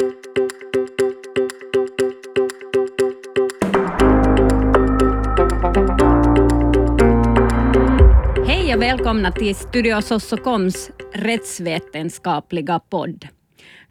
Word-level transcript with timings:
Hej 0.00 0.06
och 8.74 8.82
välkomna 8.82 9.32
till 9.32 9.54
Studio 9.54 10.00
Sossokoms 10.00 10.90
rättsvetenskapliga 11.12 12.78
podd. 12.78 13.28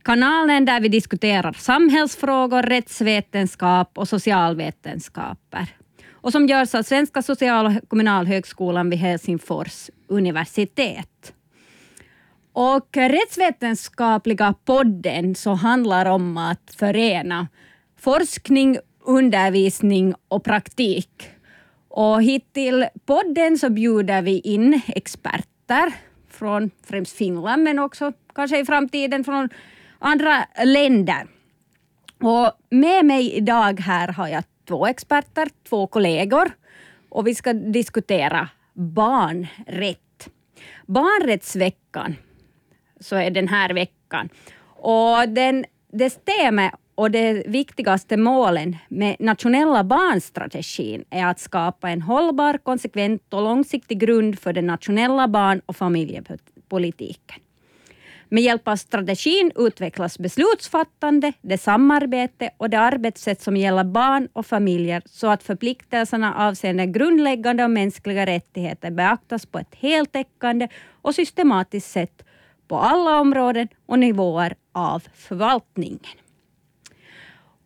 Kanalen 0.03 0.65
där 0.65 0.81
vi 0.81 0.87
diskuterar 0.87 1.53
samhällsfrågor, 1.53 2.63
rättsvetenskap 2.63 3.97
och 3.97 4.07
socialvetenskaper 4.07 5.75
och 6.11 6.31
som 6.31 6.47
görs 6.47 6.75
av 6.75 6.83
Svenska 6.83 7.21
social 7.21 7.65
och 7.65 7.89
kommunalhögskolan 7.89 8.89
vid 8.89 8.99
Helsingfors 8.99 9.89
universitet. 10.07 11.33
Och 12.61 12.97
Rättsvetenskapliga 12.97 14.53
podden 14.65 15.35
så 15.35 15.53
handlar 15.53 16.05
om 16.05 16.37
att 16.37 16.75
förena 16.77 17.47
forskning, 17.99 18.77
undervisning 18.99 20.13
och 20.27 20.43
praktik. 20.43 21.29
Och 21.87 22.23
hit 22.23 22.53
till 22.53 22.87
podden 23.05 23.57
så 23.57 23.69
bjuder 23.69 24.21
vi 24.21 24.39
in 24.39 24.81
experter 24.87 25.93
från 26.29 26.71
främst 26.83 27.17
Finland, 27.17 27.63
men 27.63 27.79
också 27.79 28.13
kanske 28.35 28.59
i 28.59 28.65
framtiden 28.65 29.23
från 29.23 29.49
andra 29.99 30.45
länder. 30.63 31.27
Och 32.21 32.51
med 32.69 33.05
mig 33.05 33.33
idag 33.33 33.79
här 33.79 34.07
har 34.07 34.27
jag 34.27 34.43
två 34.67 34.87
experter, 34.87 35.47
två 35.69 35.87
kollegor, 35.87 36.51
och 37.09 37.27
vi 37.27 37.35
ska 37.35 37.53
diskutera 37.53 38.49
barnrätt. 38.73 40.29
Barnrättsveckan 40.85 42.15
så 42.99 43.15
är 43.15 43.31
den 43.31 43.47
här 43.47 43.73
veckan. 43.73 44.29
Och 44.81 45.29
den, 45.29 45.65
det 45.91 46.09
stämmer 46.09 46.71
och 46.95 47.11
det 47.11 47.47
viktigaste 47.47 48.17
målen 48.17 48.77
med 48.87 49.15
nationella 49.19 49.83
barnstrategin 49.83 51.05
är 51.09 51.25
att 51.25 51.39
skapa 51.39 51.89
en 51.89 52.01
hållbar, 52.01 52.57
konsekvent 52.57 53.33
och 53.33 53.41
långsiktig 53.41 53.99
grund 53.99 54.39
för 54.39 54.53
den 54.53 54.67
nationella 54.67 55.27
barn 55.27 55.61
och 55.65 55.75
familjepolitiken. 55.75 57.41
Med 58.29 58.43
hjälp 58.43 58.67
av 58.67 58.75
strategin 58.75 59.51
utvecklas 59.55 60.19
beslutsfattande, 60.19 61.33
det 61.41 61.57
samarbete 61.57 62.49
och 62.57 62.69
det 62.69 62.79
arbetssätt 62.79 63.41
som 63.41 63.57
gäller 63.57 63.83
barn 63.83 64.27
och 64.33 64.45
familjer 64.45 65.01
så 65.05 65.27
att 65.27 65.43
förpliktelserna 65.43 66.35
avseende 66.35 66.85
grundläggande 66.85 67.63
och 67.63 67.71
mänskliga 67.71 68.25
rättigheter 68.25 68.91
beaktas 68.91 69.45
på 69.45 69.59
ett 69.59 69.75
heltäckande 69.75 70.67
och 71.01 71.15
systematiskt 71.15 71.91
sätt 71.91 72.23
på 72.69 72.77
alla 72.77 73.19
områden 73.19 73.67
och 73.85 73.99
nivåer 73.99 74.55
av 74.71 75.03
förvaltningen. 75.13 76.17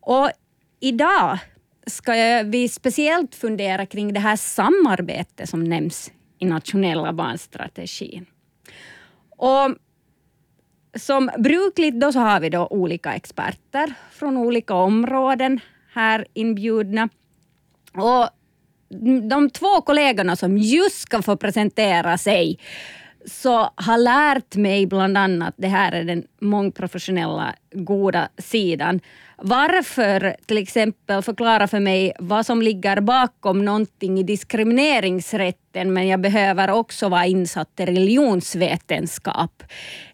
Och 0.00 0.30
idag 0.80 1.38
ska 1.86 2.12
vi 2.42 2.68
speciellt 2.68 3.34
fundera 3.34 3.86
kring 3.86 4.12
det 4.12 4.20
här 4.20 4.36
samarbetet 4.36 5.48
som 5.48 5.64
nämns 5.64 6.12
i 6.38 6.46
nationella 6.46 7.12
barnstrategin. 7.12 8.26
Och 9.30 9.76
som 10.96 11.30
brukligt 11.38 12.00
då 12.00 12.12
så 12.12 12.18
har 12.18 12.40
vi 12.40 12.50
då 12.50 12.66
olika 12.66 13.14
experter 13.14 13.94
från 14.12 14.36
olika 14.36 14.74
områden 14.74 15.60
här 15.92 16.26
inbjudna. 16.34 17.08
Och 17.94 18.28
de 19.30 19.50
två 19.50 19.80
kollegorna 19.80 20.36
som 20.36 20.58
just 20.58 21.00
ska 21.00 21.22
få 21.22 21.36
presentera 21.36 22.18
sig 22.18 22.58
så 23.26 23.70
har 23.74 23.98
lärt 23.98 24.56
mig 24.56 24.86
bland 24.86 25.18
annat, 25.18 25.54
det 25.56 25.68
här 25.68 25.92
är 25.92 26.04
den 26.04 26.24
mångprofessionella 26.40 27.54
goda 27.72 28.28
sidan, 28.38 29.00
varför 29.36 30.36
till 30.46 30.58
exempel 30.58 31.22
förklara 31.22 31.66
för 31.66 31.80
mig 31.80 32.12
vad 32.18 32.46
som 32.46 32.62
ligger 32.62 33.00
bakom 33.00 33.64
någonting 33.64 34.18
i 34.18 34.22
diskrimineringsrätten 34.22 35.92
men 35.92 36.08
jag 36.08 36.20
behöver 36.20 36.70
också 36.70 37.08
vara 37.08 37.26
insatt 37.26 37.80
i 37.80 37.84
religionsvetenskap. 37.84 39.62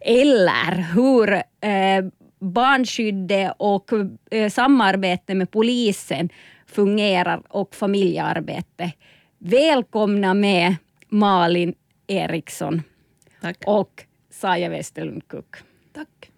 Eller 0.01 0.87
hur 0.95 1.35
eh, 1.35 2.05
barnskyddet 2.41 3.53
och 3.57 3.91
eh, 4.31 4.51
samarbete 4.51 5.35
med 5.35 5.51
polisen 5.51 6.29
fungerar 6.67 7.43
och 7.49 7.75
familjearbete. 7.75 8.93
Välkomna 9.39 10.35
med 10.35 10.77
Malin 11.09 11.75
Eriksson 12.07 12.83
Tack. 13.41 13.57
och 13.67 14.05
Saja 14.31 14.69
Westerlund 14.69 15.29
Cook. 15.29 15.57
Tack. 15.93 16.31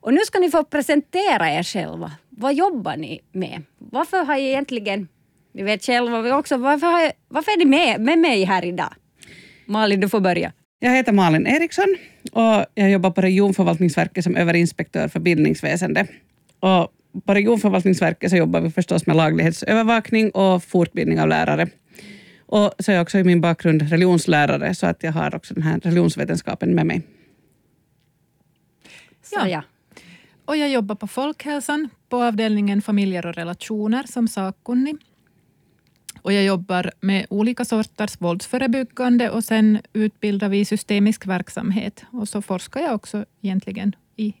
Och 0.00 0.14
nu 0.14 0.20
ska 0.20 0.38
ni 0.38 0.50
få 0.50 0.64
presentera 0.64 1.50
er 1.50 1.62
själva. 1.62 2.12
Vad 2.28 2.54
jobbar 2.54 2.96
ni 2.96 3.20
med? 3.32 3.62
Varför 3.78 4.24
har 4.24 4.34
jag 4.34 4.48
egentligen, 4.48 5.08
ni 5.54 5.62
vet 5.62 5.84
själva 5.84 6.36
också, 6.36 6.56
varför, 6.56 6.86
har 6.86 7.00
jag, 7.00 7.12
varför 7.28 7.52
är 7.52 7.58
ni 7.58 7.64
med, 7.64 8.00
med 8.00 8.18
mig 8.18 8.44
här 8.44 8.64
idag? 8.64 8.94
Malin, 9.66 10.00
du 10.00 10.08
får 10.08 10.20
börja. 10.20 10.52
Jag 10.78 10.96
heter 10.96 11.12
Malin 11.12 11.46
Eriksson 11.46 11.96
och 12.32 12.64
jag 12.74 12.90
jobbar 12.90 13.10
på 13.10 13.20
regionförvaltningsverket 13.20 14.24
som 14.24 14.36
överinspektör 14.36 15.08
för 15.08 15.20
bildningsväsende. 15.20 16.06
Och 16.60 16.92
på 17.26 17.34
regionförvaltningsverket 17.34 18.30
så 18.30 18.36
jobbar 18.36 18.60
vi 18.60 18.70
förstås 18.70 19.06
med 19.06 19.16
laglighetsövervakning 19.16 20.30
och 20.30 20.64
fortbildning 20.64 21.20
av 21.20 21.28
lärare. 21.28 21.68
Och 22.52 22.72
så 22.78 22.92
är 22.92 22.96
jag 22.96 23.02
också 23.02 23.18
i 23.18 23.24
min 23.24 23.40
bakgrund 23.40 23.82
religionslärare 23.82 24.74
så 24.74 24.86
att 24.86 25.02
jag 25.02 25.12
har 25.12 25.34
också 25.34 25.54
den 25.54 25.62
här 25.62 25.80
religionsvetenskapen 25.80 26.74
med 26.74 26.86
mig. 26.86 27.02
Saja. 29.22 29.64
Och 30.44 30.56
jag 30.56 30.68
jobbar 30.68 30.94
på 30.94 31.06
Folkhälsan 31.06 31.88
på 32.08 32.22
avdelningen 32.22 32.82
familjer 32.82 33.26
och 33.26 33.34
relationer 33.34 34.02
som 34.02 34.28
sakkunnig. 34.28 34.96
Och 36.22 36.32
jag 36.32 36.44
jobbar 36.44 36.90
med 37.00 37.26
olika 37.30 37.64
sorters 37.64 38.20
våldsförebyggande 38.20 39.30
och 39.30 39.44
sen 39.44 39.78
utbildar 39.92 40.48
vi 40.48 40.60
i 40.60 40.64
systemisk 40.64 41.26
verksamhet. 41.26 42.04
Och 42.10 42.28
så 42.28 42.42
forskar 42.42 42.80
jag 42.80 42.94
också 42.94 43.24
egentligen 43.42 43.96
i, 44.16 44.34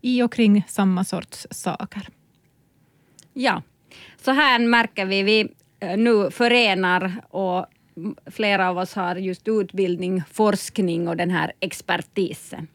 i 0.00 0.22
och 0.22 0.32
kring 0.32 0.64
samma 0.68 1.04
sorts 1.04 1.46
saker. 1.50 2.08
Ja, 3.32 3.62
så 4.22 4.30
här 4.30 4.58
märker 4.58 5.06
vi, 5.06 5.22
vi 5.22 5.48
Eh, 5.80 5.96
nu 5.96 6.30
förenar 6.30 7.12
och 7.30 7.66
flera 8.26 8.68
av 8.68 8.78
oss 8.78 8.94
har 8.94 9.16
just 9.16 9.48
utbildning, 9.48 10.22
forskning 10.32 11.08
och 11.08 11.16
den 11.16 11.30
här 11.30 11.52
expertisen. 11.60 12.66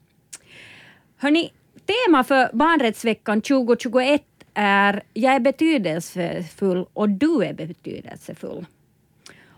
Hörni, 1.18 1.52
tema 1.86 2.24
för 2.24 2.50
barnrättsveckan 2.54 3.42
2021 3.42 4.24
är 4.54 5.04
Jag 5.14 5.34
är 5.34 5.40
betydelsefull 5.40 6.86
och 6.94 7.10
du 7.10 7.44
är 7.44 7.54
betydelsefull. 7.54 8.66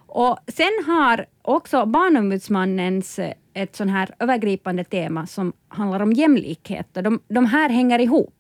Och 0.08 0.40
sen 0.48 0.84
har 0.88 1.26
också 1.42 1.86
Barnombudsmannens 1.86 3.20
eh, 3.20 3.34
ett 3.54 3.76
sån 3.76 3.90
här 3.90 4.16
övergripande 4.20 4.84
tema 4.84 5.28
som 5.28 5.54
handlar 5.68 6.00
om 6.00 6.14
jämlikhet. 6.14 6.88
De, 6.92 7.20
de 7.28 7.46
här 7.46 7.70
hänger 7.70 8.00
ihop. 8.00 8.35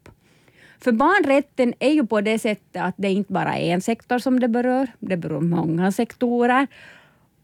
För 0.79 0.91
barnrätten 0.91 1.73
är 1.79 1.91
ju 1.91 2.05
på 2.05 2.21
det 2.21 2.39
sättet 2.39 2.81
att 2.81 2.95
det 2.97 3.11
inte 3.11 3.33
bara 3.33 3.57
är 3.57 3.73
en 3.73 3.81
sektor 3.81 4.19
som 4.19 4.39
det 4.39 4.47
berör, 4.47 4.87
det 4.99 5.17
berör 5.17 5.41
många 5.41 5.91
sektorer. 5.91 6.67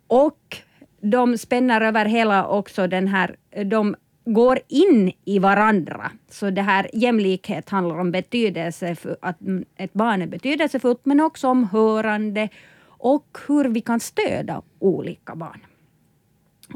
Och 0.08 0.58
de 1.02 1.38
spänner 1.38 1.82
över 1.82 2.06
hela 2.06 2.48
också 2.48 2.88
den 2.88 3.08
här, 3.08 3.36
de 3.66 3.96
går 4.26 4.60
in 4.68 5.12
i 5.26 5.40
varandra. 5.40 6.12
Så 6.30 6.50
det 6.50 6.62
här 6.62 6.90
jämlikhet 6.94 7.70
handlar 7.70 8.00
om 8.00 8.12
betydelse, 8.12 8.96
för 8.96 9.18
att 9.22 9.38
ett 9.78 9.94
barn 9.94 10.22
är 10.22 10.28
betydelsefullt, 10.28 11.06
men 11.06 11.20
också 11.20 11.48
om 11.48 11.64
hörande 11.64 12.50
och 12.88 13.38
hur 13.48 13.66
vi 13.66 13.82
kan 13.82 14.00
stödja 14.00 14.62
olika 14.80 15.36
barn. 15.36 15.60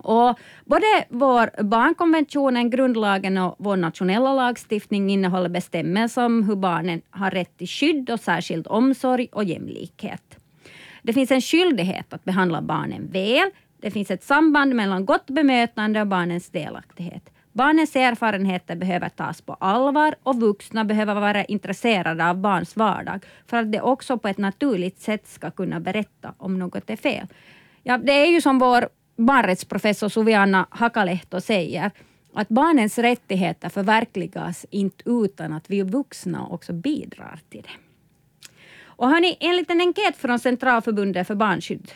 Och 0.06 0.40
både 0.66 1.06
vår 1.10 1.64
barnkonventionen, 1.64 2.70
grundlagen 2.70 3.38
och 3.38 3.56
vår 3.60 3.76
nationella 3.78 4.34
lagstiftning 4.34 5.10
innehåller 5.10 5.50
bestämmelser 5.50 6.26
om 6.26 6.44
hur 6.44 6.56
barnen 6.56 7.02
har 7.10 7.32
rätt 7.32 7.58
till 7.58 7.68
skydd 7.68 8.10
och 8.10 8.20
särskild 8.20 8.68
omsorg 8.68 9.28
och 9.32 9.44
jämlikhet. 9.44 10.40
Det 11.02 11.14
finns 11.14 11.32
en 11.32 11.42
skyldighet 11.42 12.14
att 12.14 12.24
behandla 12.24 12.62
barnen 12.62 13.08
väl. 13.12 13.50
Det 13.82 13.92
finns 13.92 14.12
ett 14.12 14.24
samband 14.24 14.76
mellan 14.76 15.06
gott 15.06 15.28
bemötande 15.28 16.02
och 16.02 16.08
barnens 16.08 16.50
delaktighet. 16.50 17.30
Barnens 17.52 17.96
erfarenheter 17.96 18.76
behöver 18.76 19.10
tas 19.10 19.42
på 19.42 19.54
allvar 19.54 20.16
och 20.24 20.40
vuxna 20.40 20.86
behöver 20.86 21.16
vara 21.16 21.46
intresserade 21.46 22.30
av 22.30 22.38
barns 22.38 22.76
vardag 22.76 23.26
för 23.48 23.58
att 23.58 23.72
de 23.72 23.80
också 23.82 24.18
på 24.18 24.28
ett 24.28 24.38
naturligt 24.38 25.00
sätt 25.00 25.28
ska 25.28 25.52
kunna 25.52 25.80
berätta 25.80 26.34
om 26.38 26.60
något 26.60 26.90
är 26.90 26.96
fel. 26.96 27.28
Ja, 27.84 27.98
det 27.98 28.12
är 28.12 28.26
ju 28.26 28.42
som 28.42 28.60
vår 28.60 28.90
barnrättsprofessor 29.16 30.10
Suviana 30.10 30.68
Hakalehto 30.70 31.42
säger, 31.42 31.92
att 32.34 32.50
barnens 32.50 32.98
rättigheter 32.98 33.70
förverkligas 33.70 34.66
inte 34.70 35.04
utan 35.10 35.54
att 35.54 35.70
vi 35.70 35.82
vuxna 35.82 36.48
också 36.48 36.74
bidrar 36.74 37.40
till 37.50 37.62
det. 37.62 37.70
Och 38.98 39.10
hörni, 39.10 39.38
enligt 39.40 39.72
en 39.72 39.82
enkät 39.82 40.18
från 40.18 40.40
Centralförbundet 40.40 41.28
för 41.28 41.36
barnskydd 41.36 41.92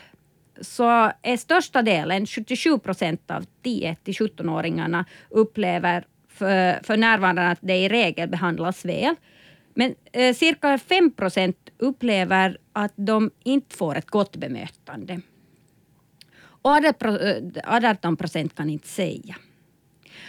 så 0.62 1.12
är 1.22 1.38
största 1.38 1.82
delen, 1.82 2.26
77 2.26 2.80
procent 2.80 3.32
av 3.32 3.46
10 3.64 3.96
till 3.96 4.14
17-åringarna 4.14 5.06
upplever 5.30 6.06
för, 6.28 6.84
för 6.84 6.98
närvarande 6.98 7.48
att 7.48 7.60
de 7.62 7.74
i 7.74 7.90
regel 7.90 8.30
behandlas 8.30 8.86
väl. 8.86 9.16
Men 9.74 9.96
eh, 10.12 10.36
cirka 10.36 10.78
5 10.78 11.12
procent 11.12 11.70
upplever 11.78 12.58
att 12.74 12.94
de 12.96 13.32
inte 13.44 13.76
får 13.76 13.96
ett 13.96 14.10
gott 14.10 14.36
bemötande. 14.36 15.22
Och 16.62 16.78
eh, 16.78 17.44
18 17.64 18.18
procent 18.18 18.56
kan 18.56 18.70
inte 18.70 18.88
säga. 18.88 19.36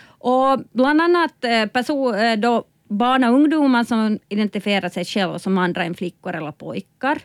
Och 0.02 0.60
bland 0.72 1.00
annat 1.00 1.44
eh, 1.44 1.66
person, 1.66 2.14
eh, 2.14 2.36
då 2.38 2.64
barn 2.88 3.24
och 3.24 3.34
ungdomar 3.34 3.84
som 3.84 4.18
identifierar 4.28 4.88
sig 4.88 5.04
själva 5.04 5.38
som 5.38 5.58
andra 5.58 5.84
än 5.84 5.94
flickor 5.94 6.34
eller 6.34 6.52
pojkar 6.52 7.18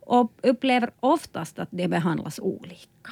och 0.00 0.32
upplever 0.42 0.90
oftast 1.00 1.58
att 1.58 1.68
de 1.70 1.88
behandlas 1.88 2.38
olika. 2.38 3.10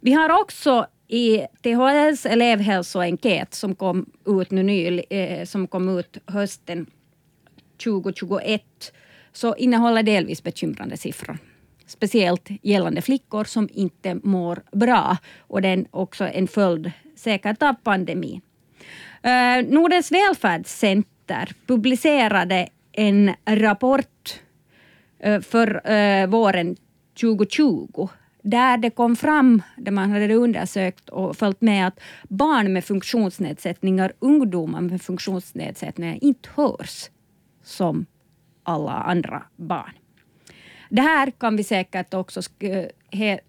Vi 0.00 0.12
har 0.12 0.40
också 0.40 0.86
i 1.08 1.46
THLs 1.62 2.26
elevhälsoenkät 2.26 3.54
som 3.54 3.74
kom 3.74 4.06
ut 4.26 4.50
nu 4.50 4.62
nyligen, 4.62 5.46
som 5.46 5.66
kom 5.66 5.98
ut 5.98 6.18
hösten 6.26 6.86
2021 7.84 8.62
så 9.32 9.56
innehåller 9.56 10.02
delvis 10.02 10.42
bekymrande 10.42 10.96
siffror. 10.96 11.38
Speciellt 11.86 12.48
gällande 12.62 13.02
flickor 13.02 13.44
som 13.44 13.68
inte 13.72 14.14
mår 14.14 14.62
bra 14.72 15.16
och 15.40 15.62
det 15.62 15.68
är 15.68 15.84
också 15.90 16.24
en 16.24 16.48
följd 16.48 16.92
säkert 17.16 17.62
av 17.62 17.74
pandemin. 17.74 18.40
Eh, 19.22 19.66
Nordens 19.68 20.12
välfärdscenter 20.12 21.52
publicerade 21.66 22.68
en 22.92 23.34
rapport 23.44 24.40
eh, 25.18 25.40
för 25.40 25.90
eh, 25.90 26.26
våren 26.26 26.76
2020 27.20 28.08
där 28.42 28.76
det 28.76 28.90
kom 28.90 29.16
fram, 29.16 29.62
där 29.76 29.92
man 29.92 30.10
hade 30.10 30.34
undersökt 30.34 31.08
och 31.08 31.36
följt 31.36 31.60
med 31.60 31.86
att 31.86 32.00
barn 32.28 32.72
med 32.72 32.84
funktionsnedsättningar, 32.84 34.12
ungdomar 34.18 34.80
med 34.80 35.02
funktionsnedsättningar 35.02 36.18
inte 36.20 36.48
hörs 36.54 37.10
som 37.62 38.06
alla 38.62 38.92
andra 38.92 39.42
barn. 39.56 39.92
Det 40.94 41.02
här 41.02 41.30
kan 41.30 41.56
vi 41.56 41.64
säkert 41.64 42.14
också, 42.14 42.40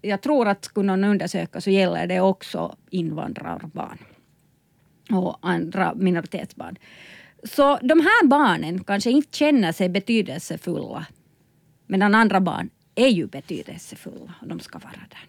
jag 0.02 0.20
tror 0.22 0.48
att 0.48 0.64
skulle 0.64 0.86
någon 0.86 1.04
undersöka 1.04 1.60
så 1.60 1.70
gäller 1.70 2.06
det 2.06 2.20
också 2.20 2.76
invandrarbarn 2.90 3.98
och 5.10 5.38
andra 5.42 5.94
minoritetsbarn. 5.94 6.76
Så 7.44 7.78
de 7.82 8.00
här 8.00 8.26
barnen 8.26 8.84
kanske 8.84 9.10
inte 9.10 9.38
känner 9.38 9.72
sig 9.72 9.88
betydelsefulla 9.88 11.06
medan 11.86 12.14
andra 12.14 12.40
barn 12.40 12.70
är 12.94 13.08
ju 13.08 13.26
betydelsefulla 13.26 14.34
och 14.40 14.48
de 14.48 14.60
ska 14.60 14.78
vara 14.78 15.02
där. 15.10 15.26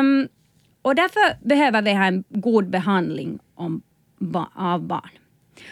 Um, 0.00 0.28
och 0.82 0.94
därför 0.94 1.48
behöver 1.48 1.82
vi 1.82 1.92
ha 1.92 2.04
en 2.04 2.24
god 2.28 2.70
behandling 2.70 3.38
om, 3.54 3.82
av 4.54 4.82
barn. 4.82 5.10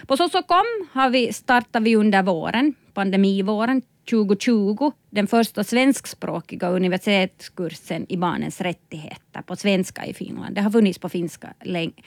På 0.07 0.17
Sosokom 0.17 0.89
har 0.93 1.11
vi, 1.11 1.33
startat 1.33 1.83
vi 1.83 1.97
under 1.97 2.23
våren, 2.23 2.75
pandemivåren 2.97 3.83
2020, 4.11 4.93
den 5.11 5.27
första 5.27 5.65
svenskspråkiga 5.65 6.69
universitetskursen 6.69 8.07
i 8.09 8.17
barnens 8.17 8.61
rättigheter 8.61 9.43
på 9.43 9.57
svenska 9.57 10.07
i 10.07 10.15
Finland. 10.15 10.55
Det 10.55 10.61
har 10.61 10.71
funnits 10.71 10.99
på 10.99 11.09
finska 11.09 11.55
länge, 11.63 12.03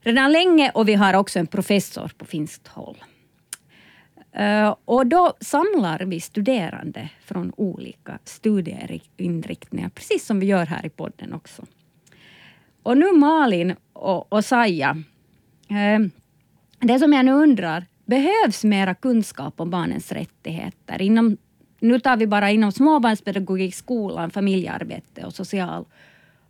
redan 0.00 0.32
länge 0.32 0.70
och 0.74 0.88
vi 0.88 0.94
har 0.94 1.14
också 1.14 1.38
en 1.38 1.46
professor 1.46 2.12
på 2.18 2.24
finskt 2.24 2.68
håll. 2.68 3.04
Eh, 4.32 4.74
och 4.84 5.06
då 5.06 5.32
samlar 5.40 6.00
vi 6.00 6.20
studerande 6.20 7.08
från 7.24 7.52
olika 7.56 8.18
studieinriktningar, 8.24 9.88
precis 9.88 10.26
som 10.26 10.40
vi 10.40 10.46
gör 10.46 10.66
här 10.66 10.86
i 10.86 10.90
podden 10.90 11.32
också. 11.32 11.66
Och 12.82 12.98
nu 12.98 13.12
Malin 13.12 13.74
och, 13.92 14.32
och 14.32 14.44
Saja, 14.44 15.02
eh, 15.68 16.00
det 16.78 16.98
som 16.98 17.12
jag 17.12 17.24
nu 17.24 17.32
undrar, 17.32 17.86
behövs 18.04 18.64
mera 18.64 18.94
kunskap 18.94 19.60
om 19.60 19.70
barnens 19.70 20.12
rättigheter 20.12 21.02
inom 21.02 21.36
nu 21.80 22.00
tar 22.00 22.16
vi 22.16 22.26
bara 22.26 22.50
inom 22.50 22.72
småbarnspedagogik, 22.72 23.74
skolan, 23.74 24.30
familjearbete 24.30 25.24
och 25.24 25.34
social 25.34 25.84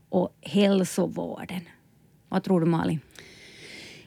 och 0.09 0.39
hälsovården. 0.41 1.61
Vad 2.29 2.43
tror 2.43 2.61
du 2.61 2.67
Malin? 2.67 3.01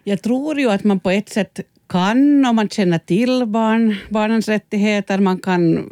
Jag 0.07 0.21
tror 0.21 0.59
ju 0.59 0.69
att 0.69 0.83
man 0.83 1.00
på 1.00 1.12
ett 1.12 1.30
sätt 1.30 1.59
kan 1.89 2.45
om 2.45 2.56
man 2.56 2.69
känner 2.69 2.98
till 2.98 3.45
barn, 3.45 3.95
barnens 4.09 4.48
rättigheter. 4.48 5.19
Man 5.19 5.39
kan 5.39 5.89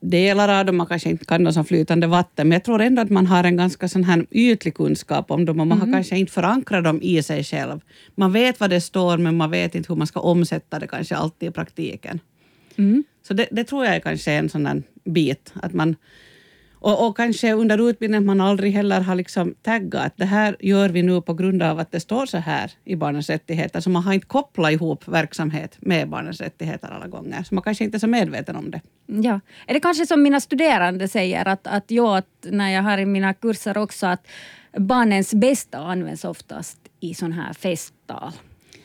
delar 0.00 0.60
av 0.60 0.66
dem, 0.66 0.76
man 0.76 0.86
kanske 0.86 1.10
inte 1.10 1.24
kan 1.24 1.44
dem 1.44 1.52
som 1.52 1.64
flytande 1.64 2.06
vatten, 2.06 2.48
men 2.48 2.56
jag 2.56 2.64
tror 2.64 2.80
ändå 2.80 3.02
att 3.02 3.10
man 3.10 3.26
har 3.26 3.44
en 3.44 3.56
ganska 3.56 3.88
sån 3.88 4.04
här 4.04 4.26
ytlig 4.30 4.74
kunskap 4.74 5.30
om 5.30 5.44
dem 5.44 5.60
och 5.60 5.66
man 5.66 5.78
mm. 5.78 5.88
har 5.88 5.98
kanske 5.98 6.18
inte 6.18 6.32
förankrat 6.32 6.84
dem 6.84 7.02
i 7.02 7.22
sig 7.22 7.44
själv. 7.44 7.80
Man 8.14 8.32
vet 8.32 8.60
vad 8.60 8.70
det 8.70 8.80
står, 8.80 9.18
men 9.18 9.36
man 9.36 9.50
vet 9.50 9.74
inte 9.74 9.92
hur 9.92 9.96
man 9.96 10.06
ska 10.06 10.20
omsätta 10.20 10.78
det 10.78 10.86
kanske 10.86 11.16
alltid 11.16 11.48
i 11.48 11.52
praktiken. 11.52 12.20
Mm. 12.76 13.04
Så 13.28 13.34
det, 13.34 13.48
det, 13.50 13.64
tror 13.64 13.84
jag 13.84 13.94
är 13.94 14.00
kanske 14.00 14.32
en 14.32 14.48
sån 14.48 14.82
bit, 15.04 15.52
att 15.62 15.72
man 15.72 15.96
och, 16.80 17.06
och, 17.06 17.16
kanske 17.16 17.52
under 17.52 17.88
utbildningen 17.90 18.26
man 18.26 18.40
aldrig 18.40 18.72
heller 18.72 19.00
har 19.00 19.14
liksom 19.14 19.54
taggat 19.62 20.06
att 20.06 20.16
det 20.16 20.24
här 20.24 20.56
gör 20.60 20.88
vi 20.88 21.02
nu 21.02 21.20
på 21.20 21.34
grund 21.34 21.62
av 21.62 21.78
att 21.78 21.92
det 21.92 22.00
står 22.00 22.26
så 22.26 22.38
här 22.38 22.72
i 22.84 22.96
barnens 22.96 23.30
rättigheter, 23.30 23.80
så 23.80 23.90
man 23.90 24.02
har 24.02 24.12
inte 24.12 24.26
kopplat 24.26 24.72
ihop 24.72 25.08
verksamhet 25.08 25.76
med 25.80 26.08
barnens 26.08 26.40
rättigheter 26.40 26.88
alla 26.88 27.06
gånger, 27.06 27.42
så 27.42 27.54
man 27.54 27.62
kanske 27.62 27.84
inte 27.84 27.96
är 27.96 27.98
så 27.98 28.06
medveten 28.06 28.56
om 28.56 28.70
det. 28.70 28.80
Ja. 29.06 29.40
Är 29.66 29.74
det 29.74 29.80
kanske 29.80 30.06
som 30.06 30.22
mina 30.22 30.40
studerande 30.40 31.08
säger, 31.08 31.48
att, 31.48 31.66
att 31.66 31.90
jag, 31.90 32.18
att 32.18 32.46
när 32.50 32.70
jag 32.70 32.82
har 32.82 32.98
i 32.98 33.06
mina 33.06 33.34
kurser 33.34 33.78
också, 33.78 34.06
att 34.06 34.26
barnens 34.76 35.34
bästa 35.34 35.78
används 35.78 36.24
oftast 36.24 36.78
i 37.00 37.14
sådana 37.14 37.34
här 37.34 37.52
festtal. 37.52 38.32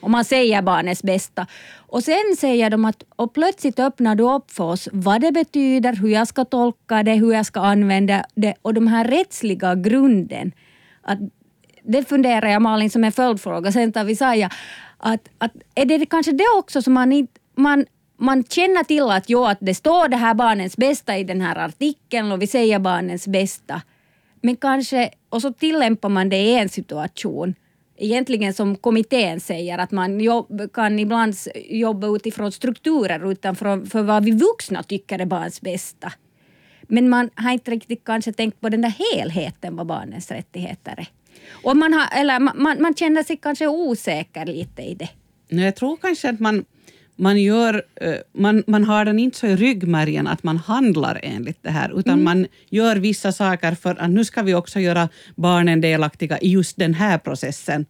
Och 0.04 0.10
man 0.10 0.24
säger 0.24 0.62
barnets 0.62 1.02
bästa. 1.02 1.46
Och 1.76 2.04
sen 2.04 2.36
säger 2.38 2.70
de 2.70 2.84
att 2.84 3.04
och 3.16 3.34
plötsligt 3.34 3.78
öppnar 3.78 4.14
du 4.14 4.24
upp 4.24 4.50
för 4.50 4.64
oss 4.64 4.88
vad 4.92 5.20
det 5.20 5.32
betyder, 5.32 5.92
hur 5.92 6.08
jag 6.08 6.28
ska 6.28 6.44
tolka 6.44 7.02
det, 7.02 7.14
hur 7.14 7.32
jag 7.32 7.46
ska 7.46 7.60
använda 7.60 8.24
det 8.34 8.54
och 8.62 8.74
de 8.74 8.86
här 8.86 9.04
rättsliga 9.04 9.74
grunden. 9.74 10.52
Att 11.02 11.18
det 11.82 12.08
funderar 12.08 12.48
jag 12.48 12.62
Malin 12.62 12.90
som 12.90 13.04
en 13.04 13.12
följdfråga. 13.12 13.72
Sen 13.72 13.92
tar 13.92 14.04
vi 14.04 14.16
Saja. 14.16 14.50
Att, 14.98 15.28
att, 15.38 15.52
är 15.74 15.84
det 15.84 16.06
kanske 16.06 16.32
det 16.32 16.58
också 16.58 16.82
som 16.82 16.92
man 16.92 17.12
inte 17.12 17.40
man, 17.56 17.86
man 18.16 18.44
känner 18.44 18.84
till 18.84 19.10
att, 19.10 19.30
jo, 19.30 19.44
att 19.44 19.58
det 19.60 19.74
står 19.74 20.08
det 20.08 20.16
här 20.16 20.34
barnens 20.34 20.76
bästa 20.76 21.18
i 21.18 21.24
den 21.24 21.40
här 21.40 21.56
artikeln 21.56 22.32
och 22.32 22.42
vi 22.42 22.46
säger 22.46 22.78
barnens 22.78 23.28
bästa. 23.28 23.82
Men 24.42 24.56
kanske, 24.56 25.10
och 25.28 25.42
så 25.42 25.52
tillämpar 25.52 26.08
man 26.08 26.28
det 26.28 26.36
i 26.36 26.54
en 26.54 26.68
situation 26.68 27.54
egentligen 27.96 28.54
som 28.54 28.76
kommittén 28.76 29.40
säger, 29.40 29.78
att 29.78 29.90
man 29.90 30.20
jobb, 30.20 30.72
kan 30.72 30.98
ibland 30.98 31.34
jobba 31.70 32.16
utifrån 32.16 32.52
strukturer 32.52 33.32
utan 33.32 33.56
för, 33.56 33.90
för 33.90 34.02
vad 34.02 34.24
vi 34.24 34.30
vuxna 34.30 34.82
tycker 34.82 35.18
är 35.18 35.26
barns 35.26 35.60
bästa. 35.60 36.12
Men 36.82 37.08
man 37.08 37.30
har 37.34 37.52
inte 37.52 37.70
riktigt 37.70 38.04
kanske 38.04 38.32
tänkt 38.32 38.60
på 38.60 38.68
den 38.68 38.80
där 38.80 38.94
helheten 39.12 39.76
vad 39.76 39.86
barnens 39.86 40.30
rättigheter 40.30 40.94
är. 40.96 41.08
Och 41.64 41.76
man, 41.76 41.92
har, 41.92 42.20
eller 42.20 42.40
man, 42.40 42.82
man 42.82 42.94
känner 42.94 43.22
sig 43.22 43.36
kanske 43.36 43.66
osäker 43.66 44.46
lite 44.46 44.82
i 44.82 44.94
det. 44.94 45.08
Jag 45.48 45.76
tror 45.76 45.96
kanske 45.96 46.30
att 46.30 46.40
man 46.40 46.64
man, 47.16 47.42
gör, 47.42 47.82
eh, 48.00 48.14
man, 48.32 48.62
man 48.66 48.84
har 48.84 49.04
den 49.04 49.18
inte 49.18 49.38
så 49.38 49.46
i 49.46 49.56
ryggmärgen 49.56 50.26
att 50.26 50.42
man 50.42 50.56
handlar 50.56 51.20
enligt 51.22 51.62
det 51.62 51.70
här, 51.70 51.98
utan 51.98 52.12
mm. 52.12 52.24
man 52.24 52.46
gör 52.70 52.96
vissa 52.96 53.32
saker 53.32 53.74
för 53.74 53.96
att 54.00 54.10
nu 54.10 54.24
ska 54.24 54.42
vi 54.42 54.54
också 54.54 54.80
göra 54.80 55.08
barnen 55.36 55.80
delaktiga 55.80 56.38
i 56.38 56.48
just 56.50 56.76
den 56.76 56.94
här 56.94 57.18
processen. 57.18 57.86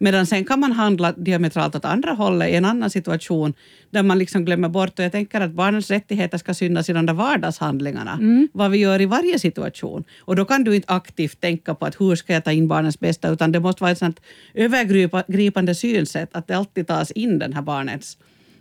Medan 0.00 0.26
sen 0.26 0.44
kan 0.44 0.60
man 0.60 0.72
handla 0.72 1.12
diametralt 1.12 1.74
åt 1.74 1.84
andra 1.84 2.12
hållet 2.12 2.48
i 2.48 2.54
en 2.54 2.64
annan 2.64 2.90
situation 2.90 3.54
där 3.90 4.02
man 4.02 4.18
liksom 4.18 4.44
glömmer 4.44 4.68
bort, 4.68 4.98
och 4.98 5.04
jag 5.04 5.12
tänker 5.12 5.40
att 5.40 5.50
barnens 5.50 5.90
rättigheter 5.90 6.38
ska 6.38 6.54
synas 6.54 6.90
i 6.90 6.92
de 6.92 7.06
där 7.06 7.14
vardagshandlingarna, 7.14 8.12
mm. 8.12 8.48
vad 8.52 8.70
vi 8.70 8.78
gör 8.78 9.00
i 9.00 9.06
varje 9.06 9.38
situation. 9.38 10.04
Och 10.20 10.36
då 10.36 10.44
kan 10.44 10.64
du 10.64 10.76
inte 10.76 10.92
aktivt 10.92 11.40
tänka 11.40 11.74
på 11.74 11.86
att 11.86 12.00
hur 12.00 12.16
ska 12.16 12.32
jag 12.32 12.44
ta 12.44 12.52
in 12.52 12.68
barnens 12.68 13.00
bästa, 13.00 13.28
utan 13.28 13.52
det 13.52 13.60
måste 13.60 13.82
vara 13.82 13.92
ett 13.92 13.98
sånt 13.98 14.20
övergripande 14.54 15.74
synsätt 15.74 16.28
att 16.32 16.48
det 16.48 16.56
alltid 16.56 16.86
tas 16.86 17.10
in 17.10 17.38
den 17.38 17.52
här 17.52 17.62
barnets 17.62 18.18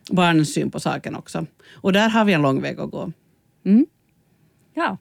barnens 0.09 0.53
syn 0.53 0.71
på 0.71 0.79
saken 0.79 1.15
också. 1.15 1.45
Och 1.73 1.93
där 1.93 2.09
har 2.09 2.25
vi 2.25 2.33
en 2.33 2.41
lång 2.41 2.61
väg 2.61 2.79
att 2.79 2.91
gå. 2.91 3.11
Mm. 3.65 3.85
Ja. 4.73 4.97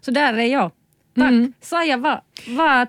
Så 0.00 0.10
där 0.10 0.34
är 0.34 0.46
jag. 0.46 0.70
Tack. 1.14 1.28
Mm. 1.28 1.52
Saja, 1.60 1.96
vad, 1.96 2.20
vad, 2.48 2.88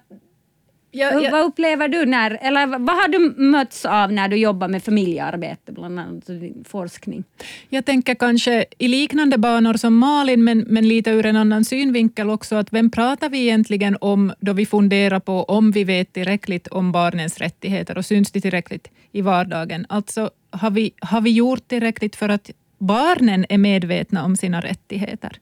jag, 0.92 1.24
jag, 1.24 1.32
vad 1.32 1.46
upplever 1.46 1.88
du 1.88 2.06
när, 2.06 2.38
eller 2.42 2.68
vad 2.68 2.96
har 2.96 3.08
du 3.08 3.20
mötts 3.38 3.86
av 3.86 4.12
när 4.12 4.28
du 4.28 4.36
jobbar 4.36 4.68
med 4.68 4.84
familjearbete, 4.84 5.72
bland 5.72 6.00
annat 6.00 6.26
din 6.26 6.66
forskning? 6.68 7.24
Jag 7.70 7.86
tänker 7.86 8.16
kanske 8.16 8.66
i 8.78 8.88
liknande 8.88 9.38
banor 9.38 9.74
som 9.74 9.98
Malin, 9.98 10.44
men, 10.44 10.60
men 10.60 10.88
lite 10.88 11.12
ur 11.12 11.26
en 11.26 11.36
annan 11.36 11.66
synvinkel 11.66 12.30
också, 12.30 12.56
att 12.56 12.74
vem 12.74 12.92
pratar 12.92 13.30
vi 13.30 13.40
egentligen 13.40 13.98
om 14.02 14.34
då 14.40 14.54
vi 14.54 14.66
funderar 14.66 15.20
på 15.20 15.44
om 15.44 15.72
vi 15.72 15.84
vet 15.84 16.14
tillräckligt 16.14 16.68
om 16.68 16.92
barnens 16.92 17.38
rättigheter 17.38 17.98
och 17.98 18.06
syns 18.06 18.32
det 18.32 18.42
tillräckligt 18.42 18.88
i 19.12 19.22
vardagen? 19.22 19.86
Alltså 19.90 20.30
har 20.52 20.72
vi, 20.72 20.94
har 21.00 21.22
vi 21.22 21.32
gjort 21.32 21.68
tillräckligt 21.68 22.16
för 22.16 22.30
att 22.30 22.52
barnen 22.78 23.46
är 23.50 23.58
medvetna 23.58 24.26
om 24.26 24.36
sina 24.36 24.62
rättigheter? 24.62 25.38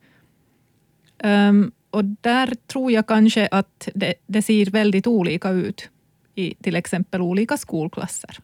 Um, 1.23 1.71
och 1.89 2.05
där 2.05 2.53
tror 2.67 2.91
jag 2.91 3.07
kanske 3.07 3.47
att 3.51 3.89
det, 3.95 4.13
det, 4.27 4.41
ser 4.41 4.65
väldigt 4.65 5.07
olika 5.07 5.49
ut 5.49 5.89
i 6.35 6.55
till 6.55 6.75
exempel 6.75 7.21
olika 7.21 7.57
skolklasser. 7.57 8.37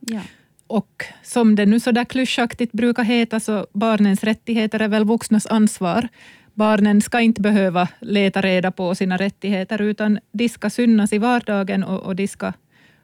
Ja. 0.00 0.20
Och 0.66 1.04
som 1.22 1.54
det 1.54 1.66
nu 1.66 1.80
så 1.80 1.90
där 1.92 2.04
klyschaktigt 2.04 2.72
brukar 2.72 3.04
heta, 3.04 3.40
så 3.40 3.66
barnens 3.72 4.24
rättigheter 4.24 4.80
är 4.80 4.88
väl 4.88 5.04
vuxnas 5.04 5.46
ansvar. 5.46 6.08
Barnen 6.54 7.02
ska 7.02 7.20
inte 7.20 7.40
behöva 7.40 7.88
leta 8.00 8.40
reda 8.40 8.70
på 8.70 8.94
sina 8.94 9.16
rättigheter, 9.16 9.82
utan 9.82 10.18
de 10.32 10.48
ska 10.48 10.70
synas 10.70 11.12
i 11.12 11.18
vardagen 11.18 11.84
och, 11.84 12.00
och 12.00 12.16
de 12.16 12.28
ska 12.28 12.52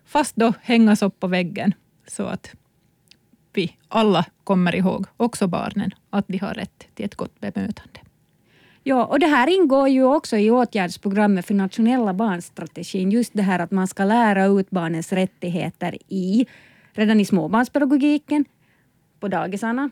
fast 0.04 0.36
då 0.36 0.52
hängas 0.62 1.02
upp 1.02 1.20
på 1.20 1.26
väggen, 1.26 1.74
så 2.06 2.26
att 2.26 2.54
vi 3.52 3.76
alla 3.88 4.26
kommer 4.44 4.74
ihåg, 4.74 5.06
också 5.16 5.46
barnen, 5.46 5.90
att 6.10 6.24
de 6.28 6.38
har 6.38 6.54
rätt 6.54 6.86
till 6.94 7.04
ett 7.04 7.14
gott 7.14 7.40
bemötande. 7.40 8.00
Ja, 8.82 9.04
och 9.04 9.18
det 9.18 9.26
här 9.26 9.46
ingår 9.46 9.88
ju 9.88 10.04
också 10.04 10.36
i 10.36 10.50
åtgärdsprogrammet 10.50 11.46
för 11.46 11.54
nationella 11.54 12.14
barnstrategin. 12.14 13.10
Just 13.10 13.32
det 13.34 13.42
här 13.42 13.58
att 13.58 13.70
man 13.70 13.86
ska 13.86 14.04
lära 14.04 14.44
ut 14.44 14.70
barnens 14.70 15.12
rättigheter 15.12 15.98
i, 16.08 16.46
redan 16.92 17.20
i 17.20 17.24
småbarnspedagogiken, 17.24 18.44
på 19.20 19.28
dagisarna, 19.28 19.90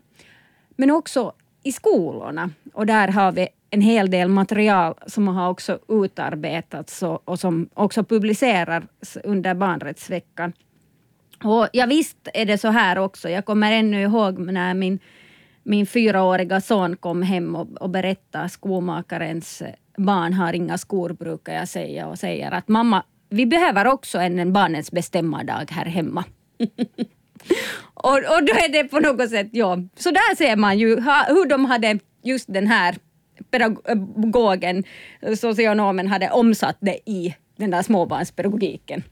men 0.77 0.91
också 0.91 1.33
i 1.63 1.73
skolorna. 1.73 2.51
Och 2.73 2.87
där 2.87 3.09
har 3.09 3.33
vi 3.33 3.49
en 3.71 3.81
hel 3.81 4.11
del 4.11 4.29
material 4.29 4.95
som 5.07 5.29
har 5.29 5.51
också 5.51 5.79
utarbetats 5.89 7.03
och, 7.03 7.29
och 7.29 7.41
som 7.41 7.69
också 7.75 8.05
publiceras 8.05 9.19
under 9.25 9.55
barnrättsveckan. 9.55 10.53
Och 11.45 11.69
ja, 11.73 11.87
visst 11.87 12.29
är 12.35 12.47
det 12.47 12.59
så 12.59 12.69
här 12.69 12.99
också. 12.99 13.29
Jag 13.29 13.45
kommer 13.45 13.73
ännu 13.73 14.03
ihåg 14.03 14.39
när 14.39 14.75
min, 14.75 14.99
min 15.69 15.87
fyraåriga 15.87 16.61
son 16.61 16.97
kom 16.97 17.23
hem 17.23 17.57
och, 17.57 17.83
och 17.83 17.91
berättade 17.91 18.45
att 18.45 18.53
skomakarens 18.53 19.63
barn 19.97 20.33
har 20.33 20.53
inga 20.53 20.79
skor, 20.79 21.13
brukar 21.13 21.55
jag 21.55 21.69
säga, 21.69 22.07
och 22.07 22.19
säger 22.19 22.51
att 22.51 22.69
mamma, 22.69 23.05
vi 23.29 23.47
behöver 23.47 23.87
också 23.87 24.19
en, 24.19 24.39
en 24.39 24.53
barnens 24.53 24.93
bestämmardag 24.93 25.71
här 25.71 25.85
hemma. 25.85 26.25
och, 27.95 28.17
och 28.17 28.45
då 28.45 28.53
är 28.53 28.73
det 28.73 28.85
på 28.85 29.01
något 29.01 29.31
sätt, 29.31 29.49
ja, 29.53 29.79
så 29.97 30.11
där 30.11 30.37
ser 30.37 30.57
man 30.57 30.79
ju 30.79 30.89
hur 31.29 31.49
de 31.49 31.65
hade 31.65 31.99
just 32.23 32.53
den 32.53 32.67
här 32.67 32.97
pedagogen, 33.51 34.85
socionomen, 35.37 36.09
hade 36.09 36.31
omsatt 36.31 36.77
det 36.81 36.99
i 37.11 37.35
den 37.57 37.71
där 37.71 37.83
småbarnspedagogiken. 37.83 39.03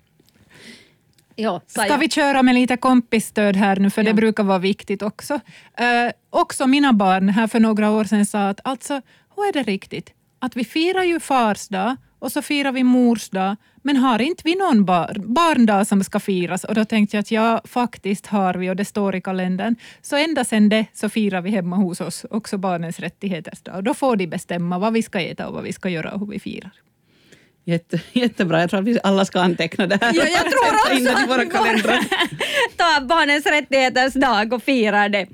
Ja, 1.37 1.61
Ska 1.67 1.97
vi 1.97 2.09
köra 2.09 2.43
med 2.43 2.55
lite 2.55 2.77
kompisstöd 2.77 3.57
här 3.57 3.77
nu, 3.77 3.91
för 3.91 4.03
ja. 4.03 4.09
det 4.09 4.15
brukar 4.15 4.45
vara 4.45 4.59
viktigt 4.59 5.03
också. 5.03 5.35
Uh, 5.35 6.11
också 6.31 6.67
mina 6.67 6.93
barn 6.93 7.29
här 7.29 7.47
för 7.47 7.61
några 7.61 7.91
år 7.91 8.05
sedan 8.05 8.27
sa 8.27 8.49
att 8.49 8.61
alltså, 8.65 9.03
hur 9.37 9.49
är 9.49 9.53
det 9.53 9.63
riktigt? 9.63 10.13
Att 10.39 10.57
vi 10.57 10.65
firar 10.65 11.03
ju 11.03 11.21
fars 11.21 11.69
dag 11.69 11.97
och 12.19 12.33
så 12.33 12.43
firar 12.43 12.73
vi 12.73 12.85
mors 12.85 13.29
dag, 13.29 13.57
men 13.83 13.97
har 13.97 14.19
inte 14.19 14.43
vi 14.45 14.55
någon 14.55 14.85
bar 14.85 15.17
barndag 15.19 15.85
som 15.85 16.05
ska 16.05 16.21
firas? 16.21 16.65
Och 16.65 16.75
då 16.75 16.85
tänkte 16.85 17.17
jag 17.17 17.21
att 17.21 17.31
ja, 17.31 17.61
faktiskt 17.65 18.27
har 18.27 18.55
vi 18.55 18.71
och 18.71 18.77
det 18.77 18.85
står 18.85 19.17
i 19.17 19.21
kalendern. 19.21 19.77
Så 20.03 20.17
ända 20.17 20.45
sedan 20.45 20.69
det 20.69 20.87
så 20.93 21.09
firar 21.09 21.41
vi 21.41 21.51
hemma 21.51 21.77
hos 21.77 22.01
oss 22.01 22.27
också 22.31 22.59
barnens 22.59 23.01
rättigheters 23.01 23.63
dag. 23.63 23.85
Då 23.85 23.95
får 23.95 24.17
de 24.17 24.27
bestämma 24.27 24.79
vad 24.79 24.93
vi 24.93 25.03
ska 25.03 25.21
äta 25.21 25.49
och 25.49 25.55
vad 25.55 25.65
vi 25.65 25.73
ska 25.73 25.89
göra 25.89 26.13
och 26.13 26.21
hur 26.21 26.27
vi 26.27 26.39
firar. 26.39 26.73
Jätte, 27.69 28.01
jättebra. 28.13 28.61
Jag 28.61 28.71
tror 28.71 28.81
att 28.81 28.87
vi 28.87 28.99
alla 29.03 29.25
ska 29.25 29.41
anteckna 29.41 29.87
det 29.87 29.99
här. 30.01 30.13
Ja, 30.15 30.25
jag 30.25 30.41
tror 30.41 30.75
också 30.75 30.93
in 30.93 31.25
i 31.25 31.27
våra 31.29 31.47
kalendrar. 31.47 31.99
Ta 32.77 33.07
barnens 33.07 33.47
rättigheters 33.47 34.15
dag 34.15 34.53
och 34.53 34.63
fira 34.63 35.09
det. 35.09 35.27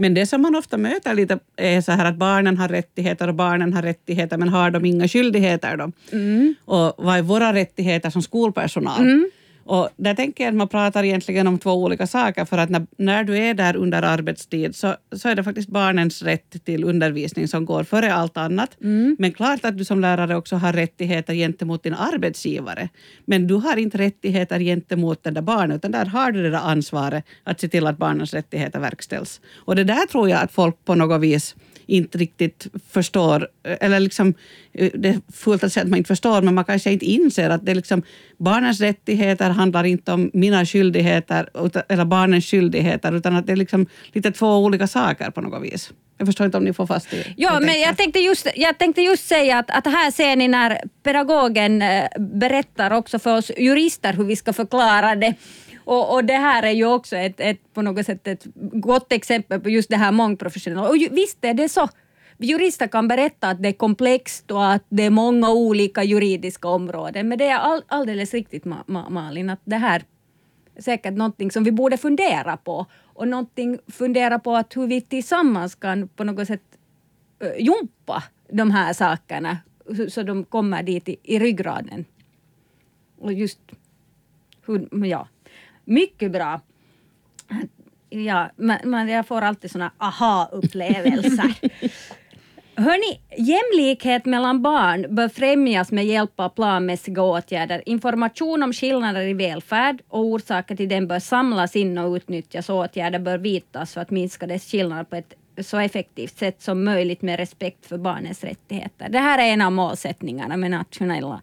Men 0.00 0.14
det 0.14 0.26
som 0.26 0.42
man 0.42 0.54
ofta 0.54 0.76
möter 0.76 1.14
lite 1.14 1.38
är 1.56 1.80
så 1.80 1.92
här 1.92 2.04
att 2.04 2.16
barnen 2.16 2.58
har 2.58 2.68
rättigheter 2.68 3.28
och 3.28 3.34
barnen 3.34 3.72
har 3.72 3.82
rättigheter 3.82 4.36
men 4.36 4.48
har 4.48 4.70
de 4.70 4.84
inga 4.84 5.08
skyldigheter 5.08 5.76
då? 5.76 5.92
Mm. 6.12 6.54
Och 6.64 6.94
vad 6.96 7.18
är 7.18 7.22
våra 7.22 7.52
rättigheter 7.52 8.10
som 8.10 8.22
skolpersonal? 8.22 9.00
Mm. 9.00 9.30
Och 9.64 9.88
där 9.96 10.14
tänker 10.14 10.44
jag 10.44 10.50
att 10.50 10.56
man 10.56 10.68
pratar 10.68 11.04
egentligen 11.04 11.46
om 11.46 11.58
två 11.58 11.72
olika 11.72 12.06
saker, 12.06 12.44
för 12.44 12.58
att 12.58 12.70
när, 12.70 12.86
när 12.96 13.24
du 13.24 13.38
är 13.38 13.54
där 13.54 13.76
under 13.76 14.02
arbetstid 14.02 14.76
så, 14.76 14.94
så 15.12 15.28
är 15.28 15.34
det 15.34 15.44
faktiskt 15.44 15.68
barnens 15.68 16.22
rätt 16.22 16.64
till 16.64 16.84
undervisning 16.84 17.48
som 17.48 17.64
går 17.64 17.84
före 17.84 18.14
allt 18.14 18.36
annat. 18.36 18.76
Mm. 18.82 19.16
Men 19.18 19.32
klart 19.32 19.64
att 19.64 19.78
du 19.78 19.84
som 19.84 20.00
lärare 20.00 20.36
också 20.36 20.56
har 20.56 20.72
rättigheter 20.72 21.34
gentemot 21.34 21.82
din 21.82 21.94
arbetsgivare. 21.94 22.88
Men 23.24 23.46
du 23.46 23.54
har 23.54 23.76
inte 23.76 23.98
rättigheter 23.98 24.60
gentemot 24.60 25.24
den 25.24 25.34
där 25.34 25.42
barnen, 25.42 25.76
utan 25.76 25.90
där 25.90 26.06
har 26.06 26.32
du 26.32 26.42
det 26.42 26.50
där 26.50 26.58
ansvaret 26.58 27.24
att 27.44 27.60
se 27.60 27.68
till 27.68 27.86
att 27.86 27.98
barnens 27.98 28.34
rättigheter 28.34 28.80
verkställs. 28.80 29.40
Och 29.56 29.76
det 29.76 29.84
där 29.84 30.06
tror 30.06 30.28
jag 30.28 30.40
att 30.40 30.52
folk 30.52 30.84
på 30.84 30.94
något 30.94 31.20
vis 31.20 31.56
inte 31.86 32.18
riktigt 32.18 32.66
förstår, 32.90 33.48
eller 33.80 34.00
liksom, 34.00 34.34
det 34.72 35.08
är 35.08 35.32
fullt 35.32 35.64
att 35.64 35.72
säga 35.72 35.84
att 35.84 35.90
man 35.90 35.98
inte 35.98 36.08
förstår, 36.08 36.42
men 36.42 36.54
man 36.54 36.64
kanske 36.64 36.92
inte 36.92 37.04
inser 37.04 37.50
att 37.50 37.66
det 37.66 37.74
liksom, 37.74 38.02
barnens 38.38 38.80
rättigheter 38.80 39.50
handlar 39.50 39.84
inte 39.84 40.12
om 40.12 40.30
mina 40.32 40.66
skyldigheter, 40.66 41.48
eller 41.88 42.04
barnens 42.04 42.46
skyldigheter, 42.46 43.12
utan 43.12 43.36
att 43.36 43.46
det 43.46 43.52
är 43.52 43.56
liksom 43.56 43.86
lite 44.12 44.32
två 44.32 44.56
olika 44.56 44.86
saker 44.86 45.30
på 45.30 45.40
något 45.40 45.62
vis. 45.62 45.92
Jag 46.18 46.26
förstår 46.26 46.44
inte 46.46 46.58
om 46.58 46.64
ni 46.64 46.72
får 46.72 46.86
fast 46.86 47.10
det. 47.10 47.26
Ja, 47.36 47.60
men 47.60 47.80
jag 47.80 47.96
tänkte, 47.96 48.18
just, 48.18 48.46
jag 48.54 48.78
tänkte 48.78 49.02
just 49.02 49.28
säga 49.28 49.58
att, 49.58 49.70
att 49.70 49.86
här 49.86 50.10
ser 50.10 50.36
ni 50.36 50.48
när 50.48 50.80
pedagogen 51.02 51.82
eh, 51.82 52.04
berättar 52.18 52.90
också 52.90 53.18
för 53.18 53.36
oss 53.36 53.50
jurister 53.58 54.12
hur 54.12 54.24
vi 54.24 54.36
ska 54.36 54.52
förklara 54.52 55.14
det. 55.14 55.34
Och, 55.84 56.14
och 56.14 56.24
det 56.24 56.36
här 56.36 56.62
är 56.62 56.70
ju 56.70 56.86
också 56.86 57.16
ett, 57.16 57.40
ett, 57.40 57.74
på 57.74 57.82
något 57.82 58.06
sätt 58.06 58.26
ett 58.26 58.46
gott 58.72 59.12
exempel 59.12 59.60
på 59.60 59.70
just 59.70 59.90
det 59.90 59.96
här 59.96 60.12
mångprofessionella. 60.12 60.88
Och 60.88 60.96
visst 60.96 61.44
är 61.44 61.54
det 61.54 61.68
så. 61.68 61.88
Jurister 62.38 62.86
kan 62.86 63.08
berätta 63.08 63.48
att 63.48 63.62
det 63.62 63.68
är 63.68 63.72
komplext 63.72 64.50
och 64.50 64.72
att 64.72 64.84
det 64.88 65.02
är 65.02 65.10
många 65.10 65.50
olika 65.50 66.02
juridiska 66.02 66.68
områden, 66.68 67.28
men 67.28 67.38
det 67.38 67.46
är 67.46 67.58
all, 67.58 67.82
alldeles 67.86 68.34
riktigt 68.34 68.64
Malin, 69.08 69.50
att 69.50 69.60
det 69.64 69.76
här 69.76 70.04
är 70.74 70.82
säkert 70.82 71.14
någonting 71.14 71.50
som 71.50 71.64
vi 71.64 71.72
borde 71.72 71.96
fundera 71.96 72.56
på 72.56 72.86
och 73.14 73.28
någonting 73.28 73.78
fundera 73.88 74.38
på 74.38 74.56
att 74.56 74.76
hur 74.76 74.86
vi 74.86 75.00
tillsammans 75.00 75.74
kan 75.74 76.08
på 76.08 76.24
något 76.24 76.46
sätt 76.46 76.62
uh, 77.44 77.64
jumpa 77.64 78.22
de 78.48 78.70
här 78.70 78.92
sakerna 78.92 79.58
så 80.08 80.22
de 80.22 80.44
kommer 80.44 80.82
dit 80.82 81.08
i, 81.08 81.16
i 81.22 81.38
ryggraden. 81.38 82.04
Och 83.18 83.32
just 83.32 83.60
hur, 84.66 85.06
ja, 85.06 85.28
mycket 85.84 86.32
bra. 86.32 86.60
Ja, 88.08 88.50
men 88.84 89.08
jag 89.08 89.26
får 89.26 89.42
alltid 89.42 89.70
såna 89.70 89.92
aha-upplevelser. 89.98 91.54
Hörni, 92.74 93.20
jämlikhet 93.36 94.24
mellan 94.24 94.62
barn 94.62 95.14
bör 95.14 95.28
främjas 95.28 95.92
med 95.92 96.06
hjälp 96.06 96.40
av 96.40 96.48
planmässiga 96.48 97.22
åtgärder. 97.22 97.82
Information 97.86 98.62
om 98.62 98.72
skillnader 98.72 99.20
i 99.22 99.34
välfärd 99.34 100.02
och 100.08 100.24
orsaker 100.24 100.76
till 100.76 100.88
den 100.88 101.06
bör 101.08 101.18
samlas 101.18 101.76
in 101.76 101.98
och 101.98 102.14
utnyttjas. 102.14 102.68
Åtgärder 102.68 103.18
bör 103.18 103.38
vidtas 103.38 103.94
för 103.94 104.00
att 104.00 104.10
minska 104.10 104.46
dess 104.46 104.70
skillnader 104.70 105.04
på 105.04 105.16
ett 105.16 105.34
så 105.66 105.78
effektivt 105.78 106.38
sätt 106.38 106.62
som 106.62 106.84
möjligt 106.84 107.22
med 107.22 107.36
respekt 107.36 107.86
för 107.86 107.98
barnens 107.98 108.44
rättigheter. 108.44 109.08
Det 109.08 109.18
här 109.18 109.38
är 109.38 109.52
en 109.52 109.62
av 109.62 109.72
målsättningarna 109.72 110.56
med 110.56 110.70
nationella 110.70 111.40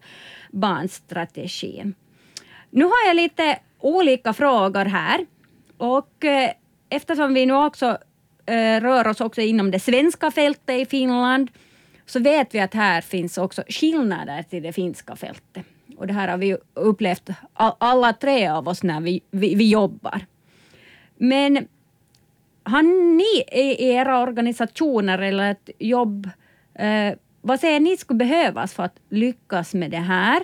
barnstrategin. 0.50 1.94
Nu 2.70 2.84
har 2.84 3.06
jag 3.06 3.16
lite 3.16 3.58
olika 3.80 4.32
frågor 4.32 4.84
här. 4.84 5.26
Och 5.76 6.24
eh, 6.24 6.50
eftersom 6.88 7.34
vi 7.34 7.46
nu 7.46 7.54
också 7.54 7.98
eh, 8.46 8.80
rör 8.80 9.06
oss 9.06 9.20
också 9.20 9.40
inom 9.40 9.70
det 9.70 9.80
svenska 9.80 10.30
fältet 10.30 10.80
i 10.80 10.86
Finland 10.86 11.50
så 12.06 12.20
vet 12.20 12.54
vi 12.54 12.60
att 12.60 12.74
här 12.74 13.00
finns 13.00 13.38
också 13.38 13.62
skillnader 13.68 14.42
till 14.42 14.62
det 14.62 14.72
finska 14.72 15.16
fältet. 15.16 15.66
Och 15.96 16.06
det 16.06 16.12
här 16.12 16.28
har 16.28 16.38
vi 16.38 16.56
upplevt 16.74 17.28
alla 17.54 18.12
tre 18.12 18.48
av 18.48 18.68
oss 18.68 18.82
när 18.82 19.00
vi, 19.00 19.20
vi, 19.30 19.54
vi 19.54 19.70
jobbar. 19.70 20.26
Men 21.16 21.68
har 22.62 22.82
ni 23.16 23.60
i 23.62 23.84
era 23.84 24.22
organisationer 24.22 25.18
eller 25.18 25.50
ett 25.50 25.70
jobb, 25.78 26.28
eh, 26.74 27.14
vad 27.40 27.60
säger 27.60 27.80
ni 27.80 27.96
skulle 27.96 28.18
behövas 28.18 28.74
för 28.74 28.82
att 28.82 28.96
lyckas 29.08 29.74
med 29.74 29.90
det 29.90 29.96
här? 29.96 30.42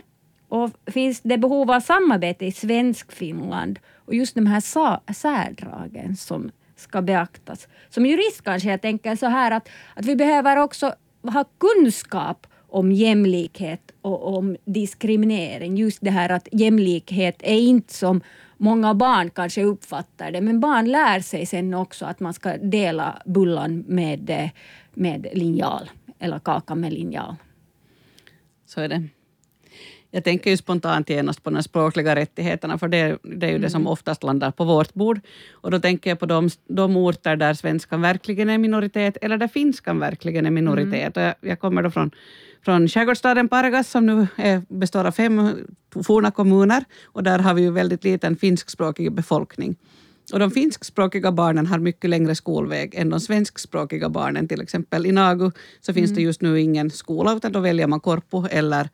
Och 0.49 0.71
finns 0.87 1.21
det 1.21 1.39
behov 1.39 1.71
av 1.71 1.81
samarbete 1.81 2.47
i 2.47 2.53
Svensk-Finland 2.53 3.79
och 3.95 4.15
just 4.15 4.35
de 4.35 4.47
här 4.47 4.61
särdragen 5.13 6.17
som 6.17 6.51
ska 6.77 7.03
beaktas. 7.03 7.69
Som 7.91 8.07
jurist 8.07 8.43
kanske 8.45 8.71
jag 8.71 8.83
tänker 8.83 9.17
så 9.17 9.27
här 9.27 9.51
att, 9.51 9.69
att 9.95 10.05
vi 10.05 10.17
behöver 10.17 10.57
också 10.57 10.95
ha 11.23 11.45
kunskap 11.59 12.47
om 12.69 12.93
jämlikhet 12.93 13.93
och 14.01 14.37
om 14.37 14.57
diskriminering. 14.65 15.77
Just 15.77 15.99
det 16.01 16.11
här 16.11 16.29
att 16.29 16.49
jämlikhet 16.53 17.37
är 17.41 17.59
inte 17.59 17.95
som 17.95 18.21
många 18.57 18.95
barn 18.95 19.31
kanske 19.31 19.63
uppfattar 19.63 20.31
det, 20.31 20.41
men 20.41 20.61
barn 20.61 20.91
lär 20.91 21.21
sig 21.21 21.47
sen 21.47 21.75
också 21.75 22.05
att 22.05 22.21
man 22.21 22.35
ska 22.35 22.57
dela 22.57 23.23
bullan 23.25 23.85
med, 23.89 24.51
med 24.95 25.27
linjal, 25.33 25.91
eller 26.19 26.39
kakan 26.39 26.81
med 26.81 26.93
linjal. 26.93 27.35
Så 28.67 28.81
är 28.81 28.89
det. 28.89 29.09
Jag 30.17 30.25
tänker 30.25 30.51
ju 30.51 30.57
spontant 30.57 31.11
genast 31.11 31.43
på 31.43 31.51
de 31.51 31.63
språkliga 31.63 32.17
rättigheterna, 32.17 32.79
för 32.79 32.89
det, 32.89 33.19
det 33.23 33.47
är 33.47 33.51
ju 33.51 33.59
det 33.59 33.71
som 33.71 33.87
oftast 33.87 34.23
landar 34.23 34.51
på 34.51 34.65
vårt 34.65 34.95
bord. 34.95 35.21
Och 35.53 35.71
då 35.71 35.81
tänker 35.81 36.11
jag 36.11 36.19
på 36.19 36.27
de, 36.27 36.51
de 36.69 36.97
orter 36.97 37.37
där 37.37 37.55
svenskan 37.55 38.01
verkligen 38.01 38.51
är 38.51 38.59
minoritet, 38.59 39.17
eller 39.23 39.39
där 39.39 39.49
finskan 39.49 39.99
verkligen 39.99 40.47
är 40.47 40.51
minoritet. 40.51 41.17
Och 41.17 41.23
jag, 41.23 41.35
jag 41.41 41.61
kommer 41.61 41.83
då 41.83 41.91
från 41.91 42.11
från 42.65 42.89
skärgårdsstaden 42.89 43.49
Pargas 43.49 43.91
som 43.91 44.07
nu 44.07 44.27
är, 44.37 44.63
består 44.69 45.05
av 45.05 45.13
fem 45.13 45.67
forna 46.07 46.31
kommuner 46.31 46.85
och 47.05 47.23
där 47.23 47.39
har 47.39 47.55
vi 47.55 47.63
ju 47.63 47.71
väldigt 47.71 48.05
liten 48.05 48.37
finskspråkig 48.37 49.13
befolkning. 49.13 49.77
Och 50.33 50.39
de 50.39 50.51
finskspråkiga 50.51 51.33
barnen 51.33 51.67
har 51.67 51.79
mycket 51.79 52.11
längre 52.11 52.35
skolväg 52.35 52.95
än 52.95 53.11
de 53.11 53.21
svenskspråkiga 53.21 54.09
barnen. 54.09 54.49
Till 54.49 54.61
exempel 54.61 55.07
i 55.07 55.13
Nagu 55.13 55.51
så 55.81 55.93
finns 55.93 56.15
det 56.15 56.23
just 56.23 56.41
nu 56.41 56.61
ingen 56.61 56.91
skola 56.91 57.37
utan 57.37 57.53
då 57.53 57.61
väljer 57.61 57.87
man 57.87 58.01
Korpo 58.01 58.47
eller 58.51 58.89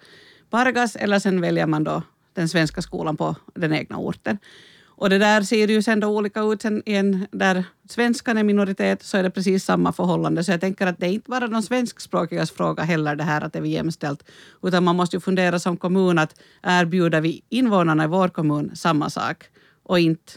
Pargas 0.52 0.96
eller 0.96 1.18
sen 1.18 1.40
väljer 1.40 1.66
man 1.66 1.84
då 1.84 2.02
den 2.34 2.48
svenska 2.48 2.82
skolan 2.82 3.16
på 3.16 3.36
den 3.54 3.72
egna 3.72 3.98
orten. 3.98 4.38
Och 4.86 5.10
det 5.10 5.18
där 5.18 5.42
ser 5.42 5.68
ju 5.68 5.82
sen 5.82 6.00
då 6.00 6.08
olika 6.08 6.40
ut. 6.40 6.62
Sen 6.62 6.82
igen, 6.86 7.26
där 7.30 7.64
svenskan 7.88 8.38
är 8.38 8.44
minoritet 8.44 9.02
så 9.02 9.16
är 9.16 9.22
det 9.22 9.30
precis 9.30 9.64
samma 9.64 9.92
förhållande. 9.92 10.44
Så 10.44 10.50
jag 10.50 10.60
tänker 10.60 10.86
att 10.86 10.98
det 10.98 11.06
är 11.06 11.10
inte 11.10 11.30
bara 11.30 11.46
de 11.46 11.62
svenskspråkigas 11.62 12.50
fråga 12.50 12.82
heller 12.82 13.16
det 13.16 13.24
här 13.24 13.40
att 13.40 13.52
det 13.52 13.58
är 13.58 13.64
jämställt. 13.64 14.24
Utan 14.62 14.84
man 14.84 14.96
måste 14.96 15.16
ju 15.16 15.20
fundera 15.20 15.58
som 15.58 15.76
kommun 15.76 16.18
att 16.18 16.40
erbjuder 16.62 17.20
vi 17.20 17.42
invånarna 17.48 18.04
i 18.04 18.06
vår 18.06 18.28
kommun 18.28 18.76
samma 18.76 19.10
sak 19.10 19.44
och 19.82 19.98
inte 19.98 20.32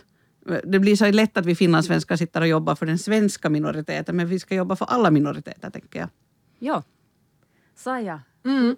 det 0.63 0.79
blir 0.79 0.95
så 0.95 1.11
lätt 1.11 1.37
att 1.37 1.45
vi 1.45 1.55
finlandssvenskar 1.55 2.15
sitter 2.15 2.41
och 2.41 2.47
jobbar 2.47 2.75
för 2.75 2.85
den 2.85 2.97
svenska 2.97 3.49
minoriteten, 3.49 4.15
men 4.15 4.27
vi 4.27 4.39
ska 4.39 4.55
jobba 4.55 4.75
för 4.75 4.85
alla 4.85 5.11
minoriteter, 5.11 5.69
tänker 5.69 5.99
jag. 5.99 6.09
Ja. 6.59 6.83
Saja, 7.75 8.21
Mm. 8.45 8.75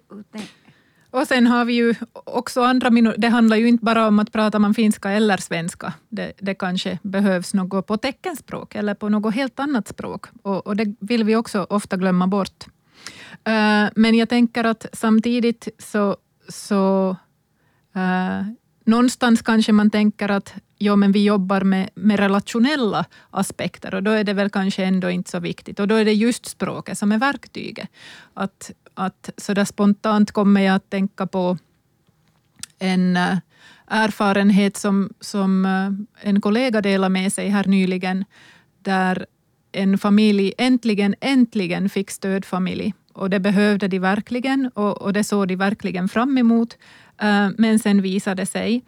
Och 1.10 1.26
sen 1.26 1.46
har 1.46 1.64
vi 1.64 1.72
ju 1.72 1.94
också 2.12 2.62
andra. 2.62 2.90
Det 3.16 3.28
handlar 3.28 3.56
ju 3.56 3.68
inte 3.68 3.84
bara 3.84 4.08
om 4.08 4.18
att 4.18 4.32
prata 4.32 4.58
man 4.58 4.74
finska 4.74 5.10
eller 5.10 5.36
svenska. 5.36 5.92
Det, 6.08 6.32
det 6.38 6.54
kanske 6.54 6.98
behövs 7.02 7.54
något 7.54 7.86
på 7.86 7.96
teckenspråk 7.96 8.74
eller 8.74 8.94
på 8.94 9.08
något 9.08 9.34
helt 9.34 9.60
annat 9.60 9.88
språk. 9.88 10.26
Och, 10.42 10.66
och 10.66 10.76
det 10.76 10.94
vill 11.00 11.24
vi 11.24 11.36
också 11.36 11.66
ofta 11.70 11.96
glömma 11.96 12.26
bort. 12.26 12.64
Uh, 13.48 13.88
men 13.94 14.14
jag 14.14 14.28
tänker 14.28 14.64
att 14.64 14.86
samtidigt 14.92 15.68
så, 15.78 16.16
så 16.48 17.16
uh, 17.96 18.42
någonstans 18.84 19.42
kanske 19.42 19.72
man 19.72 19.90
tänker 19.90 20.28
att 20.28 20.54
ja, 20.78 20.96
men 20.96 21.12
vi 21.12 21.24
jobbar 21.24 21.60
med, 21.60 21.90
med 21.94 22.18
relationella 22.18 23.04
aspekter 23.30 23.94
och 23.94 24.02
då 24.02 24.10
är 24.10 24.24
det 24.24 24.32
väl 24.32 24.50
kanske 24.50 24.84
ändå 24.84 25.10
inte 25.10 25.30
så 25.30 25.38
viktigt. 25.38 25.80
Och 25.80 25.88
då 25.88 25.94
är 25.94 26.04
det 26.04 26.12
just 26.12 26.46
språket 26.46 26.98
som 26.98 27.12
är 27.12 27.18
verktyget. 27.18 27.88
Att, 28.34 28.70
att 28.98 29.30
sådär 29.36 29.64
spontant 29.64 30.32
kommer 30.32 30.60
jag 30.60 30.74
att 30.74 30.90
tänka 30.90 31.26
på 31.26 31.58
en 32.78 33.16
eh, 33.16 33.38
erfarenhet 33.86 34.76
som, 34.76 35.10
som 35.20 35.66
eh, 35.66 36.28
en 36.28 36.40
kollega 36.40 36.80
delade 36.80 37.12
med 37.12 37.32
sig 37.32 37.48
här 37.48 37.64
nyligen, 37.66 38.24
där 38.82 39.26
en 39.72 39.98
familj 39.98 40.52
äntligen, 40.58 41.14
äntligen 41.20 41.88
fick 41.88 42.10
stödfamilj. 42.10 42.94
Och 43.12 43.30
det 43.30 43.40
behövde 43.40 43.88
de 43.88 43.98
verkligen 43.98 44.70
och, 44.74 45.02
och 45.02 45.12
det 45.12 45.24
såg 45.24 45.48
de 45.48 45.56
verkligen 45.56 46.08
fram 46.08 46.38
emot. 46.38 46.76
Eh, 47.20 47.48
men 47.58 47.78
sen 47.78 48.02
visade 48.02 48.42
det 48.42 48.46
sig 48.46 48.84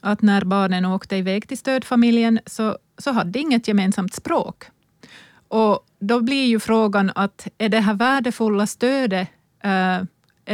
att 0.00 0.22
när 0.22 0.44
barnen 0.44 0.84
åkte 0.84 1.16
iväg 1.16 1.48
till 1.48 1.58
stödfamiljen 1.58 2.40
så, 2.46 2.78
så 2.98 3.12
hade 3.12 3.30
de 3.30 3.38
inget 3.38 3.68
gemensamt 3.68 4.14
språk. 4.14 4.64
Och 5.48 5.86
då 6.00 6.20
blir 6.20 6.46
ju 6.46 6.60
frågan 6.60 7.12
att 7.14 7.48
är 7.58 7.68
det 7.68 7.80
här 7.80 7.94
värdefulla 7.94 8.66
stödet, 8.66 9.28
äh, 9.64 10.02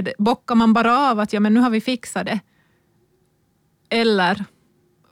det, 0.03 0.15
bockar 0.19 0.55
man 0.55 0.73
bara 0.73 1.11
av 1.11 1.21
att 1.21 1.33
ja, 1.33 1.41
men 1.41 1.55
nu 1.55 1.61
har 1.61 1.71
vi 1.71 1.81
fixat 1.81 2.27
det? 2.27 2.41
Eller 3.91 4.45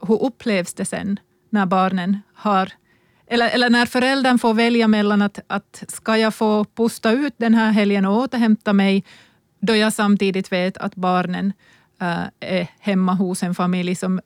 hur 0.01 0.23
upplevs 0.23 0.73
det 0.73 0.85
sen 0.85 1.19
när 1.49 1.65
barnen 1.65 2.19
har 2.33 2.71
eller, 3.31 3.49
eller 3.49 3.69
när 3.69 3.85
föräldern 3.85 4.39
får 4.39 4.53
välja 4.53 4.87
mellan 4.87 5.21
att, 5.21 5.39
att 5.47 5.83
ska 5.87 6.17
jag 6.17 6.33
få 6.33 6.65
pusta 6.65 7.11
ut 7.11 7.33
den 7.37 7.53
här 7.53 7.71
helgen 7.71 8.05
och 8.05 8.17
återhämta 8.17 8.73
mig, 8.73 9.03
då 9.59 9.75
jag 9.75 9.93
samtidigt 9.93 10.51
vet 10.51 10.77
att 10.77 10.95
barnen 10.95 11.53
äh, 12.01 12.23
är 12.39 12.67
hemma 12.79 13.13
hos 13.13 13.43
en 13.43 13.55
familj 13.55 13.95
som 13.95 14.21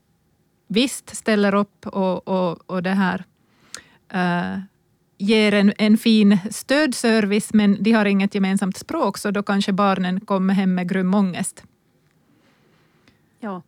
visst 0.67 1.15
ställer 1.15 1.55
upp 1.55 1.87
och, 1.87 2.27
och, 2.27 2.69
och 2.69 2.83
det 2.83 2.89
här 2.89 3.23
äh, 4.09 4.59
ger 5.23 5.53
en, 5.53 5.73
en 5.77 5.97
fin 5.97 6.37
stödservice, 6.51 7.53
men 7.53 7.83
de 7.83 7.91
har 7.91 8.05
inget 8.05 8.35
gemensamt 8.35 8.77
språk, 8.77 9.17
så 9.17 9.31
då 9.31 9.43
kanske 9.43 9.73
barnen 9.73 10.19
kommer 10.19 10.53
hem 10.53 10.75
med 10.75 10.89
grym 10.89 11.13
ångest. 11.13 11.63
Ja. 13.39 13.61